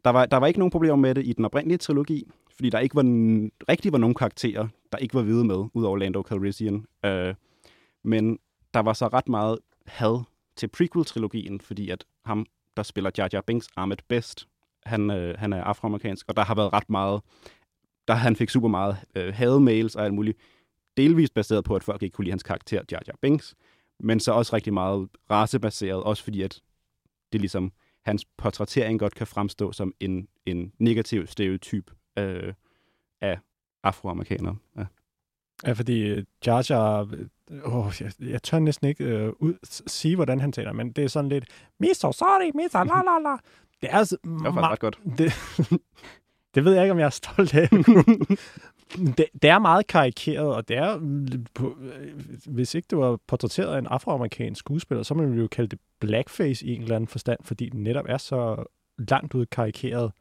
der, 0.05 0.11
var, 0.11 0.27
der 0.27 0.37
var 0.37 0.47
ikke 0.47 0.59
nogen 0.59 0.71
problemer 0.71 0.97
med 0.97 1.15
det 1.15 1.27
i 1.27 1.33
den 1.33 1.45
oprindelige 1.45 1.79
trilogi, 1.79 2.31
fordi 2.63 2.71
der 2.71 2.79
ikke 2.79 2.95
var 2.95 3.03
n- 3.03 3.51
rigtig 3.69 3.93
var 3.93 3.99
nogen 3.99 4.15
karakterer, 4.15 4.69
der 4.93 4.99
ikke 4.99 5.15
var 5.15 5.23
hvide 5.23 5.45
med, 5.45 5.65
udover 5.75 5.97
Lando 5.97 6.23
Calrissian. 6.23 6.87
Øh, 7.05 7.35
men 8.05 8.39
der 8.75 8.81
var 8.81 8.93
så 8.93 9.09
ret 9.09 9.29
meget 9.29 9.59
had 9.87 10.25
til 10.57 10.69
prequel-trilogien, 10.69 11.61
fordi 11.61 11.91
at 11.91 12.05
ham, 12.25 12.47
der 12.77 12.83
spiller 12.83 13.11
Jar 13.19 13.29
Jar 13.33 13.41
Binks, 13.41 13.69
Ahmed 13.77 13.97
Best, 14.09 14.49
han, 14.87 15.11
øh, 15.11 15.39
han 15.39 15.53
er 15.53 15.65
afroamerikansk, 15.65 16.27
og 16.29 16.37
der 16.37 16.45
har 16.45 16.55
været 16.55 16.73
ret 16.73 16.91
meget, 16.91 17.21
der 18.09 18.15
han 18.15 18.37
fik 18.37 18.51
super 18.51 18.69
meget 18.69 18.97
øh, 19.15 19.35
hademails 19.35 19.97
og 19.97 20.05
alt 20.05 20.15
muligt, 20.15 20.39
delvist 20.97 21.35
baseret 21.35 21.65
på, 21.65 21.77
at 21.77 21.85
folk 21.85 22.03
ikke 22.03 22.15
kunne 22.15 22.25
lide 22.25 22.33
hans 22.33 22.43
karakter, 22.43 22.83
Jar 22.93 23.03
Jar 23.07 23.17
Binks, 23.23 23.55
men 24.01 24.21
så 24.21 24.33
også 24.33 24.57
rigtig 24.57 24.73
meget 24.73 25.09
racebaseret, 25.31 26.03
også 26.03 26.25
fordi 26.25 26.43
at 26.43 26.63
det 27.33 27.41
ligesom 27.41 27.73
hans 28.05 28.25
portrættering 28.39 28.99
godt 28.99 29.15
kan 29.15 29.27
fremstå 29.27 29.73
som 29.73 29.95
en, 30.01 30.29
en 30.47 30.73
negativ 30.79 31.27
stereotyp 31.27 31.91
øh, 32.19 32.53
af 33.21 33.39
afroamerikanere. 33.83 34.57
Ja. 34.77 34.85
Ja, 35.67 35.73
fordi 35.73 36.01
øh, 36.01 36.25
Jar 36.47 36.67
Jar, 36.71 37.09
åh, 37.65 37.93
jeg, 38.01 38.13
jeg 38.21 38.43
tør 38.43 38.59
næsten 38.59 38.89
ikke 38.89 39.05
øh, 39.05 39.33
ud, 39.39 39.55
sige, 39.87 40.15
hvordan 40.17 40.41
han 40.41 40.53
taler, 40.53 40.73
men 40.73 40.93
det 40.93 41.05
er 41.05 41.09
sådan 41.09 41.29
lidt, 41.29 41.45
miso, 41.81 42.13
sorry, 42.13 42.51
miso, 42.55 42.79
la 42.79 43.03
la 43.03 43.31
la. 43.31 43.37
Det 43.81 43.91
er 43.91 43.99
altså, 43.99 44.17
Det 44.23 44.55
var 44.55 44.71
ret 44.71 44.79
godt. 44.79 45.01
det, 45.19 45.33
det 46.55 46.65
ved 46.65 46.73
jeg 46.73 46.83
ikke, 46.83 46.93
om 46.93 46.99
jeg 46.99 47.07
er 47.07 47.11
stolt 47.11 47.55
af. 47.55 47.69
det, 49.17 49.27
det 49.43 49.51
er 49.51 49.59
meget 49.59 49.87
karikeret, 49.87 50.55
og 50.55 50.69
det 50.69 50.77
er, 50.77 50.97
øh, 51.61 52.13
hvis 52.47 52.75
ikke 52.75 52.87
det 52.91 52.99
var 52.99 53.19
portrætteret 53.27 53.75
af 53.75 53.79
en 53.79 53.87
afroamerikansk 53.87 54.59
skuespiller, 54.59 55.03
så 55.03 55.15
ville 55.15 55.31
man 55.31 55.39
jo 55.39 55.49
kalde 55.49 55.69
det 55.69 55.79
blackface 56.01 56.67
i 56.67 56.75
en 56.75 56.83
eller 56.83 56.97
anden 56.97 57.09
forstand, 57.09 57.41
fordi 57.43 57.69
den 57.69 57.83
netop 57.83 58.05
er 58.09 58.19
så 58.19 58.65
langt 58.99 59.35
ud 59.35 59.47
karikeret. 59.47 60.13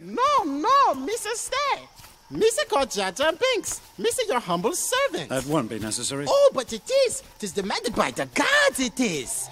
No, 0.00 0.44
no, 0.94 1.06
Mr. 1.06 1.32
Stay. 1.34 1.88
Mr. 2.32 2.68
called 2.68 2.90
Jar 2.90 3.12
Jar 3.12 3.32
Binks. 3.32 3.80
Mr. 3.98 4.26
your 4.28 4.40
humble 4.40 4.72
servant. 4.72 5.28
That 5.28 5.44
won't 5.46 5.68
be 5.68 5.78
necessary. 5.78 6.24
oh, 6.28 6.50
but 6.54 6.72
it 6.72 6.90
is. 7.06 7.22
Tis 7.38 7.52
demanded 7.52 7.94
by 7.94 8.10
the 8.10 8.26
gods, 8.26 8.80
it 8.80 8.98
is. 9.00 9.48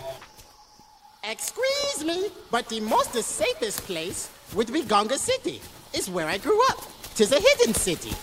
Excuse 1.22 2.05
me, 2.07 2.29
but 2.50 2.68
the 2.68 2.81
most 2.81 3.12
the 3.12 3.22
safest 3.22 3.83
place 3.83 4.31
would 4.55 4.72
be 4.72 4.83
Gonga 4.83 5.18
City. 5.18 5.61
It's 5.92 6.09
where 6.09 6.26
I 6.26 6.38
grew 6.38 6.59
up. 6.70 6.79
Tis 7.14 7.33
a 7.33 7.40
hidden 7.40 7.74
city. 7.74 8.14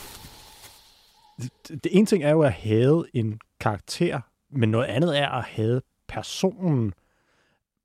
det, 1.68 1.84
det 1.84 1.96
ene 1.96 2.06
ting 2.06 2.24
er 2.24 2.30
jo 2.30 2.42
at 2.42 2.54
have 2.54 3.06
en 3.14 3.40
karakter, 3.60 4.20
men 4.52 4.70
noget 4.70 4.86
andet 4.86 5.18
er 5.20 5.30
at 5.30 5.44
have 5.44 5.82
personen. 6.08 6.94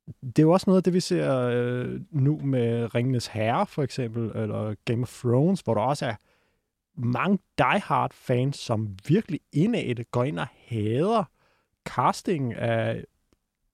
Det 0.07 0.39
er 0.39 0.43
jo 0.43 0.53
også 0.53 0.71
noget 0.71 0.77
af 0.77 0.83
det, 0.83 0.95
vi 0.95 1.01
ser 1.01 1.41
øh, 1.41 2.01
nu 2.11 2.41
med 2.41 2.95
Ringenes 2.95 3.27
Herre, 3.27 3.67
for 3.67 3.83
eksempel, 3.83 4.23
eller 4.35 4.75
Game 4.85 5.03
of 5.03 5.21
Thrones, 5.21 5.61
hvor 5.61 5.75
der 5.75 5.81
også 5.81 6.07
er 6.07 6.15
mange 6.95 7.39
diehard 7.59 8.13
fans, 8.15 8.57
som 8.57 8.97
virkelig 9.09 9.41
indad 9.53 10.11
går 10.11 10.25
ind 10.25 10.39
og 10.39 10.47
hader 10.67 11.25
casting 11.85 12.55
af 12.55 13.05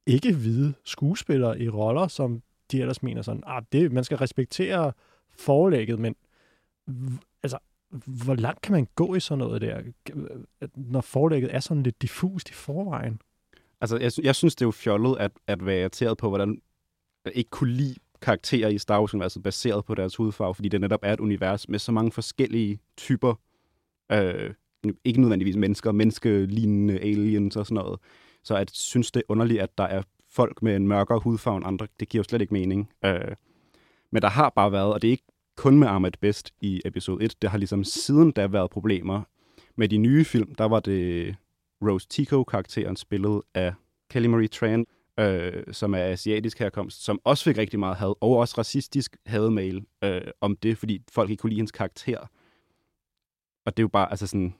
ikke-hvide 0.07 0.75
skuespillere 0.85 1.61
i 1.61 1.69
roller, 1.69 2.09
som 2.09 2.43
de 2.73 2.81
ellers 2.81 3.03
mener 3.03 3.23
sådan, 3.23 3.43
ah, 3.47 3.63
det, 3.73 3.93
man 3.93 4.05
skal 4.05 4.17
respektere 4.17 4.93
forlægget, 5.31 5.99
men 5.99 6.17
altså, 7.43 7.59
hvor 8.07 8.35
langt 8.35 8.61
kan 8.61 8.73
man 8.73 8.89
gå 8.95 9.15
i 9.15 9.21
sådan 9.21 9.39
noget 9.39 9.61
der, 9.61 9.83
når 10.75 11.01
forlægget 11.01 11.55
er 11.55 11.61
sådan 11.61 11.83
lidt 11.83 12.03
diffust 12.03 12.51
i 12.51 12.53
forvejen? 12.53 13.21
Altså, 13.81 13.97
jeg, 13.97 14.13
jeg 14.23 14.35
synes, 14.35 14.55
det 14.55 14.65
er 14.65 14.67
jo 14.67 14.71
fjollet 14.71 15.17
at, 15.19 15.33
at 15.47 15.67
være 15.67 15.81
irriteret 15.81 16.19
på, 16.19 16.29
hvordan 16.29 16.61
jeg 17.25 17.37
ikke 17.37 17.51
kunne 17.51 17.73
lide 17.73 17.95
karakterer 18.23 18.69
i 18.69 18.79
Star 18.79 19.01
Wars-universet 19.01 19.43
baseret 19.43 19.85
på 19.85 19.95
deres 19.95 20.17
hudfarve, 20.17 20.55
fordi 20.55 20.69
det 20.69 20.81
netop 20.81 21.01
er 21.03 21.13
et 21.13 21.21
univers 21.21 21.69
med 21.69 21.79
så 21.79 21.93
mange 21.93 22.13
forskellige 22.13 22.81
typer, 22.97 23.35
øh, 24.13 24.55
ikke 25.05 25.21
nødvendigvis 25.21 25.57
mennesker, 25.57 25.93
menneskelignende 25.93 26.99
aliens 26.99 27.57
og 27.57 27.67
sådan 27.67 27.85
noget. 27.85 28.01
Så 28.45 28.57
at 28.57 28.71
synes 28.71 29.11
det 29.11 29.21
er 29.21 29.33
underligt, 29.33 29.61
at 29.61 29.79
der 29.79 29.85
er 29.85 30.03
folk 30.31 30.63
med 30.63 30.77
en 30.77 30.89
mørkere 30.89 31.19
hudfarve 31.19 31.57
end 31.57 31.67
andre, 31.67 31.87
det 32.01 32.09
giver 32.09 32.21
jo 32.21 32.25
slet 32.29 32.41
ikke 32.41 32.55
mening. 32.55 32.91
Øh, 33.05 33.35
men 34.11 34.23
der 34.23 34.29
har 34.29 34.53
bare 34.57 34.73
været, 34.73 34.93
og 34.93 35.03
det 35.03 35.09
er 35.09 35.13
ikke 35.13 35.27
kun 35.57 35.79
med 35.79 35.89
Ahmed 35.89 36.13
Best 36.21 36.55
i 36.61 36.81
episode 36.85 37.25
1, 37.25 37.43
det 37.43 37.51
har 37.51 37.59
ligesom 37.59 37.85
siden 37.85 38.33
da 38.33 38.47
været 38.47 38.71
problemer. 38.71 39.23
Med 39.77 39.89
de 39.89 39.97
nye 39.97 40.25
film, 40.25 40.55
der 40.55 40.65
var 40.65 40.81
det 40.81 41.37
Rose 41.83 42.09
Tico-karakteren 42.09 42.97
spillet 42.97 43.43
af 43.55 43.75
Kelly 44.11 44.27
Marie 44.27 44.49
Tran, 44.49 44.87
øh, 45.21 45.63
som 45.73 45.95
er 45.95 45.99
asiatisk 45.99 46.59
herkomst, 46.59 47.05
som 47.05 47.21
også 47.25 47.45
fik 47.45 47.59
rigtig 47.59 47.79
meget 47.79 47.97
had, 47.97 48.15
og 48.21 48.37
også 48.37 48.55
racistisk 48.59 49.17
hademail 49.27 49.85
øh, 50.05 50.21
om 50.41 50.57
det, 50.57 50.79
fordi 50.79 51.03
folk 51.13 51.31
ikke 51.31 51.41
kunne 51.41 51.51
lide 51.51 51.59
hendes 51.59 51.73
karakter. 51.73 52.19
Og 53.67 53.77
det 53.77 53.83
er 53.83 53.85
jo 53.85 53.89
bare, 53.89 54.11
altså 54.11 54.27
sådan, 54.27 54.55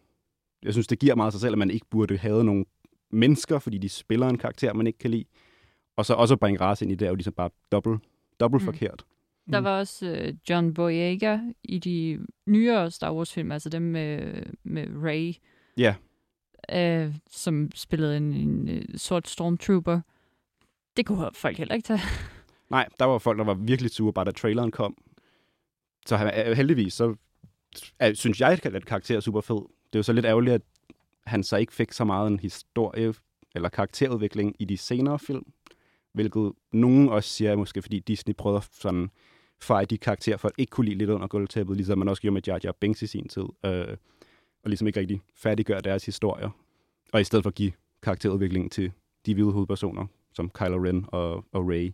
jeg 0.63 0.73
synes, 0.73 0.87
det 0.87 0.99
giver 0.99 1.15
meget 1.15 1.33
sig 1.33 1.41
selv, 1.41 1.53
at 1.53 1.59
man 1.59 1.71
ikke 1.71 1.87
burde 1.91 2.17
have 2.19 2.45
nogle 2.45 2.65
mennesker, 3.11 3.59
fordi 3.59 3.79
de 3.79 3.89
spiller 3.89 4.29
en 4.29 4.39
karakter, 4.39 4.73
man 4.73 4.87
ikke 4.87 4.99
kan 4.99 5.11
lide. 5.11 5.25
Og 5.97 6.07
så 6.07 6.15
også 6.15 6.35
at 6.35 6.41
bringe 6.41 6.61
race 6.61 6.85
ind 6.85 6.93
i 6.93 6.95
det, 6.95 7.05
er 7.07 7.11
jo 7.11 7.15
ligesom 7.15 7.33
bare 7.33 7.51
dobbelt, 7.73 8.01
dobbelt 8.41 8.63
Mm. 8.63 8.67
mm. 8.69 8.73
forkert. 8.75 9.05
Der 9.53 9.59
var 9.59 9.79
også 9.79 10.07
øh, 10.07 10.35
John 10.51 10.75
Boyega 10.75 11.39
i 11.65 11.79
de 11.79 12.27
nyere 12.47 12.91
Star 12.91 13.13
Wars-film, 13.15 13.53
altså 13.53 13.69
dem 13.69 13.83
med, 13.83 14.43
med 14.65 14.87
Rey, 15.05 15.35
Ja, 15.77 15.95
øh, 16.73 17.15
som 17.31 17.71
spillede 17.75 18.17
en, 18.17 18.33
en 18.33 18.69
øh, 18.69 18.85
sort 18.97 19.29
stormtrooper. 19.29 20.01
Det 20.97 21.07
kunne 21.07 21.31
folk 21.35 21.57
heller 21.57 21.75
ikke 21.75 21.87
tage. 21.87 22.01
nej, 22.71 22.89
der 22.99 23.05
var 23.05 23.19
folk, 23.19 23.39
der 23.39 23.45
var 23.45 23.55
virkelig 23.55 23.91
sure, 23.91 24.13
bare 24.13 24.25
da 24.25 24.31
traileren 24.31 24.71
kom. 24.71 24.97
Så 26.07 26.17
han, 26.17 26.49
øh, 26.49 26.57
heldigvis, 26.57 26.95
så 26.95 27.15
er, 27.99 28.15
synes 28.15 28.41
jeg, 28.41 28.61
at 28.65 28.87
karakter 28.87 29.17
er 29.17 29.21
super 29.21 29.41
fed. 29.41 29.57
Det 29.57 29.95
er 29.95 29.99
jo 29.99 30.03
så 30.03 30.13
lidt 30.13 30.27
ærgerligt, 30.27 30.55
at 30.55 30.63
han 31.27 31.43
så 31.43 31.57
ikke 31.57 31.73
fik 31.73 31.93
så 31.93 32.05
meget 32.05 32.27
en 32.27 32.41
historie 32.41 33.15
eller 33.55 33.69
karakterudvikling 33.69 34.57
i 34.59 34.65
de 34.65 34.77
senere 34.77 35.19
film, 35.19 35.53
hvilket 36.13 36.53
nogen 36.73 37.09
også 37.09 37.31
siger, 37.31 37.57
måske 37.57 37.83
fordi 37.83 37.99
Disney 37.99 38.35
prøvede 38.35 38.63
sådan 38.73 39.11
feje 39.61 39.85
de 39.85 39.99
karakterer, 39.99 40.37
folk 40.37 40.55
ikke 40.59 40.71
kunne 40.71 40.87
lide 40.87 40.99
lidt 40.99 41.11
under 41.11 41.27
gulvtæppet, 41.27 41.77
ligesom 41.77 41.99
man 41.99 42.09
også 42.09 42.23
gjorde 42.23 42.35
med 42.35 42.43
Jar 42.47 42.61
Jar 42.65 42.73
Binks 42.73 43.03
i 43.03 43.07
sin 43.07 43.29
tid, 43.29 43.45
øh, 43.65 43.97
og 44.69 44.71
ligesom 44.71 44.87
ikke 44.87 45.01
rigtig 45.01 45.21
færdiggør 45.35 45.81
deres 45.81 46.07
historier, 46.07 46.51
og 47.13 47.21
i 47.21 47.25
stedet 47.25 47.43
for 47.43 47.51
at 47.51 47.55
give 47.55 47.73
karakterudvikling 48.03 48.73
til 48.73 48.93
de 49.27 49.35
hvide 49.35 49.53
hovedpersoner, 49.53 50.07
som 50.33 50.51
Kylo 50.51 50.85
Ren 50.85 51.05
og, 51.09 51.45
og 51.53 51.69
Rey. 51.69 51.93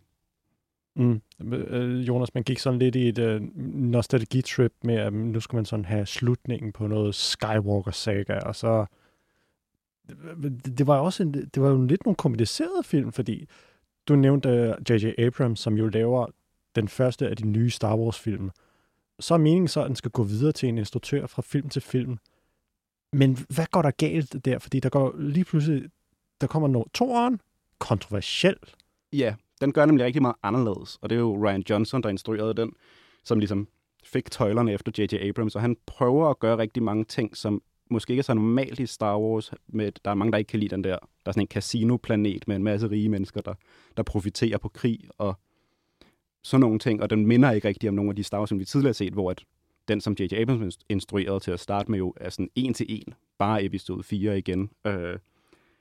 Mm. 0.97 1.21
Øh, 1.53 2.09
Jonas, 2.09 2.35
man 2.35 2.43
gik 2.43 2.59
sådan 2.59 2.79
lidt 2.79 2.97
i 2.97 3.09
et 3.09 3.19
øh, 3.19 3.43
nostalgitrip 3.75 4.73
med, 4.85 4.95
at 4.95 5.13
nu 5.13 5.41
skal 5.41 5.57
man 5.57 5.65
sådan 5.65 5.85
have 5.85 6.07
slutningen 6.07 6.73
på 6.73 6.87
noget 6.87 7.15
Skywalker-saga, 7.15 8.39
og 8.39 8.57
så... 8.57 8.87
Øh, 10.11 10.43
det, 10.43 10.79
det 10.79 10.87
var 10.87 10.99
også 10.99 11.23
en, 11.23 11.35
det 11.35 11.63
var 11.63 11.69
jo 11.69 11.85
lidt 11.85 12.05
nogle 12.05 12.17
komplicerede 12.17 12.83
film, 12.85 13.13
fordi 13.13 13.49
du 14.09 14.17
nævnte 14.17 14.49
øh, 14.49 14.75
J.J. 14.91 15.13
Abrams, 15.19 15.61
som 15.61 15.75
jo 15.75 15.89
laver 15.89 16.27
den 16.77 16.89
første 16.89 17.29
af 17.29 17.37
de 17.37 17.47
nye 17.47 17.71
Star 17.71 17.97
Wars-film. 17.97 18.51
Så 19.21 19.35
er 19.35 19.39
meningen 19.39 19.69
så, 19.69 19.81
at 19.81 19.89
den 19.89 19.97
skal 19.97 20.11
gå 20.11 20.23
videre 20.23 20.53
til 20.53 20.69
en 20.69 20.79
instruktør 20.79 21.27
fra 21.27 21.43
film 21.43 21.69
til 21.69 21.83
film. 21.83 22.19
Men 23.15 23.39
hvad 23.49 23.67
går 23.71 23.83
der 23.83 23.91
galt 23.91 24.45
der? 24.45 24.59
Fordi 24.59 24.81
der 24.81 24.89
går 24.89 25.15
lige 25.19 25.45
pludselig, 25.45 25.83
der 26.41 26.47
kommer 26.47 26.69
noget 26.69 26.89
toren, 26.95 27.41
kontroversiel, 27.79 28.57
Ja, 29.15 29.35
den 29.61 29.73
gør 29.73 29.87
nemlig 29.87 30.07
rigtig 30.07 30.23
meget 30.23 30.37
anderledes, 30.43 30.99
og 31.03 31.11
det 31.11 31.17
er 31.17 31.21
jo 31.21 31.47
Ryan 31.47 31.65
Johnson, 31.71 32.03
der 32.03 32.09
instruerede 32.09 32.55
den, 32.55 32.73
som 33.25 33.39
ligesom 33.39 33.69
fik 34.05 34.31
tøjlerne 34.31 34.73
efter 34.73 34.93
J.J. 34.99 35.29
Abrams, 35.29 35.57
og 35.57 35.63
han 35.63 35.77
prøver 35.87 36.29
at 36.29 36.39
gøre 36.39 36.59
rigtig 36.59 36.83
mange 36.83 37.05
ting, 37.05 37.37
som 37.37 37.63
måske 37.91 38.11
ikke 38.11 38.21
er 38.21 38.25
så 38.25 38.35
normalt 38.35 38.81
i 38.81 38.87
Star 38.87 39.19
Wars. 39.19 39.53
Med, 39.69 39.93
der 40.05 40.11
er 40.11 40.15
mange, 40.15 40.33
der 40.33 40.39
ikke 40.39 40.49
kan 40.49 40.61
lide 40.61 40.75
den 40.77 40.85
der. 40.85 40.99
Der 40.99 41.27
er 41.27 41.33
sådan 41.33 41.43
en 41.43 41.49
casinoplanet 41.49 42.49
med 42.49 42.57
en 42.57 42.63
masse 42.63 42.91
rige 42.91 43.09
mennesker, 43.09 43.41
der, 43.41 43.55
der 43.97 44.03
profiterer 44.03 44.59
på 44.59 44.69
krig 44.69 45.01
og 45.19 45.35
sådan 46.43 46.61
nogle 46.61 46.79
ting. 46.79 47.03
Og 47.03 47.11
den 47.11 47.27
minder 47.27 47.51
ikke 47.51 47.69
rigtig 47.69 47.89
om 47.89 47.95
nogle 47.95 48.11
af 48.11 48.17
de 48.17 48.25
Star 48.25 48.39
Wars, 48.39 48.49
som 48.49 48.59
vi 48.59 48.65
tidligere 48.65 48.89
har 48.89 48.93
set, 48.95 49.13
hvor 49.13 49.31
at 49.31 49.45
den, 49.89 50.01
som 50.01 50.17
J.J. 50.21 50.33
Abrams 50.35 50.79
instruerede 50.89 51.41
til 51.41 51.51
at 51.51 51.61
starte 51.61 51.91
med, 51.91 51.99
jo 51.99 52.15
er 52.17 52.31
sådan 52.31 52.51
en 52.55 52.75
til 52.75 52.87
en. 52.89 53.15
Bare 53.39 53.65
episode 53.65 54.03
4 54.03 54.39
igen. 54.39 54.71
Øh, 54.87 55.19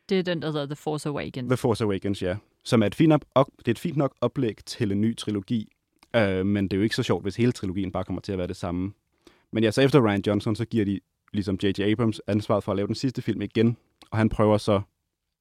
Det 0.10 0.20
er 0.20 0.24
den, 0.24 0.41
der 0.41 0.51
hedder 0.51 0.66
The 0.66 0.76
Force 0.76 1.10
Awakens. 1.10 1.49
The 1.49 1.58
Force 1.58 1.84
Awakens, 1.84 2.22
ja. 2.22 2.38
Som 2.64 2.82
er 2.82 2.88
et 2.88 2.95
fint, 2.95 3.14
op, 3.14 3.26
op, 3.36 3.47
det 3.60 3.68
er 3.68 3.72
et 3.72 3.80
fint 3.80 3.97
nok 3.97 4.16
oplæg 4.22 4.58
til 4.66 4.91
en 4.91 5.01
ny 5.01 5.18
trilogi. 5.18 5.70
Øh, 6.16 6.45
men 6.45 6.64
det 6.64 6.74
er 6.74 6.78
jo 6.78 6.84
ikke 6.84 6.95
så 6.95 7.04
sjovt, 7.04 7.24
hvis 7.24 7.36
hele 7.36 7.51
trilogien 7.51 7.91
bare 7.91 8.04
kommer 8.04 8.22
til 8.22 8.32
at 8.32 8.38
være 8.38 8.47
det 8.47 8.56
samme. 8.56 8.93
Men 9.54 9.64
ja, 9.64 9.72
så 9.72 9.82
efter 9.82 10.08
Ryan 10.08 10.24
Johnson, 10.28 10.56
så 10.56 10.66
giver 10.66 10.86
de 10.86 10.99
ligesom 11.34 11.58
J.J. 11.64 11.80
Abrams 11.82 12.22
ansvaret 12.28 12.64
for 12.64 12.72
at 12.72 12.76
lave 12.76 12.88
den 12.88 12.95
sidste 12.95 13.22
film 13.22 13.41
igen. 13.41 13.78
Og 14.12 14.18
han 14.18 14.30
prøver 14.30 14.58
så 14.58 14.82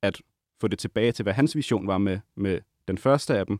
at 0.02 0.22
få 0.60 0.68
det 0.68 0.78
tilbage 0.78 1.12
til, 1.12 1.22
hvad 1.22 1.32
hans 1.32 1.56
vision 1.56 1.86
var 1.86 1.98
med, 1.98 2.18
med 2.36 2.60
den 2.88 2.98
første 2.98 3.38
af 3.38 3.46
dem. 3.46 3.58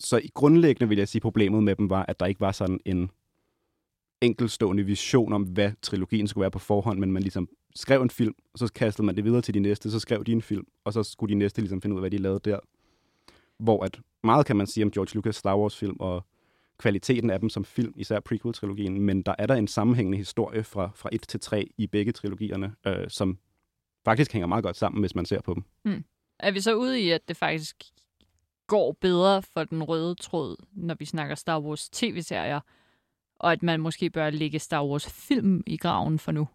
Så 0.00 0.16
i 0.18 0.28
grundlæggende 0.34 0.88
vil 0.88 0.98
jeg 0.98 1.08
sige, 1.08 1.20
problemet 1.20 1.62
med 1.62 1.76
dem 1.76 1.90
var, 1.90 2.04
at 2.08 2.20
der 2.20 2.26
ikke 2.26 2.40
var 2.40 2.52
sådan 2.52 2.80
en 2.84 3.10
enkelstående 4.20 4.82
vision 4.82 5.32
om, 5.32 5.42
hvad 5.42 5.72
trilogien 5.82 6.28
skulle 6.28 6.42
være 6.42 6.50
på 6.50 6.58
forhånd, 6.58 6.98
men 6.98 7.12
man 7.12 7.22
ligesom 7.22 7.48
skrev 7.74 8.02
en 8.02 8.10
film, 8.10 8.34
og 8.52 8.58
så 8.58 8.72
kastede 8.72 9.06
man 9.06 9.16
det 9.16 9.24
videre 9.24 9.42
til 9.42 9.54
de 9.54 9.60
næste, 9.60 9.90
så 9.90 10.00
skrev 10.00 10.24
de 10.24 10.32
en 10.32 10.42
film, 10.42 10.66
og 10.84 10.92
så 10.92 11.02
skulle 11.02 11.34
de 11.34 11.38
næste 11.38 11.60
ligesom 11.60 11.82
finde 11.82 11.94
ud 11.94 11.98
af, 11.98 12.02
hvad 12.02 12.10
de 12.10 12.18
lavede 12.18 12.40
der. 12.50 12.58
Hvor 13.58 13.84
at 13.84 14.00
meget 14.24 14.46
kan 14.46 14.56
man 14.56 14.66
sige 14.66 14.84
om 14.84 14.90
George 14.90 15.14
Lucas 15.14 15.36
Star 15.36 15.58
Wars 15.58 15.76
film, 15.76 15.96
og 16.00 16.24
kvaliteten 16.78 17.30
af 17.30 17.40
dem 17.40 17.48
som 17.48 17.64
film, 17.64 17.92
især 17.96 18.20
prequel-trilogien, 18.20 19.00
men 19.00 19.22
der 19.22 19.34
er 19.38 19.46
der 19.46 19.54
en 19.54 19.68
sammenhængende 19.68 20.18
historie 20.18 20.64
fra, 20.64 20.90
fra 20.94 21.08
1 21.12 21.22
til 21.28 21.40
3 21.40 21.70
i 21.78 21.86
begge 21.86 22.12
trilogierne, 22.12 22.74
øh, 22.86 23.08
som 23.08 23.38
faktisk 24.04 24.32
hænger 24.32 24.46
meget 24.46 24.64
godt 24.64 24.76
sammen, 24.76 25.00
hvis 25.00 25.14
man 25.14 25.24
ser 25.24 25.40
på 25.40 25.54
dem. 25.54 25.64
Mm. 25.84 26.04
Er 26.38 26.50
vi 26.50 26.60
så 26.60 26.74
ude 26.74 27.00
i, 27.00 27.10
at 27.10 27.28
det 27.28 27.36
faktisk 27.36 27.76
går 28.66 28.96
bedre 29.00 29.42
for 29.42 29.64
den 29.64 29.82
røde 29.82 30.14
tråd, 30.14 30.56
når 30.72 30.94
vi 30.98 31.04
snakker 31.04 31.34
Star 31.34 31.60
Wars 31.60 31.90
tv-serier, 31.90 32.60
og 33.40 33.52
at 33.52 33.62
man 33.62 33.80
måske 33.80 34.10
bør 34.10 34.30
lægge 34.30 34.58
Star 34.58 34.84
Wars 34.84 35.06
film 35.10 35.62
i 35.66 35.76
graven 35.76 36.18
for 36.18 36.32
nu? 36.32 36.48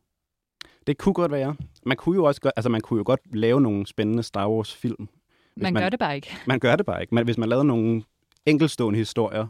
Det 0.88 0.98
kunne 0.98 1.14
godt 1.14 1.32
være. 1.32 1.56
Man 1.86 1.98
kunne 1.98 2.16
jo 2.16 2.24
også 2.24 2.42
godt, 2.42 2.54
altså 2.56 2.70
man 2.70 2.82
kunne 2.82 2.98
jo 2.98 3.04
godt 3.06 3.36
lave 3.36 3.62
nogle 3.62 3.88
spændende 3.88 4.24
Star 4.24 4.50
Wars 4.50 4.76
film. 4.76 5.08
Hvis 5.54 5.64
Man, 5.64 5.74
man 5.74 5.84
gør 5.84 5.90
det 5.90 6.00
bare 6.00 6.16
ikke. 6.16 6.36
Man 6.48 6.60
gør 6.60 6.76
det 6.76 6.86
bare 6.86 7.02
ikke. 7.02 7.16
Men 7.16 7.26
hvis 7.26 7.38
man 7.38 7.50
lavede 7.50 7.66
nogle 7.66 8.04
enkelstående 8.46 9.00
historier, 9.00 9.48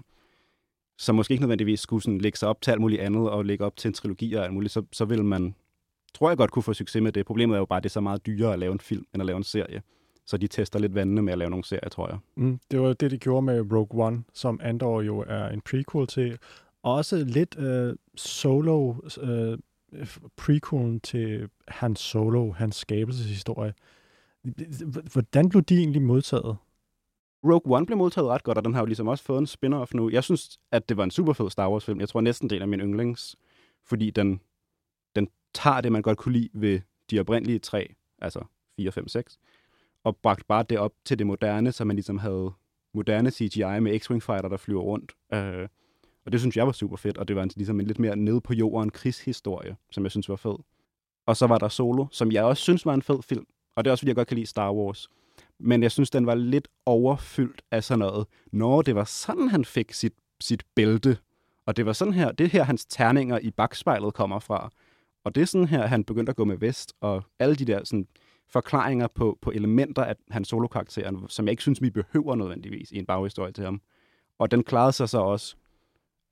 som 0.97 1.15
måske 1.15 1.31
ikke 1.31 1.41
nødvendigvis 1.41 1.79
skulle 1.79 2.03
sådan 2.03 2.17
lægge 2.17 2.37
sig 2.37 2.49
op 2.49 2.61
til 2.61 2.71
alt 2.71 2.81
muligt 2.81 3.01
andet, 3.01 3.29
og 3.29 3.45
lægge 3.45 3.65
op 3.65 3.77
til 3.77 3.87
en 3.87 3.93
trilogi 3.93 4.33
og 4.33 4.43
alt 4.43 4.53
muligt, 4.53 4.73
så, 4.73 4.83
så 4.91 5.05
vil 5.05 5.25
man, 5.25 5.55
tror 6.13 6.29
jeg 6.29 6.37
godt, 6.37 6.51
kunne 6.51 6.63
få 6.63 6.73
succes 6.73 7.01
med 7.01 7.11
det. 7.11 7.25
Problemet 7.25 7.55
er 7.55 7.59
jo 7.59 7.65
bare, 7.65 7.77
at 7.77 7.83
det 7.83 7.89
er 7.89 7.93
så 7.93 8.01
meget 8.01 8.25
dyrere 8.25 8.53
at 8.53 8.59
lave 8.59 8.73
en 8.73 8.79
film, 8.79 9.05
end 9.13 9.21
at 9.21 9.25
lave 9.25 9.37
en 9.37 9.43
serie. 9.43 9.81
Så 10.27 10.37
de 10.37 10.47
tester 10.47 10.79
lidt 10.79 10.95
vandene 10.95 11.21
med 11.21 11.33
at 11.33 11.39
lave 11.39 11.49
nogle 11.49 11.65
serier, 11.65 11.89
tror 11.89 12.09
jeg. 12.09 12.17
Mm, 12.35 12.59
det 12.71 12.81
var 12.81 12.93
det, 12.93 13.11
de 13.11 13.17
gjorde 13.17 13.45
med 13.45 13.71
Rogue 13.71 14.05
One, 14.05 14.23
som 14.33 14.59
Andor 14.63 15.01
jo 15.01 15.25
er 15.27 15.47
en 15.47 15.61
prequel 15.61 16.07
til. 16.07 16.37
Også 16.85 17.23
lidt 17.27 17.57
øh, 17.59 17.95
solo 18.15 18.95
øh, 19.21 19.57
prequelen 20.35 20.99
til 20.99 21.49
hans 21.67 21.99
solo, 21.99 22.51
hans 22.51 22.75
skabelseshistorie. 22.75 23.73
Hvordan 25.11 25.49
blev 25.49 25.61
de 25.61 25.77
egentlig 25.77 26.01
modtaget? 26.01 26.57
Rogue 27.43 27.77
One 27.77 27.85
blev 27.85 27.97
modtaget 27.97 28.27
ret 28.27 28.43
godt, 28.43 28.57
og 28.57 28.65
den 28.65 28.73
har 28.73 28.81
jo 28.81 28.85
ligesom 28.85 29.07
også 29.07 29.23
fået 29.23 29.37
en 29.37 29.45
spin-off 29.45 29.89
nu. 29.93 30.09
Jeg 30.09 30.23
synes, 30.23 30.59
at 30.71 30.89
det 30.89 30.97
var 30.97 31.03
en 31.03 31.11
super 31.11 31.33
fed 31.33 31.49
Star 31.49 31.69
Wars-film. 31.69 31.99
Jeg 31.99 32.09
tror 32.09 32.21
næsten, 32.21 32.49
det 32.49 32.55
er 32.55 32.59
en 32.59 32.61
af 32.61 32.67
mine 32.67 32.83
yndlings, 32.83 33.35
fordi 33.85 34.09
den, 34.09 34.41
den 35.15 35.27
tager 35.53 35.81
det, 35.81 35.91
man 35.91 36.01
godt 36.01 36.17
kunne 36.17 36.33
lide 36.33 36.49
ved 36.53 36.79
de 37.11 37.19
oprindelige 37.19 37.59
tre, 37.59 37.95
altså 38.19 38.43
4, 38.75 38.91
5, 38.91 39.07
6, 39.07 39.39
og 40.03 40.17
bragt 40.17 40.47
bare 40.47 40.65
det 40.69 40.77
op 40.77 40.93
til 41.05 41.19
det 41.19 41.27
moderne, 41.27 41.71
så 41.71 41.85
man 41.85 41.95
ligesom 41.95 42.17
havde 42.17 42.51
moderne 42.93 43.31
CGI 43.31 43.79
med 43.79 44.01
X-Wing 44.01 44.19
fighter, 44.19 44.49
der 44.49 44.57
flyver 44.57 44.81
rundt. 44.81 45.11
Øh, 45.33 45.67
og 46.25 46.31
det 46.31 46.39
synes 46.39 46.57
jeg 46.57 46.65
var 46.65 46.71
super 46.71 46.97
fedt, 46.97 47.17
og 47.17 47.27
det 47.27 47.35
var 47.35 47.43
en, 47.43 47.51
ligesom 47.55 47.79
en 47.79 47.87
lidt 47.87 47.99
mere 47.99 48.15
nede 48.15 48.41
på 48.41 48.53
jorden 48.53 48.89
krigshistorie, 48.89 49.75
som 49.91 50.03
jeg 50.03 50.11
synes 50.11 50.29
var 50.29 50.35
fed. 50.35 50.55
Og 51.25 51.37
så 51.37 51.47
var 51.47 51.57
der 51.57 51.67
Solo, 51.67 52.05
som 52.11 52.31
jeg 52.31 52.43
også 52.43 52.63
synes 52.63 52.85
var 52.85 52.93
en 52.93 53.01
fed 53.01 53.21
film, 53.21 53.45
og 53.75 53.85
det 53.85 53.89
er 53.89 53.91
også, 53.91 54.01
fordi 54.01 54.09
jeg 54.09 54.15
godt 54.15 54.27
kan 54.27 54.35
lide 54.35 54.47
Star 54.47 54.73
Wars. 54.73 55.07
Men 55.59 55.83
jeg 55.83 55.91
synes, 55.91 56.09
den 56.09 56.25
var 56.25 56.35
lidt 56.35 56.67
overfyldt 56.85 57.61
af 57.71 57.83
sådan 57.83 57.99
noget. 57.99 58.27
Når 58.51 58.81
det 58.81 58.95
var 58.95 59.03
sådan, 59.03 59.49
han 59.49 59.65
fik 59.65 59.93
sit, 59.93 60.13
sit 60.41 60.63
bælte, 60.75 61.17
og 61.65 61.77
det 61.77 61.85
var 61.85 61.93
sådan 61.93 62.13
her, 62.13 62.31
det 62.31 62.49
her 62.49 62.63
hans 62.63 62.85
terninger 62.85 63.39
i 63.39 63.51
bagspejlet 63.51 64.13
kommer 64.13 64.39
fra. 64.39 64.71
Og 65.23 65.35
det 65.35 65.41
er 65.41 65.45
sådan 65.45 65.67
her, 65.67 65.87
han 65.87 66.03
begyndte 66.03 66.29
at 66.29 66.35
gå 66.35 66.45
med 66.45 66.57
vest, 66.57 66.93
og 67.01 67.23
alle 67.39 67.55
de 67.55 67.65
der 67.65 67.83
sådan, 67.83 68.07
forklaringer 68.49 69.07
på, 69.07 69.37
på 69.41 69.51
elementer 69.51 70.03
af 70.03 70.15
hans 70.29 70.47
solokarakteren, 70.47 71.29
som 71.29 71.45
jeg 71.45 71.51
ikke 71.51 71.61
synes, 71.61 71.81
vi 71.81 71.89
behøver 71.89 72.35
nødvendigvis 72.35 72.91
i 72.91 72.97
en 72.97 73.05
baghistorie 73.05 73.51
til 73.51 73.63
ham. 73.63 73.81
Og 74.39 74.51
den 74.51 74.63
klarede 74.63 74.91
sig 74.91 75.09
så 75.09 75.17
også 75.17 75.55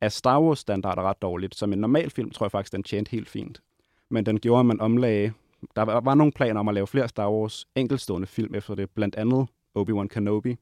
af 0.04 0.12
Star 0.12 0.42
Wars 0.42 0.60
standarder 0.60 1.02
ret 1.02 1.22
dårligt. 1.22 1.56
Som 1.56 1.74
en 1.74 1.80
normal 1.80 2.10
film, 2.10 2.30
tror 2.30 2.46
jeg 2.46 2.52
faktisk, 2.52 2.74
den 2.74 2.84
tjente 2.84 3.12
helt 3.12 3.30
fint. 3.30 3.62
Men 4.10 4.26
den 4.26 4.40
gjorde, 4.40 4.60
at 4.60 4.66
man 4.66 4.80
omlagde... 4.80 5.34
Der 5.76 5.82
var, 5.82 6.16
nogle 6.16 6.32
planer 6.32 6.60
om 6.60 6.68
at 6.68 6.74
lave 6.74 6.88
flere 6.88 7.08
Star 7.08 7.32
Wars 7.32 7.66
enkeltstående 7.76 8.28
film 8.28 8.56
efter 8.56 8.76
det. 8.76 8.90
Blandt 8.90 9.16
andet 9.16 9.48
Obi-Wan 9.80 10.08
Kenobi, 10.08 10.56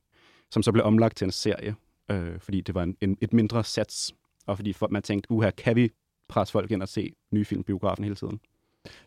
som 0.51 0.63
så 0.63 0.71
blev 0.71 0.85
omlagt 0.85 1.17
til 1.17 1.25
en 1.25 1.31
serie, 1.31 1.75
øh, 2.11 2.39
fordi 2.39 2.61
det 2.61 2.75
var 2.75 2.83
en, 2.83 2.97
en, 3.01 3.17
et 3.21 3.33
mindre 3.33 3.63
sats. 3.63 4.13
Og 4.47 4.57
fordi 4.57 4.73
for, 4.73 4.87
man 4.91 5.01
tænkte, 5.01 5.31
uha, 5.31 5.49
kan 5.49 5.75
vi 5.75 5.89
presse 6.29 6.51
folk 6.51 6.71
ind 6.71 6.81
og 6.81 6.87
se 6.87 7.13
nye 7.31 7.45
film 7.45 7.63
biografen 7.63 8.03
hele 8.03 8.15
tiden? 8.15 8.39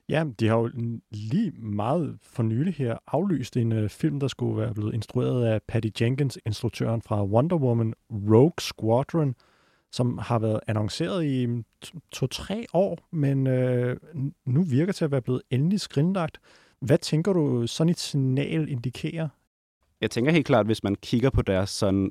Ja, 0.08 0.24
de 0.40 0.48
har 0.48 0.56
jo 0.56 0.70
lige 1.10 1.50
meget 1.50 2.18
for 2.22 2.42
nylig 2.42 2.74
her 2.74 2.96
aflyst 3.06 3.56
en 3.56 3.72
øh, 3.72 3.90
film, 3.90 4.20
der 4.20 4.28
skulle 4.28 4.60
være 4.60 4.74
blevet 4.74 4.94
instrueret 4.94 5.44
af 5.44 5.62
Patty 5.68 5.88
Jenkins, 6.00 6.38
instruktøren 6.46 7.02
fra 7.02 7.24
Wonder 7.24 7.56
Woman 7.56 7.94
Rogue 8.10 8.60
Squadron, 8.60 9.34
som 9.94 10.18
har 10.18 10.38
været 10.38 10.60
annonceret 10.66 11.24
i 11.24 11.46
mm, 11.46 11.64
to-tre 12.12 12.66
år, 12.72 12.98
men 13.10 13.46
øh, 13.46 13.96
nu 14.44 14.62
virker 14.62 14.92
til 14.92 15.04
at 15.04 15.10
være 15.10 15.22
blevet 15.22 15.42
endelig 15.50 15.80
skrinlagt. 15.80 16.40
Hvad 16.80 16.98
tænker 16.98 17.32
du, 17.32 17.66
sådan 17.66 17.90
et 17.90 17.98
signal 17.98 18.68
indikerer? 18.68 19.28
Jeg 20.00 20.10
tænker 20.10 20.32
helt 20.32 20.46
klart, 20.46 20.66
hvis 20.66 20.84
man 20.84 20.94
kigger 20.94 21.30
på 21.30 21.42
deres 21.42 21.70
sådan 21.70 22.10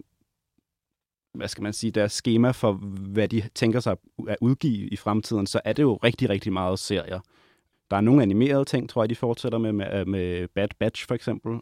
hvad 1.33 1.47
skal 1.47 1.63
man 1.63 1.73
sige, 1.73 1.91
deres 1.91 2.11
schema 2.11 2.51
for, 2.51 2.73
hvad 3.13 3.27
de 3.27 3.43
tænker 3.55 3.79
sig 3.79 3.95
at 4.27 4.37
udgive 4.41 4.87
i 4.87 4.95
fremtiden, 4.95 5.47
så 5.47 5.61
er 5.65 5.73
det 5.73 5.83
jo 5.83 5.95
rigtig, 5.95 6.29
rigtig 6.29 6.53
meget 6.53 6.79
serier. 6.79 7.19
Der 7.91 7.97
er 7.97 8.01
nogle 8.01 8.21
animerede 8.21 8.65
ting, 8.65 8.89
tror 8.89 9.03
jeg, 9.03 9.09
de 9.09 9.15
fortsætter 9.15 9.57
med, 9.57 9.71
med, 9.71 9.99
øh, 9.99 10.07
med 10.07 10.47
Bad 10.47 10.67
Batch 10.79 11.07
for 11.07 11.15
eksempel. 11.15 11.59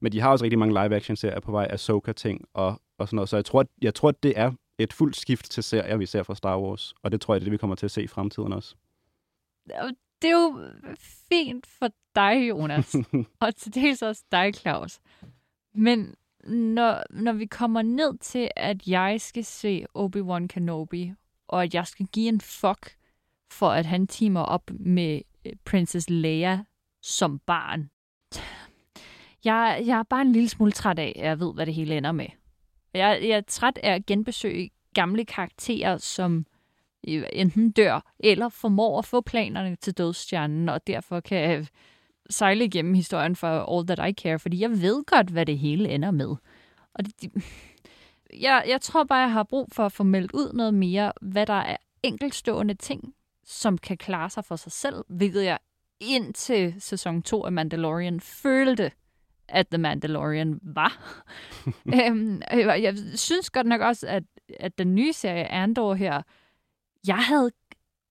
Men 0.00 0.12
de 0.12 0.20
har 0.20 0.30
også 0.30 0.44
rigtig 0.44 0.58
mange 0.58 0.82
live-action-serier 0.82 1.40
på 1.40 1.52
vej, 1.52 1.66
Ahsoka-ting 1.70 2.44
og, 2.54 2.80
og 2.98 3.08
sådan 3.08 3.16
noget. 3.16 3.28
Så 3.28 3.36
jeg 3.36 3.44
tror, 3.44 3.60
at, 3.60 3.66
jeg 3.82 3.94
tror, 3.94 4.08
at 4.08 4.22
det 4.22 4.32
er 4.36 4.52
et 4.78 4.92
fuldt 4.92 5.16
skift 5.16 5.50
til 5.50 5.62
serier, 5.62 5.96
vi 5.96 6.06
ser 6.06 6.22
fra 6.22 6.34
Star 6.34 6.60
Wars. 6.60 6.94
Og 7.02 7.12
det 7.12 7.20
tror 7.20 7.34
jeg, 7.34 7.40
det 7.40 7.44
er 7.44 7.46
det, 7.46 7.52
vi 7.52 7.56
kommer 7.56 7.76
til 7.76 7.86
at 7.86 7.90
se 7.90 8.02
i 8.02 8.06
fremtiden 8.06 8.52
også. 8.52 8.74
Det 10.22 10.28
er 10.28 10.30
jo 10.30 10.68
fint 11.28 11.66
for 11.66 11.88
dig, 12.14 12.48
Jonas. 12.48 12.96
og 13.40 13.56
til 13.56 13.74
dels 13.74 14.02
også 14.02 14.24
dig, 14.32 14.54
Claus. 14.54 15.00
Men 15.74 16.14
når, 16.44 17.02
når 17.10 17.32
vi 17.32 17.46
kommer 17.46 17.82
ned 17.82 18.18
til, 18.18 18.50
at 18.56 18.88
jeg 18.88 19.20
skal 19.20 19.44
se 19.44 19.86
Obi-Wan 19.98 20.46
Kenobi, 20.46 21.12
og 21.48 21.62
at 21.62 21.74
jeg 21.74 21.86
skal 21.86 22.06
give 22.06 22.28
en 22.28 22.40
fuck 22.40 22.96
for, 23.50 23.70
at 23.70 23.86
han 23.86 24.06
teamer 24.06 24.40
op 24.40 24.70
med 24.70 25.20
Princess 25.64 26.10
Leia 26.10 26.64
som 27.02 27.38
barn. 27.38 27.90
Jeg, 29.44 29.82
jeg 29.86 29.98
er 29.98 30.02
bare 30.02 30.22
en 30.22 30.32
lille 30.32 30.48
smule 30.48 30.72
træt 30.72 30.98
af, 30.98 31.12
at 31.16 31.24
jeg 31.24 31.40
ved, 31.40 31.54
hvad 31.54 31.66
det 31.66 31.74
hele 31.74 31.96
ender 31.96 32.12
med. 32.12 32.26
Jeg, 32.94 33.18
jeg 33.22 33.36
er 33.36 33.40
træt 33.40 33.78
af 33.82 33.94
at 33.94 34.06
genbesøge 34.06 34.70
gamle 34.94 35.24
karakterer, 35.24 35.96
som 35.96 36.46
øh, 37.08 37.24
enten 37.32 37.70
dør, 37.70 38.12
eller 38.18 38.48
formår 38.48 38.98
at 38.98 39.04
få 39.04 39.20
planerne 39.20 39.76
til 39.76 39.98
dødsstjernen, 39.98 40.68
og 40.68 40.86
derfor 40.86 41.20
kan 41.20 41.58
øh, 41.58 41.66
sejle 42.30 42.64
igennem 42.64 42.94
historien 42.94 43.36
for 43.36 43.78
All 43.78 43.86
That 43.86 44.10
I 44.10 44.12
Care, 44.22 44.38
fordi 44.38 44.60
jeg 44.60 44.70
ved 44.70 45.04
godt, 45.04 45.30
hvad 45.30 45.46
det 45.46 45.58
hele 45.58 45.88
ender 45.88 46.10
med. 46.10 46.36
Og 46.94 47.06
det, 47.06 47.22
de, 47.22 47.30
jeg, 48.46 48.64
jeg 48.68 48.80
tror 48.80 49.04
bare, 49.04 49.18
jeg 49.18 49.32
har 49.32 49.42
brug 49.42 49.68
for 49.72 49.86
at 49.86 49.92
få 49.92 50.02
meldt 50.02 50.32
ud 50.32 50.52
noget 50.52 50.74
mere, 50.74 51.12
hvad 51.20 51.46
der 51.46 51.52
er 51.52 51.76
enkeltstående 52.02 52.74
ting, 52.74 53.14
som 53.44 53.78
kan 53.78 53.96
klare 53.96 54.30
sig 54.30 54.44
for 54.44 54.56
sig 54.56 54.72
selv, 54.72 55.04
hvilket 55.08 55.44
jeg 55.44 55.58
indtil 56.00 56.74
sæson 56.78 57.22
2 57.22 57.44
af 57.44 57.52
Mandalorian 57.52 58.20
følte, 58.20 58.90
at 59.52 59.68
The 59.68 59.78
Mandalorian 59.78 60.58
var. 60.62 61.22
øhm, 62.06 62.42
jeg 62.52 62.94
synes 63.14 63.50
godt 63.50 63.66
nok 63.66 63.80
også, 63.80 64.06
at, 64.06 64.22
at 64.60 64.78
den 64.78 64.94
nye 64.94 65.12
serie 65.12 65.48
Andor 65.48 65.94
her, 65.94 66.22
jeg 67.06 67.18
havde 67.18 67.50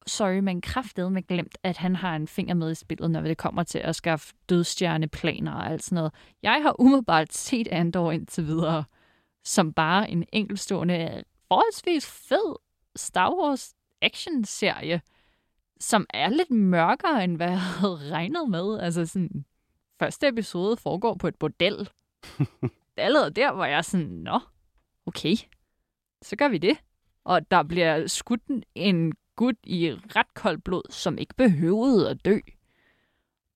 sorry, 0.08 0.40
men 0.40 0.62
kraftet 0.62 1.12
med 1.12 1.28
glemt, 1.28 1.58
at 1.64 1.78
han 1.78 1.96
har 1.96 2.16
en 2.16 2.28
finger 2.28 2.54
med 2.54 2.72
i 2.72 2.76
spillet, 2.76 3.12
når 3.12 3.22
det 3.22 3.38
kommer 3.38 3.64
til 3.64 3.80
at 3.80 3.96
skaffe 3.96 4.34
dødstjerneplaner 4.50 5.54
og 5.54 5.72
alt 5.72 5.84
sådan 5.84 5.96
noget. 5.96 6.14
Jeg 6.44 6.62
har 6.62 6.82
umiddelbart 6.82 7.34
set 7.34 7.68
Andor 7.68 8.12
indtil 8.12 8.48
videre, 8.48 8.84
som 9.44 9.74
bare 9.74 10.10
en 10.10 10.26
enkeltstående, 10.34 11.24
forholdsvis 11.48 12.06
fed 12.06 12.56
Star 12.96 13.34
Wars 13.34 13.74
action-serie, 14.02 15.02
som 15.80 16.06
er 16.10 16.30
lidt 16.30 16.52
mørkere, 16.52 17.24
end 17.24 17.36
hvad 17.38 17.50
jeg 17.50 17.62
havde 17.62 18.12
regnet 18.12 18.50
med. 18.50 18.80
Altså 18.80 19.06
sådan, 19.06 19.46
første 20.02 20.28
episode 20.28 20.78
foregår 20.78 21.16
på 21.16 21.28
et 21.28 21.36
bordel. 21.36 21.90
Allerede 22.98 23.32
der 23.32 23.50
var 23.50 23.66
jeg 23.66 23.86
sådan, 23.86 24.08
nå, 24.08 24.40
okay, 25.06 25.36
så 26.22 26.36
gør 26.36 26.48
vi 26.48 26.58
det. 26.58 26.78
Og 27.24 27.52
der 27.52 27.64
bliver 27.64 28.08
skudt 28.08 28.42
en 28.76 29.14
gut 29.36 29.56
i 29.64 29.92
ret 29.92 30.34
koldt 30.34 30.64
blod, 30.64 30.82
som 30.90 31.18
ikke 31.18 31.34
behøvede 31.36 32.10
at 32.10 32.26
dø. 32.26 32.40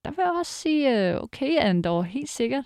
Der 0.04 0.10
vil 0.10 0.22
jeg 0.22 0.32
også 0.38 0.52
sige, 0.52 1.10
øh, 1.10 1.22
okay, 1.22 1.56
Andor, 1.58 2.02
helt 2.02 2.28
sikkert. 2.28 2.64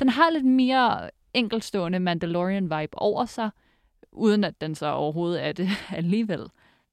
Den 0.00 0.08
har 0.08 0.30
lidt 0.30 0.44
mere 0.44 1.10
enkelstående 1.34 1.98
Mandalorian-vibe 1.98 2.94
over 2.96 3.24
sig, 3.24 3.50
uden 4.12 4.44
at 4.44 4.60
den 4.60 4.74
så 4.74 4.86
overhovedet 4.86 5.44
er 5.44 5.52
det 5.52 5.68
alligevel. 6.00 6.50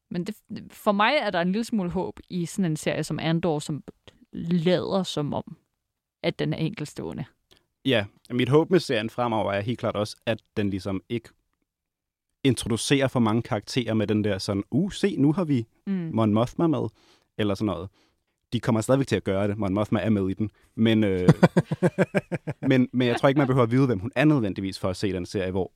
Men 0.09 0.23
det, 0.23 0.35
for 0.71 0.91
mig 0.91 1.13
er 1.21 1.29
der 1.29 1.41
en 1.41 1.51
lille 1.51 1.63
smule 1.63 1.89
håb 1.89 2.19
i 2.29 2.45
sådan 2.45 2.71
en 2.71 2.77
serie 2.77 3.03
som 3.03 3.19
Andor, 3.19 3.59
som 3.59 3.83
lader 4.31 5.03
som 5.03 5.33
om, 5.33 5.57
at 6.25 6.39
den 6.39 6.53
er 6.53 6.57
enkelstående. 6.57 7.25
Ja, 7.85 8.05
mit 8.31 8.49
håb 8.49 8.69
med 8.69 8.79
serien 8.79 9.09
fremover 9.09 9.53
er 9.53 9.61
helt 9.61 9.79
klart 9.79 9.95
også, 9.95 10.17
at 10.25 10.39
den 10.57 10.69
ligesom 10.69 11.01
ikke 11.09 11.29
introducerer 12.43 13.07
for 13.07 13.19
mange 13.19 13.41
karakterer 13.41 13.93
med 13.93 14.07
den 14.07 14.23
der 14.23 14.37
sådan, 14.37 14.63
uh, 14.71 14.91
se, 14.91 15.15
nu 15.17 15.33
har 15.33 15.43
vi 15.43 15.65
Mm. 15.87 16.09
Mon 16.13 16.33
Mothma 16.33 16.67
med, 16.67 16.87
eller 17.37 17.55
sådan 17.55 17.65
noget. 17.65 17.89
De 18.53 18.59
kommer 18.59 18.81
stadigvæk 18.81 19.07
til 19.07 19.15
at 19.15 19.23
gøre 19.23 19.47
det. 19.47 19.57
Mon 19.57 19.73
Mothma 19.73 19.99
er 19.99 20.09
med 20.09 20.29
i 20.29 20.33
den. 20.33 20.51
Men, 20.75 21.03
øh, 21.03 21.29
men, 22.69 22.89
men 22.93 23.07
jeg 23.07 23.17
tror 23.19 23.29
ikke, 23.29 23.37
man 23.37 23.47
behøver 23.47 23.63
at 23.63 23.71
vide, 23.71 23.85
hvem 23.85 23.99
hun 23.99 24.11
er 24.15 24.25
nødvendigvis 24.25 24.79
for 24.79 24.89
at 24.89 24.97
se 24.97 25.13
den 25.13 25.25
serie, 25.25 25.51
hvor 25.51 25.71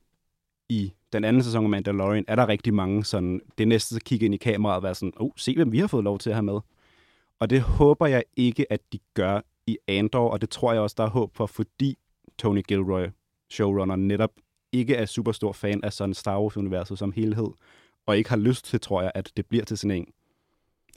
i 0.68 0.92
den 1.12 1.24
anden 1.24 1.42
sæson 1.42 1.64
af 1.64 1.70
Mandalorian 1.70 2.24
er 2.28 2.36
der 2.36 2.48
rigtig 2.48 2.74
mange 2.74 3.04
sådan, 3.04 3.40
det 3.58 3.68
næste 3.68 3.96
at 3.96 4.04
kigge 4.04 4.26
ind 4.26 4.34
i 4.34 4.36
kameraet 4.36 4.76
og 4.76 4.82
være 4.82 4.94
sådan, 4.94 5.12
oh, 5.16 5.30
se 5.36 5.54
hvem 5.54 5.72
vi 5.72 5.78
har 5.78 5.86
fået 5.86 6.04
lov 6.04 6.18
til 6.18 6.30
at 6.30 6.36
have 6.36 6.42
med. 6.42 6.60
Og 7.38 7.50
det 7.50 7.60
håber 7.60 8.06
jeg 8.06 8.24
ikke, 8.36 8.72
at 8.72 8.80
de 8.92 8.98
gør 9.14 9.40
i 9.70 9.78
Andor, 9.88 10.30
og 10.30 10.40
det 10.40 10.50
tror 10.50 10.72
jeg 10.72 10.82
også, 10.82 10.94
der 10.98 11.04
er 11.04 11.10
håb 11.10 11.36
for, 11.36 11.46
fordi 11.46 11.98
Tony 12.38 12.62
Gilroy, 12.68 13.06
showrunner, 13.50 13.96
netop 13.96 14.30
ikke 14.72 14.94
er 14.94 15.06
super 15.06 15.32
stor 15.32 15.52
fan 15.52 15.84
af 15.84 15.92
sådan 15.92 16.14
Star 16.14 16.40
Wars-universet 16.40 16.98
som 16.98 17.12
helhed, 17.12 17.48
og 18.06 18.18
ikke 18.18 18.30
har 18.30 18.36
lyst 18.36 18.64
til, 18.64 18.80
tror 18.80 19.02
jeg, 19.02 19.12
at 19.14 19.32
det 19.36 19.46
bliver 19.46 19.64
til 19.64 19.78
sådan 19.78 19.96
en 19.96 20.06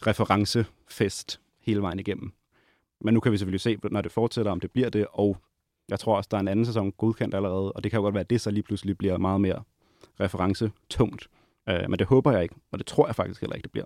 referencefest 0.07 1.41
hele 1.61 1.81
vejen 1.81 1.99
igennem. 1.99 2.33
Men 3.01 3.13
nu 3.13 3.19
kan 3.19 3.31
vi 3.31 3.37
selvfølgelig 3.37 3.61
se, 3.61 3.77
når 3.91 4.01
det 4.01 4.11
fortsætter, 4.11 4.51
om 4.51 4.59
det 4.59 4.71
bliver 4.71 4.89
det, 4.89 5.07
og 5.11 5.37
jeg 5.89 5.99
tror 5.99 6.17
også, 6.17 6.27
der 6.31 6.37
er 6.37 6.41
en 6.41 6.47
anden 6.47 6.65
sæson 6.65 6.91
godkendt 6.91 7.35
allerede, 7.35 7.71
og 7.71 7.83
det 7.83 7.91
kan 7.91 7.97
jo 7.97 8.01
godt 8.01 8.13
være, 8.13 8.21
at 8.21 8.29
det 8.29 8.41
så 8.41 8.51
lige 8.51 8.63
pludselig 8.63 8.97
bliver 8.97 9.17
meget 9.17 9.41
mere 9.41 9.63
referencetungt. 10.19 11.27
Uh, 11.71 11.89
men 11.89 11.99
det 11.99 12.07
håber 12.07 12.31
jeg 12.31 12.43
ikke, 12.43 12.55
og 12.71 12.79
det 12.79 12.87
tror 12.87 13.05
jeg 13.07 13.15
faktisk 13.15 13.41
heller 13.41 13.55
ikke, 13.55 13.63
det 13.63 13.71
bliver. 13.71 13.85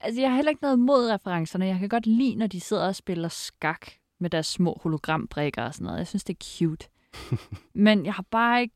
Altså, 0.00 0.20
jeg 0.20 0.30
har 0.30 0.36
heller 0.36 0.50
ikke 0.50 0.62
noget 0.62 0.78
mod 0.78 1.10
referencerne. 1.10 1.66
Jeg 1.66 1.78
kan 1.78 1.88
godt 1.88 2.06
lide, 2.06 2.34
når 2.34 2.46
de 2.46 2.60
sidder 2.60 2.86
og 2.86 2.96
spiller 2.96 3.28
skak 3.28 3.86
med 4.20 4.30
deres 4.30 4.46
små 4.46 4.78
hologrambrikker 4.82 5.62
og 5.62 5.74
sådan 5.74 5.84
noget. 5.84 5.98
Jeg 5.98 6.06
synes, 6.06 6.24
det 6.24 6.36
er 6.40 6.46
cute. 6.58 6.88
Men 7.74 8.06
jeg 8.06 8.14
har 8.14 8.24
bare 8.30 8.62
ikke... 8.62 8.74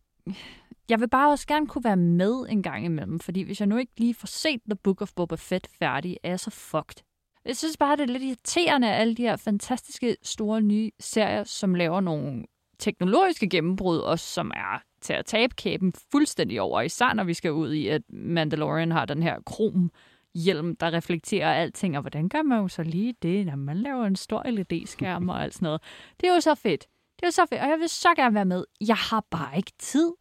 Jeg 0.88 1.01
vil 1.01 1.09
bare 1.09 1.30
også 1.30 1.47
gerne 1.47 1.66
kunne 1.66 1.84
være 1.84 1.97
med 1.97 2.47
en 2.49 2.62
gang 2.62 2.84
imellem, 2.84 3.20
fordi 3.20 3.43
hvis 3.43 3.61
jeg 3.61 3.68
nu 3.68 3.76
ikke 3.76 3.93
lige 3.97 4.14
får 4.14 4.26
set 4.26 4.61
The 4.68 4.76
Book 4.76 5.03
of 5.03 5.12
Boba 5.16 5.34
Fett 5.34 5.68
færdig, 5.78 6.16
er 6.22 6.28
jeg 6.28 6.41
så 6.41 6.51
fucked. 6.51 7.05
Jeg 7.45 7.57
synes 7.57 7.76
bare, 7.76 7.97
det 7.97 8.03
er 8.03 8.12
lidt 8.12 8.22
irriterende, 8.22 8.93
alle 8.93 9.14
de 9.14 9.22
her 9.22 9.36
fantastiske, 9.36 10.16
store, 10.22 10.61
nye 10.61 10.91
serier, 11.01 11.45
som 11.45 11.74
laver 11.74 12.01
nogle 12.01 12.45
teknologiske 12.78 13.49
gennembrud, 13.49 13.99
og 13.99 14.18
som 14.18 14.51
er 14.57 14.82
til 15.01 15.12
at 15.12 15.26
tabe 15.26 15.55
kæben 15.55 15.93
fuldstændig 16.12 16.61
over, 16.61 16.80
især 16.80 17.12
når 17.12 17.24
vi 17.24 17.34
skal 17.34 17.53
ud 17.53 17.72
i, 17.72 17.88
at 17.88 18.03
Mandalorian 18.09 18.93
har 18.93 19.05
den 19.05 19.22
her 19.22 19.41
krom 19.47 19.91
hjelm, 20.35 20.76
der 20.76 20.93
reflekterer 20.93 21.55
alting, 21.55 21.97
og 21.97 22.01
hvordan 22.01 22.28
gør 22.28 22.43
man 22.43 22.61
jo 22.61 22.68
så 22.68 22.83
lige 22.83 23.14
det, 23.22 23.47
når 23.47 23.57
man 23.57 23.76
laver 23.76 24.05
en 24.05 24.16
stor 24.16 24.43
LED-skærm 24.51 25.28
og 25.28 25.43
alt 25.43 25.55
sådan 25.55 25.66
noget. 25.66 25.81
Det 26.20 26.28
er 26.28 26.35
jo 26.35 26.41
så 26.41 26.55
fedt. 26.55 26.87
Det 27.16 27.22
er 27.22 27.26
jo 27.26 27.31
så 27.31 27.47
fedt, 27.51 27.61
og 27.62 27.68
jeg 27.68 27.78
vil 27.78 27.89
så 27.89 28.09
gerne 28.16 28.35
være 28.35 28.45
med. 28.45 28.64
Jeg 28.81 28.97
har 28.97 29.24
bare 29.31 29.57
ikke 29.57 29.72
tid 29.78 30.12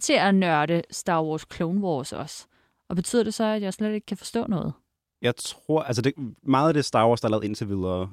til 0.00 0.12
at 0.12 0.34
nørde 0.34 0.82
Star 0.90 1.22
Wars 1.22 1.46
Clone 1.54 1.80
Wars 1.80 2.12
også. 2.12 2.46
Og 2.88 2.96
betyder 2.96 3.24
det 3.24 3.34
så, 3.34 3.44
at 3.44 3.62
jeg 3.62 3.74
slet 3.74 3.94
ikke 3.94 4.06
kan 4.06 4.16
forstå 4.16 4.46
noget? 4.46 4.72
Jeg 5.22 5.36
tror, 5.36 5.82
altså 5.82 6.02
det, 6.02 6.12
meget 6.42 6.68
af 6.68 6.74
det 6.74 6.84
Star 6.84 7.08
Wars, 7.08 7.20
der 7.20 7.28
er 7.28 7.30
lavet 7.30 7.44
indtil 7.44 7.68
videre, 7.68 8.10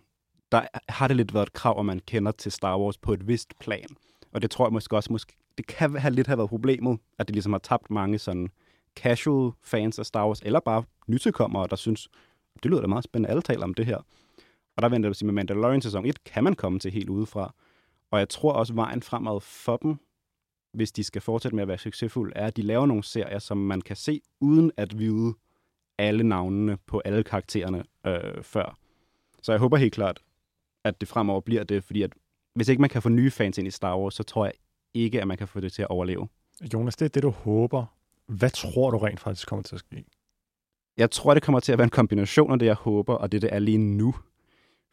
der 0.51 0.61
har 0.89 1.07
det 1.07 1.17
lidt 1.17 1.33
været 1.33 1.47
et 1.47 1.53
krav, 1.53 1.79
at 1.79 1.85
man 1.85 1.99
kender 1.99 2.31
til 2.31 2.51
Star 2.51 2.79
Wars 2.79 2.97
på 2.97 3.13
et 3.13 3.27
vist 3.27 3.59
plan. 3.59 3.87
Og 4.33 4.41
det 4.41 4.51
tror 4.51 4.65
jeg 4.65 4.73
måske 4.73 4.95
også, 4.95 5.13
måske, 5.13 5.33
det 5.57 5.67
kan 5.67 5.95
have 5.95 6.13
lidt 6.13 6.27
have 6.27 6.37
været 6.37 6.49
problemet, 6.49 6.99
at 7.19 7.27
det 7.27 7.35
ligesom 7.35 7.53
har 7.53 7.59
tabt 7.59 7.91
mange 7.91 8.19
sådan 8.19 8.49
casual 8.95 9.51
fans 9.63 9.99
af 9.99 10.05
Star 10.05 10.27
Wars, 10.27 10.41
eller 10.41 10.59
bare 10.59 10.83
nytilkommere, 11.07 11.67
der 11.69 11.75
synes, 11.75 12.09
det 12.63 12.71
lyder 12.71 12.81
da 12.81 12.87
meget 12.87 13.03
spændende, 13.03 13.29
alle 13.29 13.41
taler 13.41 13.63
om 13.63 13.73
det 13.73 13.85
her. 13.85 13.97
Og 14.77 14.81
der 14.81 14.89
venter 14.89 15.09
det 15.09 15.23
med 15.23 15.33
Mandalorian 15.33 15.81
sæson 15.81 16.05
1, 16.05 16.23
kan 16.23 16.43
man 16.43 16.55
komme 16.55 16.79
til 16.79 16.91
helt 16.91 17.09
udefra. 17.09 17.53
Og 18.11 18.19
jeg 18.19 18.29
tror 18.29 18.53
også, 18.53 18.73
vejen 18.73 19.01
fremad 19.01 19.41
for 19.41 19.77
dem, 19.77 19.97
hvis 20.73 20.91
de 20.91 21.03
skal 21.03 21.21
fortsætte 21.21 21.55
med 21.55 21.61
at 21.61 21.67
være 21.67 21.77
succesfulde, 21.77 22.33
er, 22.35 22.47
at 22.47 22.57
de 22.57 22.61
laver 22.61 22.85
nogle 22.85 23.03
serier, 23.03 23.39
som 23.39 23.57
man 23.57 23.81
kan 23.81 23.95
se, 23.95 24.21
uden 24.39 24.71
at 24.77 24.99
vide 24.99 25.33
alle 25.97 26.23
navnene 26.23 26.77
på 26.87 27.01
alle 27.05 27.23
karaktererne 27.23 27.83
øh, 28.05 28.43
før. 28.43 28.77
Så 29.41 29.51
jeg 29.51 29.59
håber 29.59 29.77
helt 29.77 29.93
klart, 29.93 30.19
at 30.83 31.01
det 31.01 31.09
fremover 31.09 31.41
bliver 31.41 31.63
det, 31.63 31.83
fordi 31.83 32.01
at 32.01 32.13
hvis 32.55 32.69
ikke 32.69 32.81
man 32.81 32.89
kan 32.89 33.01
få 33.01 33.09
nye 33.09 33.31
fans 33.31 33.57
ind 33.57 33.67
i 33.67 33.71
Star 33.71 33.97
Wars, 33.97 34.13
så 34.13 34.23
tror 34.23 34.45
jeg 34.45 34.53
ikke, 34.93 35.21
at 35.21 35.27
man 35.27 35.37
kan 35.37 35.47
få 35.47 35.59
det 35.59 35.73
til 35.73 35.81
at 35.81 35.87
overleve. 35.87 36.27
Jonas, 36.73 36.95
det 36.95 37.05
er 37.05 37.09
det, 37.09 37.23
du 37.23 37.29
håber. 37.29 37.85
Hvad 38.29 38.49
tror 38.49 38.91
du 38.91 38.97
rent 38.97 39.19
faktisk 39.19 39.47
kommer 39.47 39.63
til 39.63 39.75
at 39.75 39.79
ske? 39.79 40.05
Jeg 40.97 41.11
tror, 41.11 41.33
det 41.33 41.43
kommer 41.43 41.59
til 41.59 41.71
at 41.71 41.77
være 41.77 41.83
en 41.83 41.89
kombination 41.89 42.51
af 42.51 42.59
det, 42.59 42.65
jeg 42.65 42.75
håber, 42.75 43.15
og 43.15 43.31
det, 43.31 43.41
det 43.41 43.53
er 43.53 43.59
lige 43.59 43.77
nu. 43.77 44.15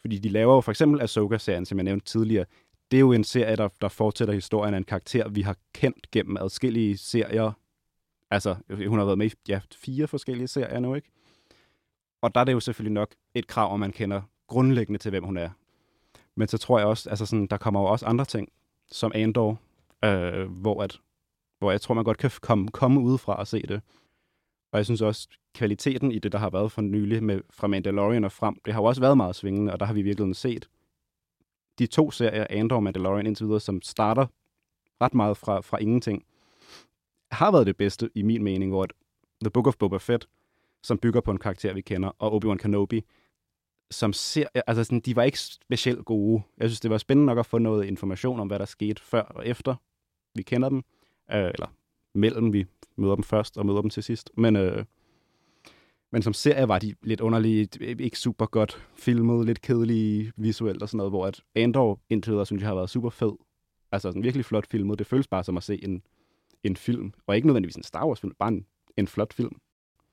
Fordi 0.00 0.18
de 0.18 0.28
laver 0.28 0.54
jo 0.54 0.60
for 0.60 0.72
eksempel 0.72 1.00
Ahsoka-serien, 1.00 1.66
som 1.66 1.78
jeg 1.78 1.84
nævnte 1.84 2.06
tidligere. 2.06 2.44
Det 2.90 2.96
er 2.96 3.00
jo 3.00 3.12
en 3.12 3.24
serie, 3.24 3.56
der, 3.56 3.68
der 3.80 3.88
fortsætter 3.88 4.34
historien 4.34 4.74
af 4.74 4.78
en 4.78 4.84
karakter, 4.84 5.28
vi 5.28 5.42
har 5.42 5.56
kendt 5.74 6.10
gennem 6.10 6.36
adskillige 6.36 6.96
serier. 6.96 7.52
Altså, 8.30 8.56
hun 8.88 8.98
har 8.98 9.04
været 9.04 9.18
med 9.18 9.26
i 9.26 9.34
ja, 9.48 9.60
fire 9.74 10.08
forskellige 10.08 10.48
serier 10.48 10.80
nu, 10.80 10.94
ikke? 10.94 11.08
Og 12.22 12.34
der 12.34 12.40
er 12.40 12.44
det 12.44 12.52
jo 12.52 12.60
selvfølgelig 12.60 12.92
nok 12.92 13.14
et 13.34 13.46
krav, 13.46 13.72
om 13.72 13.80
man 13.80 13.92
kender 13.92 14.22
grundlæggende 14.46 14.98
til, 14.98 15.10
hvem 15.10 15.24
hun 15.24 15.36
er. 15.36 15.50
Men 16.34 16.48
så 16.48 16.58
tror 16.58 16.78
jeg 16.78 16.88
også, 16.88 17.10
altså 17.10 17.26
sådan, 17.26 17.46
der 17.46 17.56
kommer 17.56 17.80
jo 17.80 17.86
også 17.86 18.06
andre 18.06 18.24
ting, 18.24 18.48
som 18.90 19.12
Andor, 19.14 19.60
øh, 20.04 20.50
hvor, 20.50 20.82
at, 20.82 21.00
hvor 21.58 21.70
jeg 21.70 21.80
tror, 21.80 21.94
man 21.94 22.04
godt 22.04 22.18
kan 22.18 22.30
komme, 22.40 22.68
komme 22.68 23.00
udefra 23.00 23.34
og 23.34 23.46
se 23.46 23.62
det. 23.62 23.80
Og 24.72 24.78
jeg 24.78 24.84
synes 24.84 25.02
også, 25.02 25.28
kvaliteten 25.54 26.12
i 26.12 26.18
det, 26.18 26.32
der 26.32 26.38
har 26.38 26.50
været 26.50 26.72
for 26.72 26.82
nylig 26.82 27.22
med, 27.24 27.40
fra 27.50 27.66
Mandalorian 27.66 28.24
og 28.24 28.32
frem, 28.32 28.56
det 28.64 28.74
har 28.74 28.80
jo 28.80 28.84
også 28.84 29.00
været 29.00 29.16
meget 29.16 29.36
svingende, 29.36 29.72
og 29.72 29.80
der 29.80 29.86
har 29.86 29.94
vi 29.94 30.02
virkelig 30.02 30.36
set 30.36 30.68
de 31.78 31.86
to 31.86 32.10
serier, 32.10 32.46
Andor 32.50 32.76
og 32.76 32.82
Mandalorian 32.82 33.26
indtil 33.26 33.46
videre, 33.46 33.60
som 33.60 33.82
starter 33.82 34.26
ret 35.00 35.14
meget 35.14 35.36
fra, 35.36 35.60
fra 35.60 35.78
ingenting, 35.78 36.24
har 37.30 37.52
været 37.52 37.66
det 37.66 37.76
bedste 37.76 38.10
i 38.14 38.22
min 38.22 38.44
mening, 38.44 38.70
hvor 38.70 38.86
The 39.44 39.50
Book 39.50 39.66
of 39.66 39.76
Boba 39.76 39.96
Fett, 39.96 40.28
som 40.82 40.98
bygger 40.98 41.20
på 41.20 41.30
en 41.30 41.38
karakter, 41.38 41.74
vi 41.74 41.80
kender, 41.80 42.08
og 42.18 42.36
Obi-Wan 42.36 42.56
Kenobi, 42.56 43.04
som 43.90 44.12
ser, 44.12 44.46
altså 44.66 44.84
sådan, 44.84 45.00
de 45.00 45.16
var 45.16 45.22
ikke 45.22 45.38
specielt 45.40 46.04
gode. 46.04 46.42
Jeg 46.58 46.68
synes, 46.68 46.80
det 46.80 46.90
var 46.90 46.98
spændende 46.98 47.26
nok 47.26 47.38
at 47.38 47.46
få 47.46 47.58
noget 47.58 47.84
information 47.84 48.40
om, 48.40 48.46
hvad 48.46 48.58
der 48.58 48.64
skete 48.64 49.02
før 49.02 49.22
og 49.22 49.46
efter. 49.46 49.74
Vi 50.34 50.42
kender 50.42 50.68
dem, 50.68 50.82
øh, 51.32 51.50
eller 51.54 51.72
mellem 52.14 52.52
vi 52.52 52.66
møder 52.96 53.14
dem 53.14 53.24
først 53.24 53.58
og 53.58 53.66
møder 53.66 53.80
dem 53.80 53.90
til 53.90 54.02
sidst. 54.02 54.30
Men, 54.36 54.56
øh, 54.56 54.84
men 56.12 56.22
som 56.22 56.32
serie 56.32 56.68
var 56.68 56.78
de 56.78 56.94
lidt 57.02 57.20
underlige, 57.20 57.68
ikke 57.80 58.18
super 58.18 58.46
godt 58.46 58.86
filmet, 58.96 59.46
lidt 59.46 59.60
kedelige 59.60 60.32
visuelt 60.36 60.82
og 60.82 60.88
sådan 60.88 60.96
noget, 60.96 61.12
hvor 61.12 61.26
at 61.26 61.42
Andor 61.54 62.00
indtil 62.10 62.30
videre, 62.30 62.46
synes 62.46 62.60
jeg, 62.60 62.68
har 62.68 62.74
været 62.74 62.90
super 62.90 63.10
fed. 63.10 63.32
Altså 63.92 64.08
sådan 64.08 64.22
virkelig 64.22 64.44
flot 64.44 64.66
filmet. 64.70 64.98
Det 64.98 65.06
føles 65.06 65.26
bare 65.26 65.44
som 65.44 65.56
at 65.56 65.62
se 65.62 65.84
en, 65.84 66.02
en 66.64 66.76
film, 66.76 67.12
og 67.26 67.36
ikke 67.36 67.48
nødvendigvis 67.48 67.76
en 67.76 67.82
Star 67.82 68.06
Wars 68.06 68.20
film, 68.20 68.32
bare 68.38 68.48
en, 68.48 68.66
en 68.96 69.08
flot 69.08 69.32
film. 69.32 69.56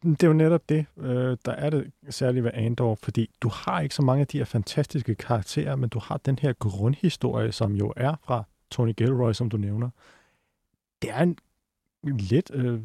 Det 0.04 0.24
er 0.24 0.28
jo 0.28 0.34
netop 0.34 0.70
det, 0.70 0.86
øh, 0.98 1.38
der 1.46 1.52
er 1.52 1.70
det 1.70 1.92
særligt 2.10 2.44
ved 2.44 2.52
Andor, 2.54 2.96
fordi 2.96 3.30
du 3.42 3.50
har 3.54 3.82
ikke 3.82 3.96
så 3.96 4.02
mange 4.02 4.22
af 4.22 4.28
de 4.28 4.38
her 4.38 4.46
fantastiske 4.46 5.16
karakterer, 5.16 5.76
men 5.76 5.90
du 5.90 6.00
har 6.00 6.18
den 6.18 6.40
her 6.40 6.54
grundhistorie, 6.54 7.52
som 7.52 7.76
jo 7.76 7.94
er 7.98 8.16
fra 8.24 8.44
Tony 8.72 8.94
Gilroy, 8.98 9.34
som 9.34 9.50
du 9.50 9.58
nævner. 9.58 9.90
Det 11.04 11.12
er 11.12 11.22
en 11.22 11.38
lidt, 12.04 12.52
øh, 12.54 12.80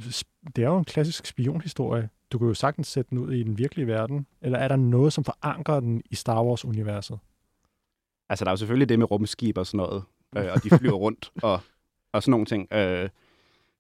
det 0.57 0.65
er 0.65 0.69
jo 0.69 0.79
en 0.79 0.85
klassisk 0.85 1.27
spionhistorie. 1.27 2.09
Du 2.33 2.39
kan 2.39 2.49
jo 2.49 2.55
sagtens 2.55 2.87
sætte 2.87 3.11
den 3.11 3.19
ud 3.19 3.33
i 3.33 3.43
den 3.43 3.59
virkelige 3.59 3.87
verden, 3.87 4.27
eller 4.41 4.59
er 4.59 4.69
der 4.69 4.77
noget, 4.77 5.13
som 5.13 5.25
forankrer 5.25 5.81
den 5.81 6.03
i 6.11 6.15
Star 6.15 6.45
Wars-universet? 6.45 7.19
Altså, 8.29 8.45
der 8.45 8.51
er 8.51 8.53
jo 8.53 8.57
selvfølgelig 8.57 8.89
det 8.89 8.99
med 8.99 9.11
rumskib 9.11 9.59
og 9.59 9.67
sådan 9.67 9.79
noget, 9.79 10.03
øh, 10.37 10.53
og 10.55 10.65
de 10.65 10.71
flyver 10.71 10.97
rundt 11.07 11.33
og, 11.43 11.61
og 12.13 12.23
sådan 12.23 12.31
nogle 12.31 12.47
ting. 12.47 12.73
Øh, 12.73 13.09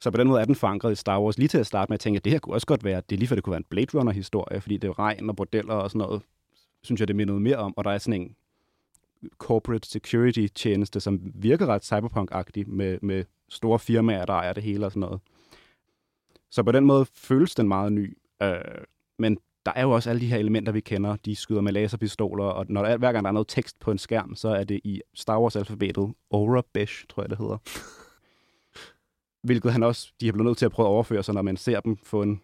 så 0.00 0.10
på 0.10 0.16
den 0.16 0.28
måde 0.28 0.40
er 0.40 0.44
den 0.44 0.54
forankret 0.54 0.92
i 0.92 0.94
Star 0.94 1.20
Wars. 1.20 1.38
Lige 1.38 1.48
til 1.48 1.58
at 1.58 1.66
starte 1.66 1.90
med 1.90 1.94
at 1.94 2.00
tænke, 2.00 2.16
at 2.16 2.24
det 2.24 2.32
her 2.32 2.38
kunne 2.38 2.54
også 2.54 2.66
godt 2.66 2.84
være, 2.84 3.02
det 3.10 3.16
er 3.16 3.18
lige 3.18 3.28
før 3.28 3.34
det 3.34 3.44
kunne 3.44 3.50
være 3.50 3.58
en 3.58 3.66
Blade 3.70 3.98
Runner-historie, 3.98 4.60
fordi 4.60 4.76
det 4.76 4.88
er 4.88 4.98
regn 4.98 5.30
og 5.30 5.36
bordeller 5.36 5.74
og 5.74 5.90
sådan 5.90 5.98
noget, 5.98 6.22
synes 6.82 7.00
jeg, 7.00 7.08
det 7.08 7.16
minder 7.16 7.34
mere 7.34 7.56
om. 7.56 7.74
Og 7.76 7.84
der 7.84 7.90
er 7.90 7.98
sådan 7.98 8.20
en 8.20 8.36
corporate 9.38 9.88
security 9.88 10.46
tjeneste, 10.54 11.00
som 11.00 11.20
virker 11.34 11.66
ret 11.66 11.84
cyberpunk-agtig 11.84 12.64
med, 12.66 12.98
med 13.02 13.24
store 13.48 13.78
firmaer, 13.78 14.26
der 14.26 14.32
ejer 14.32 14.52
det 14.52 14.62
hele 14.62 14.86
og 14.86 14.92
sådan 14.92 15.00
noget. 15.00 15.20
Så 16.50 16.62
på 16.62 16.72
den 16.72 16.84
måde 16.84 17.04
føles 17.04 17.54
den 17.54 17.68
meget 17.68 17.92
ny. 17.92 18.18
Øh, 18.42 18.60
men 19.18 19.38
der 19.66 19.72
er 19.76 19.82
jo 19.82 19.90
også 19.90 20.10
alle 20.10 20.20
de 20.20 20.26
her 20.26 20.38
elementer, 20.38 20.72
vi 20.72 20.80
kender. 20.80 21.16
De 21.16 21.36
skyder 21.36 21.60
med 21.60 21.72
laserpistoler, 21.72 22.44
og 22.44 22.66
når 22.68 22.82
der 22.82 22.88
er, 22.88 22.96
hver 22.96 23.12
gang 23.12 23.24
der 23.24 23.28
er 23.28 23.32
noget 23.32 23.48
tekst 23.48 23.80
på 23.80 23.90
en 23.90 23.98
skærm, 23.98 24.34
så 24.34 24.48
er 24.48 24.64
det 24.64 24.80
i 24.84 25.00
Star 25.14 25.40
Wars-alfabetet 25.40 26.14
Aura 26.30 26.62
Besh, 26.72 27.06
tror 27.08 27.22
jeg 27.22 27.30
det 27.30 27.38
hedder. 27.38 27.58
Hvilket 29.46 29.72
han 29.72 29.82
også, 29.82 30.12
de 30.20 30.26
har 30.26 30.32
blevet 30.32 30.46
nødt 30.46 30.58
til 30.58 30.66
at 30.66 30.72
prøve 30.72 30.86
at 30.86 30.90
overføre, 30.90 31.22
så 31.22 31.32
når 31.32 31.42
man 31.42 31.56
ser 31.56 31.80
dem 31.80 31.96
få 31.96 32.22
en, 32.22 32.40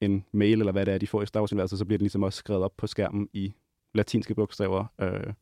en 0.00 0.24
mail, 0.32 0.58
eller 0.58 0.72
hvad 0.72 0.86
det 0.86 0.94
er, 0.94 0.98
de 0.98 1.06
får 1.06 1.22
i 1.22 1.26
Star 1.26 1.40
Wars-universet, 1.40 1.78
så 1.78 1.84
bliver 1.84 1.98
det 1.98 2.02
ligesom 2.02 2.22
også 2.22 2.36
skrevet 2.36 2.62
op 2.62 2.76
på 2.76 2.86
skærmen 2.86 3.28
i 3.32 3.54
latinske 3.94 4.34
bogstaver. 4.34 4.84
Øh, 5.00 5.32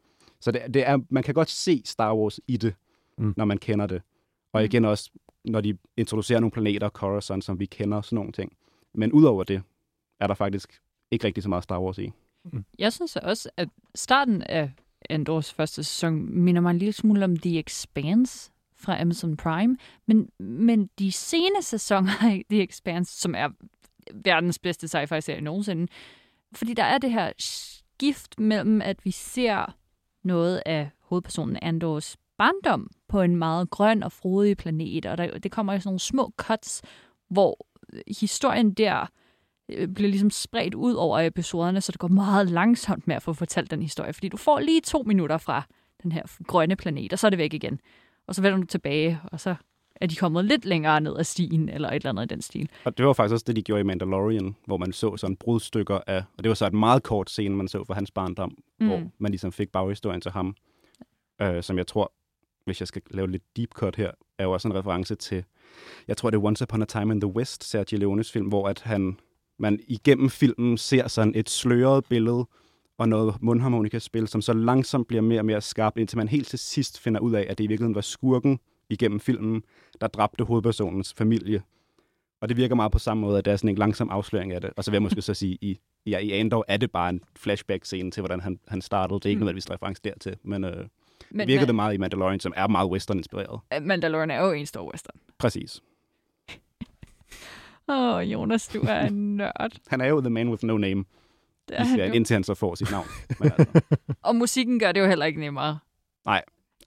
så 0.41 0.51
det, 0.51 0.75
det 0.75 0.89
er, 0.89 0.99
man 1.11 1.23
kan 1.23 1.35
godt 1.35 1.51
se 1.51 1.83
Star 1.85 2.15
Wars 2.15 2.41
i 2.47 2.57
det, 2.57 2.75
mm. 3.19 3.35
når 3.37 3.45
man 3.45 3.59
kender 3.59 3.87
det. 3.87 4.03
Og 4.57 4.65
igen 4.65 4.85
også, 4.85 5.11
når 5.45 5.61
de 5.61 5.79
introducerer 5.97 6.41
nogle 6.41 6.51
planeter, 6.51 6.89
Coruscant, 6.89 7.45
som 7.45 7.61
vi 7.61 7.67
kender, 7.67 8.01
sådan 8.01 8.17
nogle 8.17 8.33
ting. 8.33 8.53
Men 8.95 9.13
udover 9.13 9.45
det, 9.45 9.63
er 10.21 10.27
der 10.27 10.35
faktisk 10.35 10.83
ikke 11.11 11.27
rigtig 11.27 11.43
så 11.43 11.49
meget 11.49 11.65
Star 11.65 11.81
Wars 11.81 11.99
i. 11.99 12.13
Jeg 12.79 12.93
synes 12.93 13.17
også, 13.17 13.51
at 13.57 13.69
starten 13.95 14.43
af 14.43 14.71
Andors 15.11 15.53
første 15.53 15.85
sæson 15.85 16.35
minder 16.45 16.61
mig 16.61 16.71
en 16.71 16.79
lille 16.79 16.93
smule 16.93 17.25
om 17.25 17.37
The 17.37 17.59
Expanse 17.59 18.53
fra 18.75 19.01
Amazon 19.01 19.37
Prime. 19.37 19.77
Men, 20.07 20.31
men 20.39 20.91
de 20.99 21.13
sene 21.13 21.63
sæsoner 21.63 22.13
af 22.23 22.45
The 22.51 22.63
Expanse, 22.63 23.21
som 23.21 23.35
er 23.35 23.49
verdens 24.15 24.59
bedste 24.59 24.89
sci-fi-serie 24.89 25.41
nogensinde, 25.41 25.89
fordi 26.53 26.75
der 26.75 26.85
er 26.85 26.99
det 26.99 27.13
her 27.13 27.33
skift 27.39 28.41
mellem, 28.41 28.83
at 28.83 29.05
vi 29.05 29.11
ser 29.11 29.77
noget 30.25 30.63
af 30.67 30.91
hovedpersonen 31.01 31.59
Andors 31.63 32.17
barndom 32.39 32.91
på 33.09 33.21
en 33.21 33.37
meget 33.37 33.71
grøn 33.71 34.03
og 34.03 34.13
frodig 34.13 34.57
planet, 34.57 35.07
og 35.07 35.19
der, 35.19 35.39
det 35.39 35.53
kommer 35.53 35.73
i 35.73 35.81
sådan 35.81 35.89
nogle 35.89 36.01
små 36.01 36.33
cuts, 36.37 36.83
hvor 37.29 37.67
historien 38.21 38.75
der 38.75 39.07
øh, 39.69 39.89
bliver 39.89 40.11
ligesom 40.11 40.31
spredt 40.31 40.75
ud 40.75 40.95
over 40.95 41.19
episoderne, 41.19 41.81
så 41.81 41.93
det 41.93 41.99
går 41.99 42.09
meget 42.09 42.51
langsomt 42.51 43.07
med 43.07 43.17
at 43.17 43.23
få 43.23 43.33
fortalt 43.33 43.71
den 43.71 43.83
historie, 43.83 44.13
fordi 44.13 44.29
du 44.29 44.37
får 44.37 44.61
lige 44.61 44.81
to 44.81 45.03
minutter 45.03 45.39
fra 45.39 45.63
den 46.03 46.13
her 46.13 46.23
grønne 46.47 46.77
planet, 46.77 47.13
og 47.13 47.19
så 47.19 47.27
er 47.27 47.31
det 47.31 47.39
væk 47.39 47.55
igen. 47.55 47.81
Og 48.27 48.35
så 48.35 48.43
vender 48.43 48.59
du 48.59 48.67
tilbage, 48.67 49.21
og 49.25 49.41
så 49.41 49.55
er 50.01 50.07
de 50.07 50.17
kommet 50.17 50.45
lidt 50.45 50.65
længere 50.65 51.01
ned 51.01 51.17
ad 51.19 51.25
stien, 51.25 51.69
eller 51.69 51.89
et 51.89 51.95
eller 51.95 52.11
andet 52.11 52.25
i 52.25 52.35
den 52.35 52.43
stil. 52.43 52.69
Og 52.85 52.99
det 52.99 53.07
var 53.07 53.13
faktisk 53.13 53.33
også 53.33 53.45
det, 53.47 53.57
de 53.57 53.63
gjorde 53.63 53.81
i 53.81 53.85
Mandalorian, 53.85 54.57
hvor 54.67 54.77
man 54.77 54.93
så 54.93 55.17
sådan 55.17 55.37
brudstykker 55.37 56.01
af, 56.07 56.25
og 56.39 56.45
det 56.45 56.49
var 56.49 56.55
så 56.55 56.67
et 56.67 56.73
meget 56.73 57.03
kort 57.03 57.31
scene, 57.31 57.57
man 57.57 57.69
så 57.69 57.85
for 57.85 57.95
hans 57.95 58.11
barndom, 58.11 58.59
mm. 58.81 58.87
hvor 58.87 59.03
man 59.19 59.33
ligesom 59.33 59.53
fik 59.53 59.69
baghistorien 59.73 60.21
til 60.21 60.31
ham, 60.31 60.57
øh, 61.43 61.63
som 61.63 61.79
jeg 61.79 61.87
tror, 61.87 62.13
hvis 62.67 62.81
jeg 62.81 62.89
skal 62.89 63.03
lave 63.11 63.31
lidt 63.31 63.43
deep 63.57 63.71
cut 63.71 63.97
her, 63.97 64.11
er 64.39 64.45
jo 64.45 64.53
også 64.53 64.69
en 64.69 64.75
reference 64.75 65.15
til, 65.15 65.45
jeg 66.09 66.17
tror 66.17 66.31
det 66.31 66.37
er 66.39 66.43
Once 66.45 66.63
Upon 66.65 66.83
a 66.83 66.85
Time 66.85 67.15
in 67.15 67.21
the 67.21 67.31
West, 67.31 67.65
Sergio 67.65 67.99
Leones 67.99 68.33
film, 68.33 68.47
hvor 68.49 68.69
at 68.69 68.81
han, 68.81 69.19
man 69.59 69.81
igennem 69.89 70.31
filmen 70.31 70.79
ser 70.79 71.09
sådan 71.09 71.33
et 71.37 71.51
sløret 71.51 72.05
billede 72.05 72.47
og 72.99 73.09
noget 73.09 73.35
mundharmonikaspil, 73.43 74.29
som 74.29 74.41
så 74.43 74.53
langsomt 74.53 75.09
bliver 75.09 75.23
mere 75.23 75.41
og 75.41 75.45
mere 75.45 75.61
skarpt, 75.61 75.99
indtil 75.99 76.19
man 76.19 76.29
helt 76.29 76.49
til 76.49 76.59
sidst 76.59 77.01
finder 77.01 77.21
ud 77.21 77.33
af, 77.33 77.47
at 77.49 77.59
det 77.59 77.65
i 77.65 77.67
virkeligheden 77.67 77.95
var 77.95 78.01
skurken 78.01 78.59
igennem 78.91 79.21
filmen, 79.21 79.63
der 80.01 80.07
dræbte 80.07 80.45
hovedpersonens 80.45 81.15
familie. 81.15 81.63
Og 82.41 82.49
det 82.49 82.57
virker 82.57 82.75
meget 82.75 82.93
på 82.93 82.99
samme 82.99 83.21
måde, 83.21 83.39
at 83.39 83.45
der 83.45 83.53
er 83.53 83.57
sådan 83.57 83.71
en 83.71 83.77
langsom 83.79 84.11
afsløring 84.11 84.53
af 84.53 84.61
det. 84.61 84.71
Og 84.77 84.85
så 84.85 84.91
vil 84.91 84.97
jeg 84.97 85.03
måske 85.03 85.23
så 85.23 85.35
sige, 85.35 85.59
i, 85.61 85.79
ja, 86.07 86.19
i 86.19 86.31
Andor 86.31 86.65
er 86.69 86.77
det 86.77 86.91
bare 86.91 87.11
en 87.11 87.21
flashback-scene 87.37 88.11
til, 88.11 88.21
hvordan 88.21 88.41
han, 88.41 88.59
han 88.69 88.83
startede. 88.83 89.21
Det 89.21 89.27
er 89.27 89.31
ikke 89.31 89.39
Mm. 89.39 89.41
nødvendigvis 89.41 89.71
reference 89.71 90.03
dertil, 90.05 90.37
men, 90.43 90.65
øh, 90.65 90.87
Men 91.31 91.49
virker 91.49 91.67
det 91.67 91.75
meget 91.75 91.95
i 91.95 91.97
Mandalorian, 91.97 92.41
som 92.41 92.53
er 92.57 92.67
meget 92.67 92.91
western-inspireret. 92.91 93.61
Mandalorian 93.83 94.31
er 94.31 94.41
jo 94.47 94.53
en 94.53 94.67
stor 94.67 94.91
western. 94.93 95.17
Præcis. 95.39 95.83
Åh, 97.89 98.15
oh, 98.15 98.33
Jonas, 98.33 98.69
du 98.69 98.81
er 98.89 99.01
en 99.07 99.37
nørd. 99.37 99.73
Han 99.91 100.01
er 100.01 100.07
jo 100.07 100.21
the 100.21 100.31
man 100.31 100.49
with 100.49 100.65
no 100.65 100.79
name 100.79 101.05
Det 101.69 101.81
er 101.81 101.85
han 101.85 101.99
jo. 101.99 102.13
indtil 102.13 102.35
han 102.35 102.45
så 102.45 102.55
får 102.55 102.75
sit 102.75 102.91
navn. 102.91 103.07
Men 103.41 103.53
altså, 103.59 103.81
Og 104.23 104.37
musikken 104.37 104.79
gør 104.79 104.93
det 104.93 105.01
jo 105.01 105.07
heller 105.07 105.27
ikke 105.27 105.41
nemmere. 105.41 105.79
og 106.25 106.35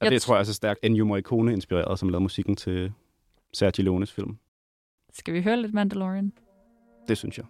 Jeg 0.01 0.11
det 0.11 0.21
tr- 0.21 0.25
tror 0.25 0.35
jeg 0.35 0.39
også 0.39 0.51
er 0.51 0.53
stærkt. 0.53 0.79
Ennio 0.83 1.05
Morricone 1.05 1.53
inspireret, 1.53 1.99
som 1.99 2.09
lavede 2.09 2.21
musikken 2.23 2.55
til 2.55 2.93
Sergio 3.53 3.83
Leones 3.83 4.11
film. 4.11 4.37
Skal 5.13 5.33
vi 5.33 5.41
høre 5.41 5.61
lidt 5.61 5.73
Mandalorian? 5.73 6.33
Det 7.07 7.17
synes 7.17 7.37
jeg. 7.37 7.45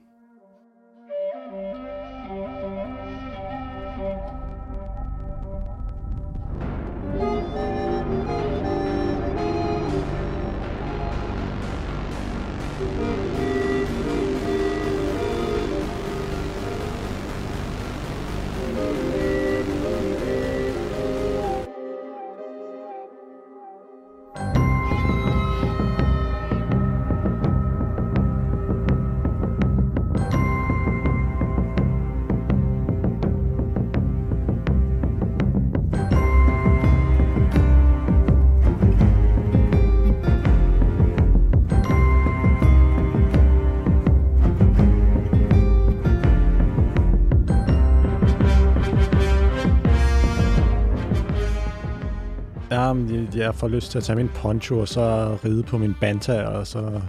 Jeg- 53.40 53.56
får 53.56 53.68
lyst 53.68 53.92
til 53.92 53.98
at 53.98 54.04
tage 54.04 54.16
min 54.16 54.30
poncho, 54.36 54.80
og 54.80 54.88
så 54.88 55.38
ride 55.46 55.64
på 55.64 55.78
min 55.78 55.96
banta, 56.02 56.42
og 56.44 56.68
så 56.68 57.02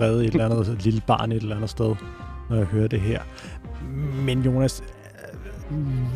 redde 0.00 0.24
et 0.24 0.30
eller 0.32 0.44
andet 0.44 0.84
lille 0.84 1.02
barn 1.06 1.32
et 1.32 1.42
eller 1.42 1.56
andet 1.56 1.70
sted, 1.70 1.94
når 2.50 2.56
jeg 2.56 2.66
hører 2.66 2.88
det 2.88 3.00
her. 3.00 3.20
Men 4.26 4.42
Jonas, 4.42 4.82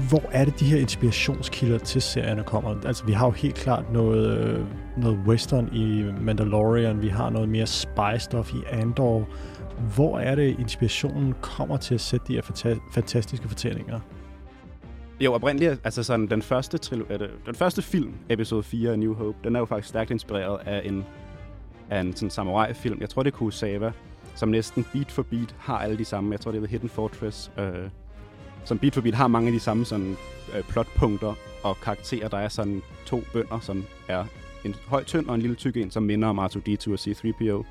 hvor 0.09 0.23
er 0.33 0.45
det, 0.45 0.61
de 0.61 0.65
her 0.65 0.79
inspirationskilder 0.79 1.79
til 1.79 2.03
serierne 2.03 2.43
kommer? 2.43 2.75
Altså, 2.87 3.05
vi 3.05 3.13
har 3.13 3.27
jo 3.27 3.33
helt 3.33 3.55
klart 3.55 3.93
noget, 3.93 4.67
noget 4.97 5.19
western 5.27 5.69
i 5.73 6.05
Mandalorian, 6.21 7.03
vi 7.03 7.09
har 7.09 7.31
noget 7.31 7.49
mere 7.49 7.67
spy-stuff 7.67 8.55
i 8.57 8.61
Andor. 8.71 9.29
Hvor 9.95 10.19
er 10.19 10.35
det, 10.35 10.57
inspirationen 10.61 11.35
kommer 11.41 11.77
til 11.77 11.95
at 11.95 12.01
sætte 12.01 12.27
de 12.29 12.33
her 12.33 12.43
fanta- 12.43 12.91
fantastiske 12.95 13.49
fortællinger? 13.49 14.01
Jo, 15.21 15.33
oprindeligt, 15.35 15.81
altså 15.85 16.03
sådan 16.03 16.27
den 16.27 16.43
første, 16.43 16.79
trilo- 16.87 17.13
øh, 17.13 17.19
det, 17.19 17.31
den 17.47 17.55
første 17.55 17.83
film, 17.83 18.15
episode 18.29 18.63
4 18.63 18.91
af 18.93 18.99
New 18.99 19.15
Hope, 19.15 19.39
den 19.45 19.57
er 19.57 19.61
jo 19.61 19.65
faktisk 19.67 19.89
stærkt 19.89 20.11
inspireret 20.11 20.59
af 20.67 20.83
en, 20.85 21.05
af 21.91 22.01
en 22.01 22.17
sådan 22.17 22.31
samurai-film. 22.31 23.01
Jeg 23.01 23.09
tror, 23.09 23.23
det 23.23 23.33
er 23.33 23.37
Kurosawa, 23.37 23.93
som 24.35 24.49
næsten 24.49 24.87
beat 24.93 25.11
for 25.11 25.23
beat 25.23 25.55
har 25.59 25.79
alle 25.79 25.99
de 25.99 26.05
samme. 26.05 26.33
Jeg 26.33 26.41
tror, 26.41 26.51
det 26.51 26.59
er 26.59 26.67
The 26.67 26.71
Hidden 26.71 26.89
Fortress. 26.89 27.51
Øh, 27.59 27.89
som 28.65 28.79
beat 28.79 28.95
for 28.95 29.01
beat 29.01 29.15
har 29.15 29.29
mange 29.29 29.47
af 29.49 29.53
de 29.53 29.61
samme 29.61 29.85
sådan, 29.85 30.17
øh, 30.57 30.63
plotpunkter 30.63 31.35
og 31.63 31.77
karakterer. 31.83 32.29
Der 32.29 32.39
er 32.39 32.49
sådan 32.49 32.83
to 33.07 33.23
bønder, 33.33 33.61
som 33.61 33.85
er 34.09 34.25
en 34.65 34.75
høj 34.87 35.05
tynd 35.05 35.27
og 35.27 35.35
en 35.35 35.41
lille 35.41 35.57
tyk 35.57 35.77
en, 35.77 35.91
som 35.91 36.03
minder 36.03 36.29
om 36.29 36.39
R2-D2 36.39 36.93
og 36.93 36.99
C-3PO. 36.99 37.65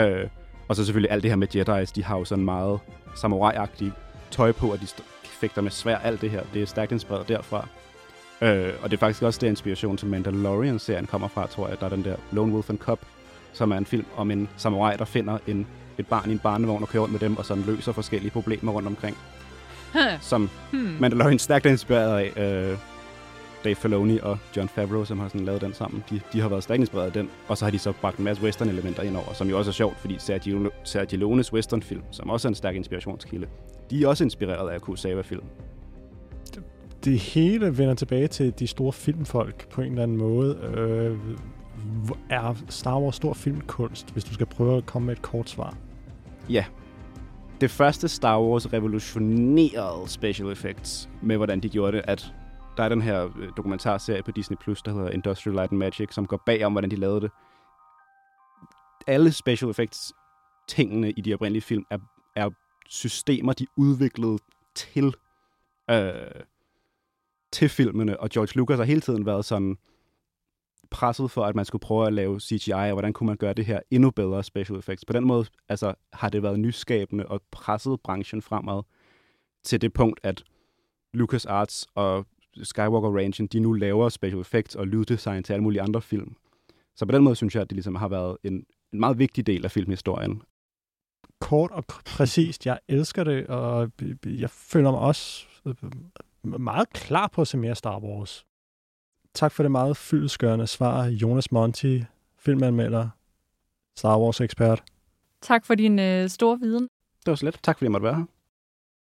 Øh, 0.00 0.28
og 0.68 0.76
så 0.76 0.84
selvfølgelig 0.84 1.10
alt 1.10 1.22
det 1.22 1.30
her 1.30 1.36
med 1.36 1.56
Jedi's. 1.56 1.92
De 1.94 2.04
har 2.04 2.18
jo 2.18 2.24
sådan 2.24 2.44
meget 2.44 2.78
samurai-agtige 3.14 3.90
tøj 4.30 4.52
på, 4.52 4.72
og 4.72 4.80
de 4.80 4.86
fægter 5.44 5.62
med 5.62 5.70
svær 5.70 5.98
alt 5.98 6.20
det 6.20 6.30
her. 6.30 6.42
Det 6.54 6.62
er 6.62 6.66
stærkt 6.66 6.92
inspireret 6.92 7.28
derfra. 7.28 7.68
Øh, 8.42 8.72
og 8.82 8.90
det 8.90 8.96
er 8.96 9.00
faktisk 9.00 9.22
også 9.22 9.38
der 9.42 9.48
inspiration 9.48 9.96
til 9.96 10.08
Mandalorian-serien 10.08 11.06
kommer 11.06 11.28
fra, 11.28 11.46
tror 11.46 11.68
jeg. 11.68 11.80
Der 11.80 11.86
er 11.86 11.90
den 11.90 12.04
der 12.04 12.16
Lone 12.32 12.52
Wolf 12.52 12.70
and 12.70 12.78
Cub, 12.78 13.00
som 13.52 13.72
er 13.72 13.76
en 13.76 13.86
film 13.86 14.06
om 14.16 14.30
en 14.30 14.48
samurai, 14.56 14.96
der 14.96 15.04
finder 15.04 15.38
en, 15.46 15.66
et 15.98 16.06
barn 16.06 16.30
i 16.30 16.32
en 16.32 16.38
barnevogn 16.38 16.82
og 16.82 16.88
kører 16.88 17.02
rundt 17.02 17.12
med 17.12 17.20
dem, 17.20 17.36
og 17.36 17.44
sådan 17.44 17.64
løser 17.66 17.92
forskellige 17.92 18.30
problemer 18.30 18.72
rundt 18.72 18.88
omkring. 18.88 19.16
Som 20.20 20.50
Hmm. 20.70 20.96
Mandalorian 21.00 21.38
stærkt 21.38 21.66
er 21.66 21.70
inspireret 21.70 22.32
af. 22.36 22.70
Øh, 22.70 22.78
Dave 23.64 23.74
Filoni 23.74 24.18
og 24.18 24.38
John 24.56 24.68
Favreau, 24.68 25.04
som 25.04 25.18
har 25.18 25.28
sådan 25.28 25.44
lavet 25.44 25.60
den 25.60 25.74
sammen, 25.74 26.04
de, 26.10 26.20
de 26.32 26.40
har 26.40 26.48
været 26.48 26.62
stærkt 26.62 26.80
inspireret 26.80 27.06
af 27.06 27.12
den. 27.12 27.30
Og 27.48 27.58
så 27.58 27.64
har 27.64 27.70
de 27.70 27.78
så 27.78 27.92
bragt 27.92 28.18
en 28.18 28.24
masse 28.24 28.42
western-elementer 28.42 29.02
ind 29.02 29.16
over, 29.16 29.32
som 29.32 29.48
jo 29.48 29.58
også 29.58 29.70
er 29.70 29.72
sjovt, 29.72 29.98
fordi 29.98 30.16
Sergio, 30.18 30.70
Sergio 30.84 31.18
Leones 31.18 31.52
western-film, 31.52 32.02
som 32.10 32.30
også 32.30 32.48
er 32.48 32.50
en 32.50 32.54
stærk 32.54 32.74
inspirationskilde, 32.74 33.46
de 33.90 34.04
er 34.04 34.08
også 34.08 34.24
inspireret 34.24 34.70
af 34.70 34.80
Kurosawa-film. 34.80 35.44
det 37.04 37.18
hele 37.18 37.78
vender 37.78 37.94
tilbage 37.94 38.28
til 38.28 38.58
de 38.58 38.66
store 38.66 38.92
filmfolk 38.92 39.68
på 39.68 39.80
en 39.80 39.90
eller 39.90 40.02
anden 40.02 40.16
måde. 40.16 40.56
Øh, 40.56 41.18
er 42.30 42.54
Star 42.68 43.00
Wars 43.00 43.16
stor 43.16 43.34
filmkunst, 43.34 44.12
hvis 44.12 44.24
du 44.24 44.34
skal 44.34 44.46
prøve 44.46 44.76
at 44.76 44.86
komme 44.86 45.06
med 45.06 45.16
et 45.16 45.22
kort 45.22 45.50
svar? 45.50 45.76
Ja. 46.48 46.64
Det 47.60 47.70
første 47.70 48.08
Star 48.08 48.40
Wars 48.40 48.72
revolutionerede 48.72 50.08
special 50.08 50.52
effects 50.52 51.08
med, 51.22 51.36
hvordan 51.36 51.60
de 51.60 51.68
gjorde 51.68 51.96
det, 51.96 52.04
at 52.08 52.32
der 52.76 52.82
er 52.82 52.88
den 52.88 53.02
her 53.02 53.24
øh, 53.24 53.48
dokumentarserie 53.56 54.22
på 54.22 54.30
Disney+, 54.30 54.56
Plus, 54.60 54.82
der 54.82 54.92
hedder 54.92 55.10
Industrial 55.10 55.54
Light 55.54 55.70
and 55.70 55.78
Magic, 55.78 56.14
som 56.14 56.26
går 56.26 56.42
bag 56.46 56.64
om, 56.64 56.72
hvordan 56.72 56.90
de 56.90 56.96
lavede 56.96 57.20
det. 57.20 57.30
Alle 59.06 59.32
special 59.32 59.70
effects 59.70 60.12
tingene 60.68 61.10
i 61.10 61.20
de 61.20 61.34
oprindelige 61.34 61.62
film 61.62 61.84
er, 61.90 61.98
er 62.36 62.50
systemer, 62.88 63.52
de 63.52 63.66
udviklede 63.76 64.38
til, 64.74 65.14
øh, 65.90 66.44
til 67.52 67.68
filmene, 67.68 68.20
og 68.20 68.30
George 68.30 68.52
Lucas 68.54 68.76
har 68.76 68.84
hele 68.84 69.00
tiden 69.00 69.26
været 69.26 69.44
sådan 69.44 69.78
presset 70.90 71.30
for, 71.30 71.44
at 71.44 71.54
man 71.54 71.64
skulle 71.64 71.80
prøve 71.80 72.06
at 72.06 72.12
lave 72.12 72.40
CGI, 72.40 72.72
og 72.72 72.92
hvordan 72.92 73.12
kunne 73.12 73.26
man 73.26 73.36
gøre 73.36 73.52
det 73.52 73.66
her 73.66 73.80
endnu 73.90 74.10
bedre 74.10 74.44
special 74.44 74.78
effects. 74.78 75.04
På 75.04 75.12
den 75.12 75.24
måde 75.24 75.46
altså, 75.68 75.94
har 76.12 76.28
det 76.28 76.42
været 76.42 76.60
nyskabende 76.60 77.26
og 77.26 77.42
presset 77.50 78.00
branchen 78.00 78.42
fremad 78.42 78.82
til 79.64 79.80
det 79.80 79.92
punkt, 79.92 80.20
at 80.22 80.44
Lucas 81.12 81.46
Arts 81.46 81.86
og 81.94 82.26
Skywalker 82.62 83.18
Ranch, 83.18 83.42
de 83.52 83.60
nu 83.60 83.72
laver 83.72 84.08
special 84.08 84.40
effects 84.40 84.74
og 84.74 84.86
lyddesign 84.86 85.42
til 85.42 85.52
alle 85.52 85.62
mulige 85.62 85.82
andre 85.82 86.02
film. 86.02 86.36
Så 86.96 87.06
på 87.06 87.12
den 87.12 87.24
måde 87.24 87.36
synes 87.36 87.54
jeg, 87.54 87.62
at 87.62 87.70
det 87.70 87.76
ligesom 87.76 87.94
har 87.94 88.08
været 88.08 88.36
en, 88.42 88.66
en 88.92 89.00
meget 89.00 89.18
vigtig 89.18 89.46
del 89.46 89.64
af 89.64 89.70
filmhistorien. 89.70 90.42
Kort 91.40 91.70
og 91.70 91.84
præcist, 91.86 92.66
jeg 92.66 92.78
elsker 92.88 93.24
det, 93.24 93.46
og 93.46 93.90
jeg 94.24 94.50
føler 94.50 94.90
mig 94.90 95.00
også 95.00 95.46
øh, 95.66 95.74
meget 96.60 96.90
klar 96.90 97.28
på 97.28 97.40
at 97.40 97.48
se 97.48 97.56
mere 97.56 97.74
Star 97.74 97.98
Wars. 97.98 98.46
Tak 99.34 99.52
for 99.52 99.62
det 99.62 99.70
meget 99.72 99.96
fyldeskørende 99.96 100.66
svar, 100.66 101.04
Jonas 101.06 101.52
Monti, 101.52 102.04
filmanmelder, 102.38 103.08
Star 103.96 104.18
Wars-ekspert. 104.18 104.82
Tak 105.40 105.64
for 105.64 105.74
din 105.74 105.98
øh, 105.98 106.28
store 106.28 106.58
viden. 106.60 106.82
Det 107.26 107.30
var 107.30 107.34
slet. 107.34 107.58
Tak 107.62 107.78
fordi 107.78 107.84
jeg 107.84 107.92
måtte 107.92 108.04
være 108.04 108.14
her. 108.14 108.24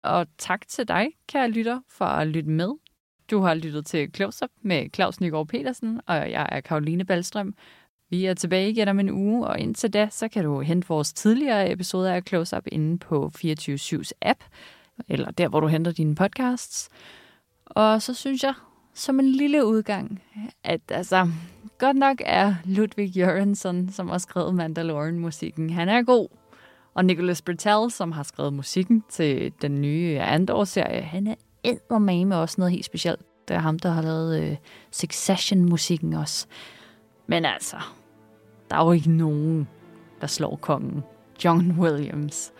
Og 0.03 0.27
tak 0.37 0.67
til 0.67 0.87
dig, 0.87 1.07
kære 1.27 1.49
lytter, 1.49 1.81
for 1.87 2.05
at 2.05 2.27
lytte 2.27 2.49
med. 2.49 2.69
Du 3.31 3.39
har 3.39 3.53
lyttet 3.53 3.85
til 3.85 4.09
Close 4.15 4.45
Up 4.45 4.49
med 4.61 4.89
Claus 4.95 5.21
Nygaard 5.21 5.47
Petersen, 5.47 6.01
og 6.07 6.15
jeg 6.15 6.49
er 6.51 6.61
Karoline 6.61 7.05
Ballstrøm. 7.05 7.55
Vi 8.09 8.25
er 8.25 8.33
tilbage 8.33 8.69
igen 8.69 8.87
om 8.87 8.99
en 8.99 9.09
uge, 9.09 9.47
og 9.47 9.59
indtil 9.59 9.93
da, 9.93 10.07
så 10.11 10.27
kan 10.27 10.43
du 10.43 10.61
hente 10.61 10.87
vores 10.87 11.13
tidligere 11.13 11.71
episoder 11.71 12.13
af 12.13 12.23
Close 12.27 12.57
Up 12.57 12.63
inde 12.71 12.97
på 12.97 13.31
24-7's 13.37 14.11
app, 14.21 14.39
eller 15.07 15.31
der, 15.31 15.47
hvor 15.47 15.59
du 15.59 15.67
henter 15.67 15.91
dine 15.91 16.15
podcasts. 16.15 16.89
Og 17.65 18.01
så 18.01 18.13
synes 18.13 18.43
jeg, 18.43 18.53
som 18.93 19.19
en 19.19 19.31
lille 19.31 19.65
udgang, 19.65 20.23
at 20.63 20.81
altså, 20.89 21.29
godt 21.77 21.97
nok 21.97 22.21
er 22.25 22.55
Ludwig 22.65 23.17
Göransson, 23.17 23.91
som 23.91 24.09
har 24.09 24.17
skrevet 24.17 24.55
Mandalorian-musikken, 24.55 25.69
han 25.69 25.89
er 25.89 26.01
god. 26.03 26.27
Og 26.93 27.05
Nicholas 27.05 27.41
Britell, 27.41 27.91
som 27.91 28.11
har 28.11 28.23
skrevet 28.23 28.53
musikken 28.53 29.03
til 29.09 29.53
den 29.61 29.81
nye 29.81 30.19
Andor-serie, 30.19 31.01
han 31.01 31.27
er 31.27 31.35
eddermame 31.63 32.37
også 32.37 32.55
noget 32.57 32.71
helt 32.71 32.85
specielt. 32.85 33.21
Det 33.47 33.55
er 33.55 33.59
ham, 33.59 33.79
der 33.79 33.89
har 33.89 34.01
lavet 34.01 34.41
øh, 34.43 34.57
Succession-musikken 34.91 36.13
også. 36.13 36.47
Men 37.27 37.45
altså, 37.45 37.77
der 38.69 38.75
er 38.77 38.85
jo 38.85 38.91
ikke 38.91 39.11
nogen, 39.11 39.67
der 40.21 40.27
slår 40.27 40.55
kongen. 40.61 41.03
John 41.45 41.75
Williams. 41.79 42.53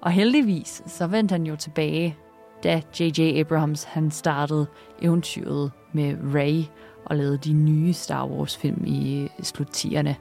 Og 0.00 0.10
heldigvis, 0.10 0.82
så 0.86 1.06
vendte 1.06 1.32
han 1.32 1.46
jo 1.46 1.56
tilbage, 1.56 2.16
da 2.64 2.82
J.J. 3.00 3.40
Abrams 3.40 3.84
han 3.84 4.10
startede 4.10 4.66
eventyret 5.02 5.72
med 5.92 6.16
Ray 6.34 6.62
og 7.04 7.16
lavede 7.16 7.38
de 7.38 7.52
nye 7.52 7.92
Star 7.92 8.26
Wars-film 8.26 8.84
i 8.86 9.22
øh, 9.22 9.28
sluttierne. 9.42 10.16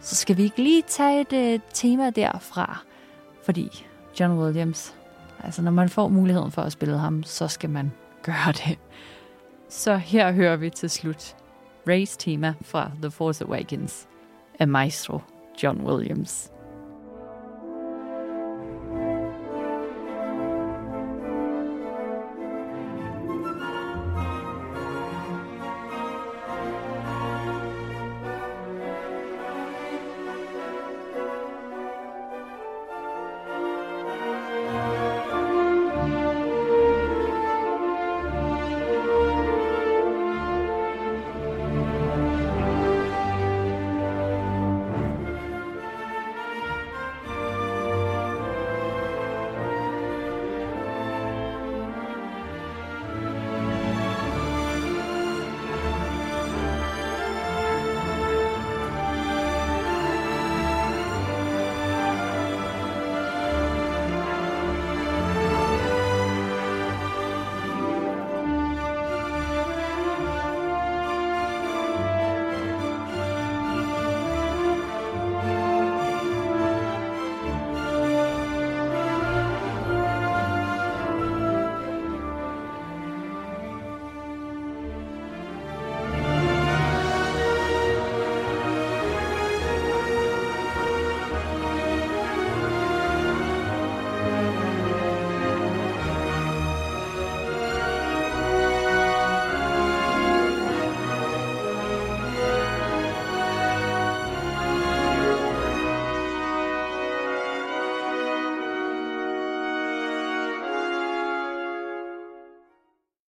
Så 0.00 0.14
skal 0.14 0.36
vi 0.36 0.42
ikke 0.42 0.62
lige 0.62 0.82
tage 0.82 1.20
et 1.20 1.54
uh, 1.54 1.60
tema 1.72 2.10
derfra, 2.10 2.84
fordi 3.44 3.86
John 4.20 4.38
Williams, 4.38 4.94
altså 5.44 5.62
når 5.62 5.70
man 5.70 5.88
får 5.88 6.08
muligheden 6.08 6.50
for 6.50 6.62
at 6.62 6.72
spille 6.72 6.98
ham, 6.98 7.22
så 7.22 7.48
skal 7.48 7.70
man 7.70 7.92
gøre 8.22 8.52
det. 8.52 8.78
Så 9.68 9.96
her 9.96 10.32
hører 10.32 10.56
vi 10.56 10.70
til 10.70 10.90
slut 10.90 11.36
Rays 11.88 12.16
tema 12.16 12.54
fra 12.62 12.90
The 13.02 13.10
Force 13.10 13.44
Awakens 13.44 14.08
af 14.58 14.68
maestro 14.68 15.20
John 15.62 15.80
Williams. 15.80 16.55